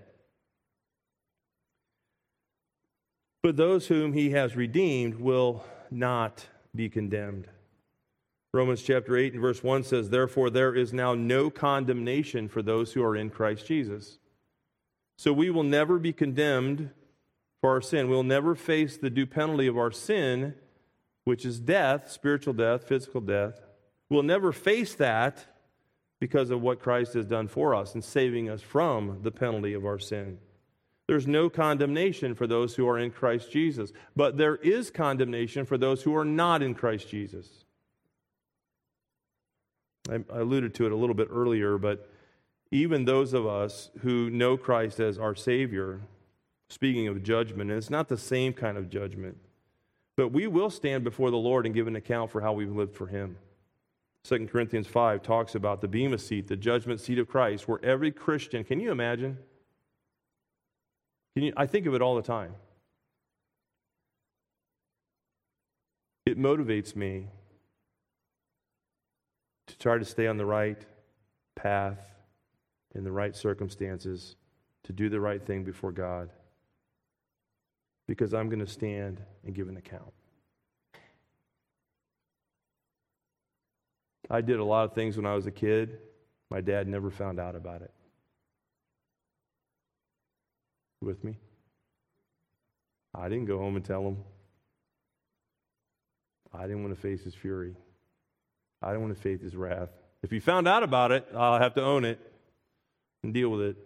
But 3.44 3.56
those 3.56 3.86
whom 3.86 4.12
he 4.12 4.30
has 4.30 4.56
redeemed 4.56 5.14
will 5.14 5.62
not 5.88 6.46
be 6.74 6.88
condemned. 6.88 7.46
Romans 8.52 8.82
chapter 8.82 9.16
8 9.16 9.34
and 9.34 9.40
verse 9.40 9.62
1 9.62 9.84
says, 9.84 10.10
Therefore, 10.10 10.50
there 10.50 10.74
is 10.74 10.92
now 10.92 11.14
no 11.14 11.48
condemnation 11.48 12.48
for 12.48 12.60
those 12.60 12.92
who 12.92 13.04
are 13.04 13.14
in 13.14 13.30
Christ 13.30 13.68
Jesus. 13.68 14.18
So 15.16 15.32
we 15.32 15.48
will 15.48 15.62
never 15.62 15.96
be 16.00 16.12
condemned 16.12 16.90
for 17.60 17.70
our 17.70 17.80
sin. 17.80 18.10
We'll 18.10 18.24
never 18.24 18.56
face 18.56 18.96
the 18.96 19.10
due 19.10 19.26
penalty 19.26 19.68
of 19.68 19.78
our 19.78 19.92
sin, 19.92 20.56
which 21.22 21.44
is 21.44 21.60
death, 21.60 22.10
spiritual 22.10 22.54
death, 22.54 22.88
physical 22.88 23.20
death. 23.20 23.60
We'll 24.08 24.24
never 24.24 24.50
face 24.50 24.96
that 24.96 25.46
because 26.20 26.50
of 26.50 26.60
what 26.60 26.80
Christ 26.80 27.14
has 27.14 27.26
done 27.26 27.48
for 27.48 27.74
us 27.74 27.94
in 27.94 28.02
saving 28.02 28.48
us 28.48 28.60
from 28.60 29.20
the 29.22 29.32
penalty 29.32 29.72
of 29.72 29.86
our 29.86 29.98
sin. 29.98 30.38
There's 31.08 31.26
no 31.26 31.50
condemnation 31.50 32.36
for 32.36 32.46
those 32.46 32.76
who 32.76 32.88
are 32.88 32.98
in 32.98 33.10
Christ 33.10 33.50
Jesus, 33.50 33.90
but 34.14 34.36
there 34.36 34.56
is 34.56 34.90
condemnation 34.90 35.64
for 35.64 35.76
those 35.76 36.02
who 36.02 36.14
are 36.14 36.24
not 36.24 36.62
in 36.62 36.74
Christ 36.74 37.08
Jesus. 37.08 37.64
I, 40.08 40.20
alluded 40.30 40.74
to 40.74 40.86
it 40.86 40.92
a 40.92 40.96
little 40.96 41.16
bit 41.16 41.28
earlier, 41.30 41.78
but 41.78 42.08
even 42.70 43.04
those 43.04 43.32
of 43.32 43.46
us 43.46 43.90
who 44.00 44.30
know 44.30 44.56
Christ 44.56 45.00
as 45.00 45.18
our 45.18 45.34
Savior, 45.34 46.00
speaking 46.68 47.08
of 47.08 47.22
judgment, 47.22 47.70
and 47.70 47.78
it's 47.78 47.90
not 47.90 48.08
the 48.08 48.16
same 48.16 48.52
kind 48.52 48.78
of 48.78 48.88
judgment, 48.88 49.36
but 50.16 50.28
we 50.28 50.46
will 50.46 50.70
stand 50.70 51.02
before 51.02 51.30
the 51.30 51.36
Lord 51.36 51.66
and 51.66 51.74
give 51.74 51.88
an 51.88 51.96
account 51.96 52.30
for 52.30 52.40
how 52.40 52.52
we've 52.52 52.70
lived 52.70 52.94
for 52.94 53.08
Him. 53.08 53.36
2 54.24 54.46
Corinthians 54.46 54.86
5 54.86 55.22
talks 55.22 55.54
about 55.54 55.80
the 55.80 55.88
Bema 55.88 56.18
seat, 56.18 56.46
the 56.46 56.56
judgment 56.56 57.00
seat 57.00 57.18
of 57.18 57.28
Christ, 57.28 57.66
where 57.66 57.82
every 57.84 58.10
Christian, 58.10 58.64
can 58.64 58.78
you 58.80 58.90
imagine? 58.92 59.38
Can 61.34 61.44
you, 61.44 61.52
I 61.56 61.66
think 61.66 61.86
of 61.86 61.94
it 61.94 62.02
all 62.02 62.16
the 62.16 62.22
time. 62.22 62.54
It 66.26 66.38
motivates 66.38 66.94
me 66.94 67.28
to 69.66 69.78
try 69.78 69.98
to 69.98 70.04
stay 70.04 70.26
on 70.26 70.36
the 70.36 70.44
right 70.44 70.80
path 71.56 71.98
in 72.94 73.04
the 73.04 73.12
right 73.12 73.34
circumstances, 73.34 74.36
to 74.84 74.92
do 74.92 75.08
the 75.08 75.20
right 75.20 75.44
thing 75.44 75.64
before 75.64 75.92
God, 75.92 76.30
because 78.06 78.34
I'm 78.34 78.48
going 78.48 78.64
to 78.64 78.66
stand 78.66 79.22
and 79.44 79.54
give 79.54 79.68
an 79.68 79.76
account. 79.76 80.12
I 84.30 84.40
did 84.40 84.60
a 84.60 84.64
lot 84.64 84.84
of 84.84 84.94
things 84.94 85.16
when 85.16 85.26
I 85.26 85.34
was 85.34 85.46
a 85.46 85.50
kid. 85.50 85.98
My 86.50 86.60
dad 86.60 86.86
never 86.86 87.10
found 87.10 87.40
out 87.40 87.56
about 87.56 87.82
it. 87.82 87.90
With 91.02 91.24
me? 91.24 91.36
I 93.12 93.28
didn't 93.28 93.46
go 93.46 93.58
home 93.58 93.74
and 93.74 93.84
tell 93.84 94.06
him. 94.06 94.18
I 96.54 96.62
didn't 96.62 96.82
want 96.84 96.94
to 96.94 97.00
face 97.00 97.22
his 97.24 97.34
fury. 97.34 97.74
I 98.80 98.88
didn't 98.88 99.02
want 99.02 99.16
to 99.16 99.20
face 99.20 99.40
his 99.40 99.56
wrath. 99.56 99.90
If 100.22 100.30
he 100.30 100.38
found 100.38 100.68
out 100.68 100.84
about 100.84 101.10
it, 101.10 101.26
I'll 101.34 101.58
have 101.58 101.74
to 101.74 101.82
own 101.82 102.04
it 102.04 102.20
and 103.24 103.34
deal 103.34 103.48
with 103.48 103.62
it. 103.62 103.76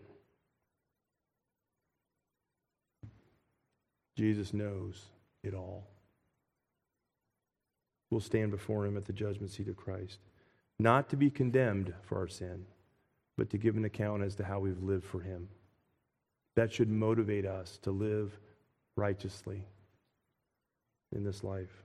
Jesus 4.17 4.53
knows 4.53 5.03
it 5.43 5.55
all. 5.55 5.89
We'll 8.11 8.21
stand 8.21 8.51
before 8.51 8.87
him 8.87 8.97
at 8.97 9.07
the 9.07 9.13
judgment 9.13 9.51
seat 9.51 9.69
of 9.69 9.77
Christ 9.77 10.19
not 10.79 11.09
to 11.11 11.17
be 11.17 11.31
condemned 11.31 11.93
for 12.03 12.19
our 12.19 12.29
sin, 12.29 12.67
but 13.37 13.51
to 13.51 13.59
give 13.59 13.77
an 13.77 13.85
account 13.85 14.23
as 14.23 14.35
to 14.37 14.45
how 14.45 14.61
we've 14.61 14.83
lived 14.83 15.05
for 15.05 15.21
Him. 15.21 15.49
That 16.57 16.73
should 16.73 16.89
motivate 16.89 17.47
us 17.47 17.79
to 17.83 17.91
live 17.91 18.39
righteously 18.97 19.67
in 21.15 21.25
this 21.25 21.43
life. 21.43 21.85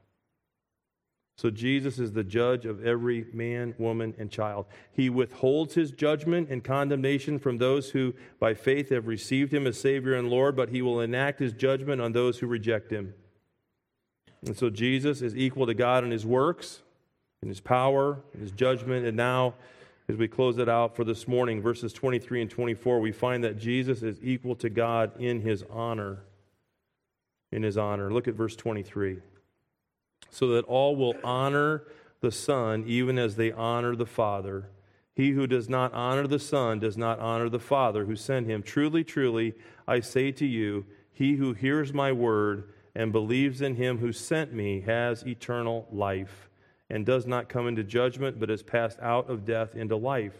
So, 1.37 1.49
Jesus 1.49 1.99
is 1.99 2.11
the 2.11 2.23
judge 2.23 2.65
of 2.65 2.85
every 2.85 3.25
man, 3.31 3.73
woman, 3.77 4.13
and 4.17 4.29
child. 4.29 4.65
He 4.91 5.09
withholds 5.09 5.73
his 5.73 5.91
judgment 5.91 6.49
and 6.49 6.61
condemnation 6.61 7.39
from 7.39 7.57
those 7.57 7.91
who, 7.91 8.13
by 8.41 8.53
faith, 8.53 8.89
have 8.89 9.07
received 9.07 9.53
him 9.53 9.65
as 9.65 9.79
Savior 9.79 10.15
and 10.15 10.29
Lord, 10.29 10.57
but 10.57 10.67
he 10.67 10.81
will 10.81 10.99
enact 10.99 11.39
his 11.39 11.53
judgment 11.53 12.01
on 12.01 12.11
those 12.11 12.39
who 12.39 12.47
reject 12.47 12.91
him. 12.91 13.13
And 14.45 14.57
so, 14.57 14.69
Jesus 14.69 15.21
is 15.21 15.33
equal 15.33 15.65
to 15.65 15.73
God 15.73 16.03
in 16.03 16.11
his 16.11 16.25
works 16.25 16.81
in 17.41 17.49
his 17.49 17.59
power, 17.59 18.19
in 18.33 18.41
his 18.41 18.51
judgment. 18.51 19.05
And 19.05 19.15
now, 19.15 19.55
as 20.07 20.17
we 20.17 20.27
close 20.27 20.57
it 20.57 20.67
out 20.67 20.95
for 20.95 21.03
this 21.03 21.27
morning, 21.27 21.61
verses 21.61 21.93
23 21.93 22.41
and 22.41 22.51
24, 22.51 22.99
we 22.99 23.11
find 23.11 23.43
that 23.43 23.57
Jesus 23.57 24.01
is 24.01 24.17
equal 24.21 24.55
to 24.55 24.69
God 24.69 25.11
in 25.19 25.41
his 25.41 25.63
honor. 25.69 26.23
In 27.51 27.63
his 27.63 27.77
honor. 27.77 28.11
Look 28.11 28.27
at 28.27 28.35
verse 28.35 28.55
23. 28.55 29.19
So 30.29 30.47
that 30.49 30.65
all 30.65 30.95
will 30.95 31.15
honor 31.23 31.83
the 32.21 32.31
Son 32.31 32.83
even 32.85 33.17
as 33.17 33.35
they 33.35 33.51
honor 33.51 33.95
the 33.95 34.05
Father. 34.05 34.69
He 35.15 35.31
who 35.31 35.47
does 35.47 35.69
not 35.69 35.93
honor 35.93 36.27
the 36.27 36.39
Son 36.39 36.79
does 36.79 36.97
not 36.97 37.19
honor 37.19 37.49
the 37.49 37.59
Father 37.59 38.05
who 38.05 38.15
sent 38.15 38.47
him. 38.47 38.61
Truly, 38.61 39.03
truly, 39.03 39.53
I 39.87 40.01
say 40.01 40.31
to 40.33 40.45
you, 40.45 40.85
he 41.11 41.35
who 41.35 41.53
hears 41.53 41.93
my 41.93 42.11
word 42.11 42.69
and 42.95 43.11
believes 43.11 43.61
in 43.61 43.75
him 43.75 43.97
who 43.97 44.11
sent 44.11 44.53
me 44.53 44.81
has 44.81 45.25
eternal 45.25 45.87
life 45.91 46.48
and 46.89 47.05
does 47.05 47.27
not 47.27 47.49
come 47.49 47.67
into 47.67 47.83
judgment, 47.83 48.39
but 48.39 48.49
is 48.49 48.63
passed 48.63 48.99
out 48.99 49.29
of 49.29 49.45
death 49.45 49.75
into 49.75 49.95
life. 49.95 50.33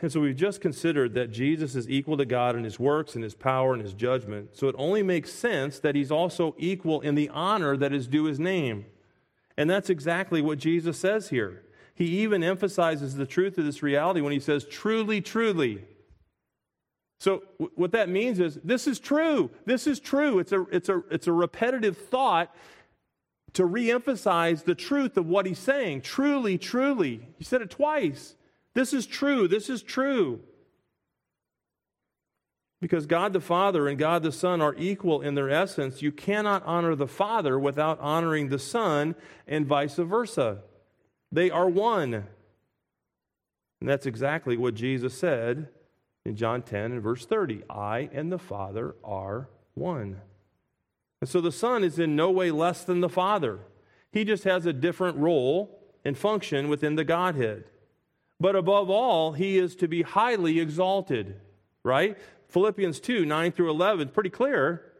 And 0.00 0.10
so 0.10 0.20
we've 0.20 0.36
just 0.36 0.60
considered 0.60 1.14
that 1.14 1.30
Jesus 1.30 1.76
is 1.76 1.88
equal 1.88 2.16
to 2.16 2.24
God 2.24 2.56
in 2.56 2.64
his 2.64 2.80
works 2.80 3.14
and 3.14 3.22
his 3.22 3.34
power 3.34 3.72
and 3.72 3.82
his 3.82 3.94
judgment. 3.94 4.56
So 4.56 4.68
it 4.68 4.74
only 4.78 5.02
makes 5.02 5.32
sense 5.32 5.78
that 5.78 5.94
he's 5.94 6.10
also 6.10 6.54
equal 6.58 7.00
in 7.02 7.14
the 7.14 7.28
honor 7.28 7.76
that 7.76 7.92
is 7.92 8.08
due 8.08 8.24
his 8.24 8.40
name. 8.40 8.86
And 9.56 9.70
that's 9.70 9.90
exactly 9.90 10.40
what 10.40 10.58
Jesus 10.58 10.98
says 10.98 11.28
here. 11.28 11.62
He 11.94 12.06
even 12.22 12.42
emphasizes 12.42 13.14
the 13.14 13.26
truth 13.26 13.58
of 13.58 13.64
this 13.64 13.82
reality 13.82 14.22
when 14.22 14.32
he 14.32 14.40
says, 14.40 14.64
truly, 14.64 15.20
truly. 15.20 15.84
So, 17.20 17.44
what 17.76 17.92
that 17.92 18.08
means 18.08 18.40
is 18.40 18.58
this 18.64 18.88
is 18.88 18.98
true. 18.98 19.50
This 19.66 19.86
is 19.86 20.00
true. 20.00 20.40
It's 20.40 20.50
a, 20.50 20.62
it's 20.72 20.88
a, 20.88 21.02
it's 21.10 21.26
a 21.28 21.32
repetitive 21.32 21.96
thought 21.96 22.52
to 23.54 23.64
reemphasize 23.64 24.64
the 24.64 24.74
truth 24.74 25.16
of 25.16 25.26
what 25.26 25.46
he's 25.46 25.58
saying. 25.58 26.00
Truly, 26.02 26.58
truly. 26.58 27.28
He 27.36 27.44
said 27.44 27.62
it 27.62 27.70
twice. 27.70 28.34
This 28.74 28.92
is 28.92 29.06
true. 29.06 29.46
This 29.48 29.68
is 29.68 29.82
true. 29.82 30.40
Because 32.80 33.06
God 33.06 33.32
the 33.32 33.40
Father 33.40 33.86
and 33.86 33.98
God 33.98 34.22
the 34.22 34.32
Son 34.32 34.60
are 34.60 34.74
equal 34.76 35.20
in 35.20 35.34
their 35.34 35.50
essence. 35.50 36.02
You 36.02 36.10
cannot 36.10 36.64
honor 36.64 36.96
the 36.96 37.06
Father 37.06 37.58
without 37.58 38.00
honoring 38.00 38.48
the 38.48 38.58
Son, 38.58 39.14
and 39.46 39.66
vice 39.66 39.96
versa. 39.96 40.62
They 41.30 41.50
are 41.50 41.68
one. 41.68 42.14
And 42.14 43.88
that's 43.88 44.06
exactly 44.06 44.56
what 44.56 44.74
Jesus 44.74 45.16
said 45.16 45.68
in 46.24 46.36
John 46.36 46.62
10 46.62 46.92
and 46.92 47.02
verse 47.02 47.26
30. 47.26 47.62
I 47.70 48.08
and 48.12 48.32
the 48.32 48.38
Father 48.38 48.96
are 49.04 49.48
one. 49.74 50.20
And 51.22 51.28
so 51.28 51.40
the 51.40 51.52
Son 51.52 51.84
is 51.84 52.00
in 52.00 52.16
no 52.16 52.32
way 52.32 52.50
less 52.50 52.82
than 52.82 53.00
the 53.00 53.08
Father. 53.08 53.60
He 54.10 54.24
just 54.24 54.42
has 54.42 54.66
a 54.66 54.72
different 54.72 55.16
role 55.18 55.80
and 56.04 56.18
function 56.18 56.66
within 56.66 56.96
the 56.96 57.04
Godhead. 57.04 57.62
But 58.40 58.56
above 58.56 58.90
all, 58.90 59.30
he 59.30 59.56
is 59.56 59.76
to 59.76 59.86
be 59.86 60.02
highly 60.02 60.58
exalted, 60.58 61.36
right? 61.84 62.18
Philippians 62.48 62.98
2 62.98 63.24
9 63.24 63.52
through 63.52 63.70
11, 63.70 64.08
pretty 64.08 64.30
clear. 64.30 64.91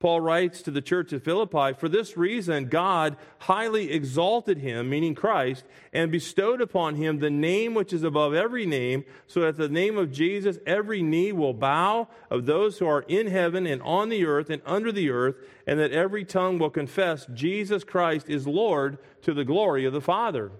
Paul 0.00 0.22
writes 0.22 0.62
to 0.62 0.70
the 0.70 0.80
church 0.80 1.12
at 1.12 1.22
Philippi, 1.22 1.74
For 1.74 1.86
this 1.86 2.16
reason, 2.16 2.70
God 2.70 3.18
highly 3.40 3.92
exalted 3.92 4.56
him, 4.56 4.88
meaning 4.88 5.14
Christ, 5.14 5.66
and 5.92 6.10
bestowed 6.10 6.62
upon 6.62 6.94
him 6.94 7.18
the 7.18 7.28
name 7.28 7.74
which 7.74 7.92
is 7.92 8.02
above 8.02 8.32
every 8.32 8.64
name, 8.64 9.04
so 9.26 9.40
that 9.42 9.58
the 9.58 9.68
name 9.68 9.98
of 9.98 10.10
Jesus 10.10 10.56
every 10.66 11.02
knee 11.02 11.32
will 11.32 11.52
bow 11.52 12.08
of 12.30 12.46
those 12.46 12.78
who 12.78 12.86
are 12.86 13.04
in 13.08 13.26
heaven 13.26 13.66
and 13.66 13.82
on 13.82 14.08
the 14.08 14.24
earth 14.24 14.48
and 14.48 14.62
under 14.64 14.90
the 14.90 15.10
earth, 15.10 15.36
and 15.66 15.78
that 15.78 15.92
every 15.92 16.24
tongue 16.24 16.58
will 16.58 16.70
confess 16.70 17.26
Jesus 17.34 17.84
Christ 17.84 18.26
is 18.26 18.46
Lord 18.46 18.96
to 19.20 19.34
the 19.34 19.44
glory 19.44 19.84
of 19.84 19.92
the 19.92 20.00
Father. 20.00 20.50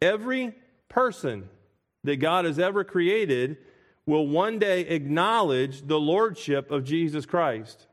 Every 0.00 0.54
person 0.88 1.50
that 2.04 2.16
God 2.16 2.46
has 2.46 2.58
ever 2.58 2.82
created 2.82 3.58
will 4.06 4.26
one 4.26 4.58
day 4.58 4.80
acknowledge 4.82 5.86
the 5.86 6.00
lordship 6.00 6.70
of 6.70 6.84
Jesus 6.84 7.26
Christ. 7.26 7.86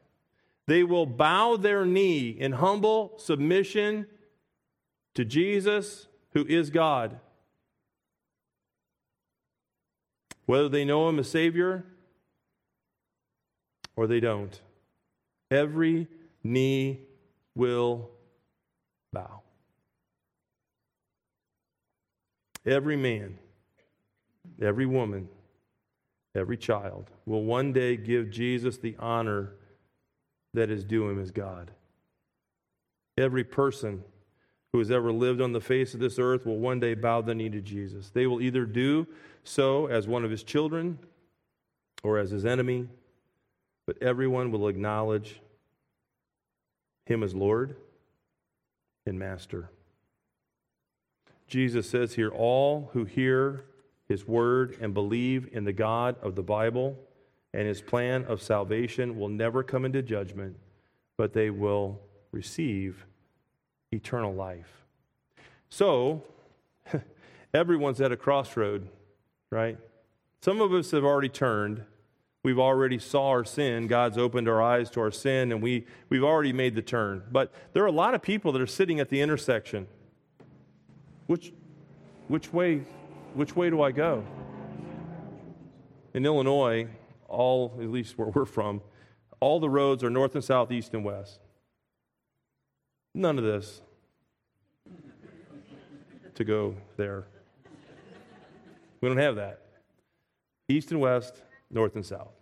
They 0.68 0.84
will 0.84 1.06
bow 1.06 1.58
their 1.58 1.86
knee 1.86 2.30
in 2.30 2.54
humble 2.54 3.14
submission 3.18 4.08
to 5.16 5.26
Jesus, 5.26 6.08
who 6.34 6.46
is 6.46 6.70
God. 6.70 7.20
Whether 10.46 10.70
they 10.70 10.86
know 10.86 11.10
him 11.10 11.20
as 11.20 11.30
Savior 11.30 11.86
or 13.96 14.08
they 14.08 14.20
don't, 14.20 14.60
every 15.52 16.08
knee 16.44 17.02
will 17.56 18.10
bow. 19.12 19.42
Every 22.66 22.96
man, 22.96 23.38
every 24.62 24.86
woman, 24.86 25.30
every 26.36 26.58
child 26.58 27.10
will 27.26 27.44
one 27.44 27.74
day 27.74 27.98
give 27.98 28.30
Jesus 28.30 28.78
the 28.78 28.96
honor 29.00 29.54
that 30.54 30.70
is 30.70 30.84
due 30.84 31.10
him 31.10 31.20
as 31.20 31.32
God. 31.32 31.72
Every 33.18 33.44
person 33.44 34.04
who 34.72 34.80
has 34.80 34.92
ever 34.92 35.12
lived 35.12 35.42
on 35.42 35.52
the 35.52 35.62
face 35.62 35.94
of 35.94 36.00
this 36.00 36.20
earth 36.20 36.46
will 36.46 36.58
one 36.58 36.80
day 36.80 36.94
bow 36.94 37.22
the 37.22 37.36
knee 37.36 37.50
to 37.50 37.62
Jesus. 37.62 38.10
They 38.10 38.28
will 38.28 38.42
either 38.42 38.66
do 38.66 39.08
so 39.44 39.88
as 39.88 40.08
one 40.08 40.24
of 40.24 40.32
his 40.32 40.44
children 40.44 41.00
or 42.04 42.18
as 42.18 42.32
his 42.32 42.46
enemy, 42.46 42.88
but 43.86 44.02
everyone 44.02 44.52
will 44.52 44.68
acknowledge 44.68 45.42
him 47.06 47.24
as 47.24 47.34
Lord 47.34 47.76
and 49.06 49.18
Master. 49.18 49.70
Jesus 51.48 51.90
says 51.90 52.14
here, 52.14 52.30
all 52.30 52.92
who 52.94 53.06
hear 53.06 53.66
his 54.10 54.28
word 54.28 54.76
and 54.82 54.94
believe 54.94 55.48
in 55.54 55.64
the 55.64 55.72
God 55.72 56.16
of 56.22 56.36
the 56.36 56.44
Bible 56.44 56.98
and 57.54 57.68
his 57.68 57.82
plan 57.82 58.26
of 58.26 58.42
salvation 58.42 59.18
will 59.18 59.30
never 59.30 59.64
come 59.64 59.86
into 59.86 60.02
judgment, 60.02 60.58
but 61.18 61.34
they 61.34 61.50
will 61.50 62.00
receive 62.32 63.06
eternal 63.92 64.34
life. 64.34 64.86
So, 65.70 66.24
everyone's 67.54 68.02
at 68.02 68.12
a 68.12 68.18
crossroad, 68.18 68.88
right? 69.52 69.78
Some 70.42 70.62
of 70.62 70.74
us 70.74 70.92
have 70.92 71.04
already 71.04 71.30
turned. 71.30 71.84
We've 72.44 72.60
already 72.60 73.00
saw 73.00 73.30
our 73.30 73.44
sin. 73.44 73.88
God's 73.88 74.18
opened 74.18 74.48
our 74.48 74.62
eyes 74.62 74.90
to 74.92 75.02
our 75.02 75.12
sin, 75.12 75.52
and 75.52 75.62
we, 75.62 75.86
we've 76.10 76.24
already 76.24 76.54
made 76.54 76.76
the 76.76 76.82
turn. 76.82 77.24
But 77.32 77.52
there 77.74 77.84
are 77.84 77.88
a 77.88 77.92
lot 77.92 78.14
of 78.14 78.22
people 78.22 78.52
that 78.54 78.62
are 78.62 78.68
sitting 78.68 79.00
at 79.00 79.10
the 79.10 79.22
intersection. 79.22 79.88
Which, 81.28 81.52
which 82.28 82.54
way 82.54 82.82
which 83.34 83.56
way 83.56 83.70
do 83.70 83.82
I 83.82 83.92
go? 83.92 84.24
In 86.14 86.26
Illinois, 86.26 86.88
all, 87.28 87.78
at 87.80 87.90
least 87.90 88.18
where 88.18 88.28
we're 88.30 88.46
from, 88.46 88.82
all 89.40 89.60
the 89.60 89.70
roads 89.70 90.04
are 90.04 90.10
north 90.10 90.36
and 90.36 90.44
south, 90.44 90.72
east 90.72 90.94
and 90.94 91.04
west. 91.06 91.40
None 93.14 93.38
of 93.38 93.44
this 93.44 93.82
to 96.36 96.44
go 96.44 96.76
there. 96.98 97.26
We 99.02 99.08
don't 99.08 99.18
have 99.18 99.36
that. 99.36 99.62
East 100.68 100.92
and 100.92 101.00
west, 101.00 101.42
north 101.70 101.96
and 101.96 102.06
south. 102.06 102.34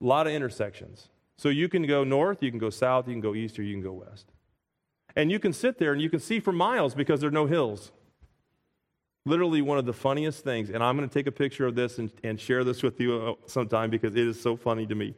A 0.00 0.06
lot 0.06 0.26
of 0.26 0.32
intersections. 0.32 1.08
So 1.36 1.48
you 1.48 1.68
can 1.68 1.86
go 1.86 2.04
north, 2.04 2.42
you 2.42 2.50
can 2.50 2.58
go 2.58 2.70
south, 2.70 3.08
you 3.08 3.14
can 3.14 3.20
go 3.20 3.34
east, 3.34 3.58
or 3.58 3.62
you 3.62 3.74
can 3.74 3.82
go 3.82 3.92
west. 3.92 4.26
And 5.16 5.30
you 5.30 5.38
can 5.38 5.52
sit 5.52 5.78
there 5.78 5.92
and 5.92 6.00
you 6.00 6.10
can 6.10 6.20
see 6.20 6.40
for 6.40 6.52
miles 6.52 6.94
because 6.94 7.20
there 7.20 7.28
are 7.28 7.32
no 7.32 7.46
hills 7.46 7.92
literally 9.26 9.62
one 9.62 9.78
of 9.78 9.84
the 9.84 9.92
funniest 9.92 10.44
things, 10.44 10.70
and 10.70 10.82
I'm 10.82 10.96
going 10.96 11.08
to 11.08 11.12
take 11.12 11.26
a 11.26 11.32
picture 11.32 11.66
of 11.66 11.74
this 11.74 11.98
and, 11.98 12.10
and 12.24 12.40
share 12.40 12.64
this 12.64 12.82
with 12.82 13.00
you 13.00 13.14
uh, 13.14 13.34
sometime 13.46 13.90
because 13.90 14.14
it 14.14 14.26
is 14.26 14.40
so 14.40 14.56
funny 14.56 14.86
to 14.86 14.94
me. 14.94 15.14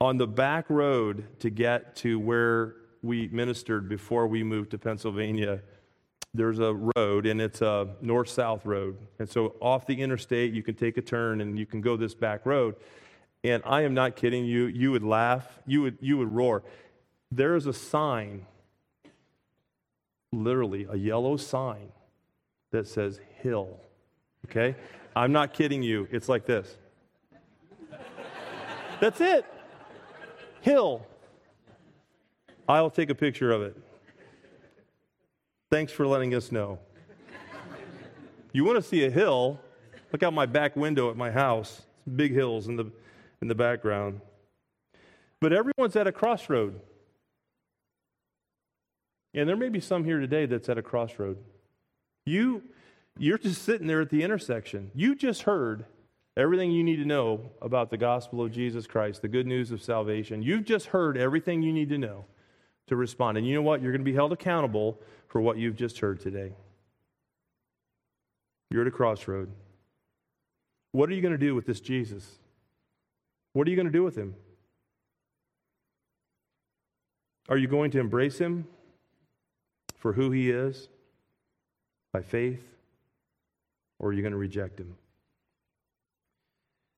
On 0.00 0.16
the 0.16 0.26
back 0.26 0.68
road 0.68 1.26
to 1.40 1.50
get 1.50 1.94
to 1.96 2.18
where 2.18 2.76
we 3.02 3.28
ministered 3.28 3.88
before 3.88 4.26
we 4.26 4.42
moved 4.42 4.70
to 4.70 4.78
Pennsylvania, 4.78 5.60
there's 6.32 6.58
a 6.58 6.74
road, 6.96 7.26
and 7.26 7.40
it's 7.40 7.60
a 7.60 7.88
north 8.00 8.28
south 8.28 8.64
road. 8.64 8.96
And 9.18 9.28
so 9.28 9.56
off 9.60 9.86
the 9.86 10.00
interstate, 10.00 10.52
you 10.52 10.62
can 10.62 10.74
take 10.74 10.96
a 10.96 11.02
turn 11.02 11.40
and 11.40 11.58
you 11.58 11.66
can 11.66 11.80
go 11.80 11.96
this 11.96 12.14
back 12.14 12.46
road. 12.46 12.76
And 13.42 13.62
I 13.64 13.82
am 13.82 13.94
not 13.94 14.16
kidding 14.16 14.44
you. 14.44 14.66
You 14.66 14.92
would 14.92 15.02
laugh, 15.02 15.46
you 15.66 15.82
would, 15.82 15.98
you 16.00 16.18
would 16.18 16.32
roar. 16.32 16.62
There 17.32 17.56
is 17.56 17.66
a 17.66 17.72
sign, 17.72 18.46
literally, 20.32 20.86
a 20.88 20.96
yellow 20.96 21.36
sign 21.36 21.90
that 22.70 22.86
says 22.86 23.20
hill. 23.42 23.78
Okay? 24.46 24.74
I'm 25.14 25.32
not 25.32 25.52
kidding 25.52 25.82
you. 25.82 26.08
It's 26.10 26.28
like 26.28 26.46
this. 26.46 26.76
That's 29.00 29.20
it. 29.20 29.44
Hill. 30.60 31.06
I'll 32.68 32.90
take 32.90 33.10
a 33.10 33.14
picture 33.14 33.50
of 33.50 33.62
it. 33.62 33.76
Thanks 35.70 35.92
for 35.92 36.06
letting 36.06 36.34
us 36.34 36.52
know. 36.52 36.78
You 38.52 38.64
want 38.64 38.76
to 38.76 38.82
see 38.82 39.04
a 39.04 39.10
hill? 39.10 39.60
Look 40.12 40.22
out 40.22 40.34
my 40.34 40.46
back 40.46 40.76
window 40.76 41.10
at 41.10 41.16
my 41.16 41.30
house. 41.30 41.82
Big 42.16 42.32
hills 42.32 42.66
in 42.66 42.76
the, 42.76 42.90
in 43.40 43.48
the 43.48 43.54
background. 43.54 44.20
But 45.40 45.52
everyone's 45.52 45.96
at 45.96 46.06
a 46.06 46.12
crossroad. 46.12 46.80
And 49.32 49.48
there 49.48 49.56
may 49.56 49.68
be 49.68 49.80
some 49.80 50.04
here 50.04 50.18
today 50.18 50.46
that's 50.46 50.68
at 50.68 50.76
a 50.76 50.82
crossroad. 50.82 51.38
You, 52.30 52.62
you're 53.18 53.38
just 53.38 53.62
sitting 53.62 53.88
there 53.88 54.00
at 54.00 54.08
the 54.08 54.22
intersection. 54.22 54.92
You 54.94 55.16
just 55.16 55.42
heard 55.42 55.84
everything 56.36 56.70
you 56.70 56.84
need 56.84 56.96
to 56.96 57.04
know 57.04 57.50
about 57.60 57.90
the 57.90 57.96
gospel 57.96 58.40
of 58.40 58.52
Jesus 58.52 58.86
Christ, 58.86 59.20
the 59.20 59.28
good 59.28 59.48
news 59.48 59.72
of 59.72 59.82
salvation. 59.82 60.40
You've 60.40 60.64
just 60.64 60.86
heard 60.86 61.18
everything 61.18 61.60
you 61.60 61.72
need 61.72 61.88
to 61.88 61.98
know 61.98 62.24
to 62.86 62.94
respond. 62.94 63.36
And 63.36 63.46
you 63.46 63.54
know 63.54 63.62
what? 63.62 63.82
You're 63.82 63.90
going 63.90 64.04
to 64.04 64.10
be 64.10 64.14
held 64.14 64.32
accountable 64.32 65.00
for 65.26 65.40
what 65.40 65.58
you've 65.58 65.74
just 65.74 65.98
heard 65.98 66.20
today. 66.20 66.52
You're 68.70 68.82
at 68.82 68.88
a 68.88 68.92
crossroad. 68.92 69.50
What 70.92 71.10
are 71.10 71.14
you 71.14 71.22
going 71.22 71.32
to 71.32 71.38
do 71.38 71.56
with 71.56 71.66
this 71.66 71.80
Jesus? 71.80 72.38
What 73.54 73.66
are 73.66 73.70
you 73.70 73.76
going 73.76 73.88
to 73.88 73.92
do 73.92 74.04
with 74.04 74.14
him? 74.14 74.36
Are 77.48 77.58
you 77.58 77.66
going 77.66 77.90
to 77.90 77.98
embrace 77.98 78.38
him 78.38 78.68
for 79.98 80.12
who 80.12 80.30
he 80.30 80.50
is 80.50 80.88
by 82.12 82.22
faith? 82.22 82.62
Or 83.98 84.10
are 84.10 84.12
you 84.12 84.22
going 84.22 84.32
to 84.32 84.38
reject 84.38 84.80
him? 84.80 84.96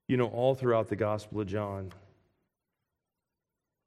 You 0.09 0.17
know, 0.17 0.27
all 0.27 0.55
throughout 0.55 0.89
the 0.89 0.97
Gospel 0.97 1.41
of 1.41 1.47
John, 1.47 1.93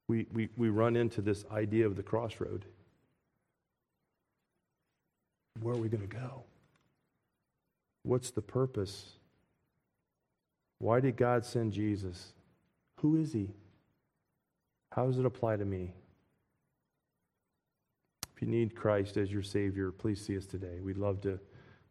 we, 0.07 0.27
we, 0.33 0.49
we 0.57 0.69
run 0.69 0.95
into 0.95 1.21
this 1.21 1.45
idea 1.51 1.85
of 1.85 1.95
the 1.95 2.03
crossroad. 2.03 2.65
Where 5.61 5.73
are 5.73 5.77
we 5.77 5.87
going 5.87 6.07
to 6.07 6.15
go? 6.15 6.43
What's 8.03 8.31
the 8.31 8.41
purpose? 8.41 9.13
Why 10.79 10.99
did 10.99 11.15
God 11.15 11.45
send 11.45 11.73
Jesus? 11.73 12.33
Who 12.97 13.15
is 13.15 13.33
he? 13.33 13.49
How 14.91 15.05
does 15.07 15.17
it 15.17 15.25
apply 15.25 15.57
to 15.57 15.65
me? 15.65 15.93
If 18.35 18.41
you 18.41 18.47
need 18.49 18.75
Christ 18.75 19.15
as 19.15 19.31
your 19.31 19.43
Savior, 19.43 19.91
please 19.91 20.19
see 20.19 20.37
us 20.37 20.45
today. 20.45 20.81
We'd 20.81 20.97
love 20.97 21.21
to 21.21 21.39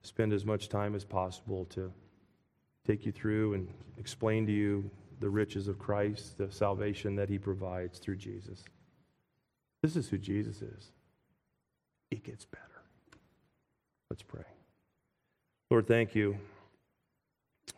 spend 0.03 0.35
as 0.35 0.45
much 0.45 0.69
time 0.69 0.95
as 0.95 1.05
possible 1.05 1.65
to 1.71 1.91
take 2.87 3.07
you 3.07 3.13
through 3.13 3.55
and 3.55 3.69
explain 3.97 4.45
to 4.47 4.53
you 4.53 4.91
the 5.21 5.31
riches 5.31 5.69
of 5.69 5.79
Christ, 5.79 6.37
the 6.37 6.53
salvation 6.53 7.17
that 7.17 7.31
He 7.31 7.39
provides 7.39 7.99
through 7.99 8.17
Jesus. 8.17 8.63
This 9.83 9.97
is 9.97 10.09
who 10.09 10.19
Jesus 10.19 10.61
is. 10.61 10.91
It 12.11 12.23
gets 12.23 12.45
better. 12.45 12.83
Let's 14.11 14.23
pray. 14.23 14.45
Lord, 15.71 15.87
thank 15.87 16.15
you 16.15 16.37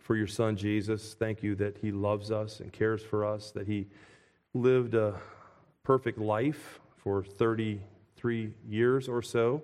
for 0.01 0.17
your 0.17 0.27
Son, 0.27 0.57
Jesus. 0.57 1.15
Thank 1.15 1.43
you 1.43 1.55
that 1.55 1.79
He 1.79 1.93
loves 1.93 2.33
us 2.33 2.59
and 2.59 2.73
cares 2.73 3.03
for 3.03 3.25
us, 3.25 3.53
that 3.53 3.69
He 3.69 3.87
lived 4.55 4.95
a 4.95 5.15
perfect 5.85 6.19
life 6.19 6.81
for 6.97 7.23
33 8.27 8.55
years 8.69 9.09
or 9.09 9.23
so. 9.23 9.63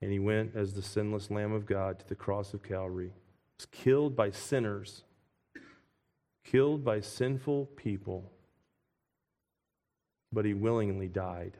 And 0.00 0.12
He 0.12 0.18
went 0.18 0.54
as 0.54 0.74
the 0.74 0.82
sinless 0.82 1.30
Lamb 1.30 1.52
of 1.52 1.64
God 1.64 1.98
to 2.00 2.08
the 2.08 2.14
cross 2.14 2.52
of 2.52 2.62
Calvary, 2.62 3.12
was 3.58 3.66
killed 3.66 4.14
by 4.14 4.30
sinners, 4.30 5.04
killed 6.44 6.84
by 6.84 7.00
sinful 7.00 7.66
people, 7.76 8.30
but 10.32 10.44
He 10.44 10.54
willingly 10.54 11.08
died 11.08 11.56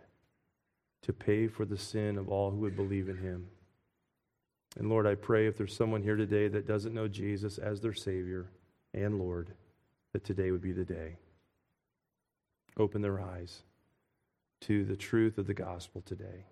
to 1.02 1.12
pay 1.12 1.48
for 1.48 1.64
the 1.64 1.78
sin 1.78 2.18
of 2.18 2.28
all 2.28 2.50
who 2.50 2.58
would 2.58 2.76
believe 2.76 3.08
in 3.08 3.16
him. 3.16 3.46
And 4.78 4.88
Lord, 4.88 5.04
I 5.04 5.16
pray 5.16 5.48
if 5.48 5.58
there's 5.58 5.76
someone 5.76 6.00
here 6.00 6.14
today 6.14 6.46
that 6.48 6.66
doesn't 6.66 6.94
know 6.94 7.08
Jesus 7.08 7.58
as 7.58 7.80
their 7.80 7.92
Savior 7.92 8.46
and 8.94 9.18
Lord, 9.18 9.52
that 10.12 10.24
today 10.24 10.52
would 10.52 10.62
be 10.62 10.70
the 10.70 10.84
day. 10.84 11.16
Open 12.78 13.02
their 13.02 13.20
eyes 13.20 13.62
to 14.62 14.84
the 14.84 14.96
truth 14.96 15.38
of 15.38 15.46
the 15.46 15.54
gospel 15.54 16.02
today. 16.02 16.46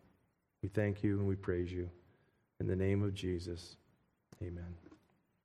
We 0.63 0.69
thank 0.69 1.03
you 1.03 1.19
and 1.19 1.27
we 1.27 1.37
praise 1.37 1.73
you. 1.73 1.89
In 2.59 2.67
the 2.67 2.77
name 2.77 3.03
of 3.03 3.15
Jesus, 3.15 3.77
amen. 4.43 4.90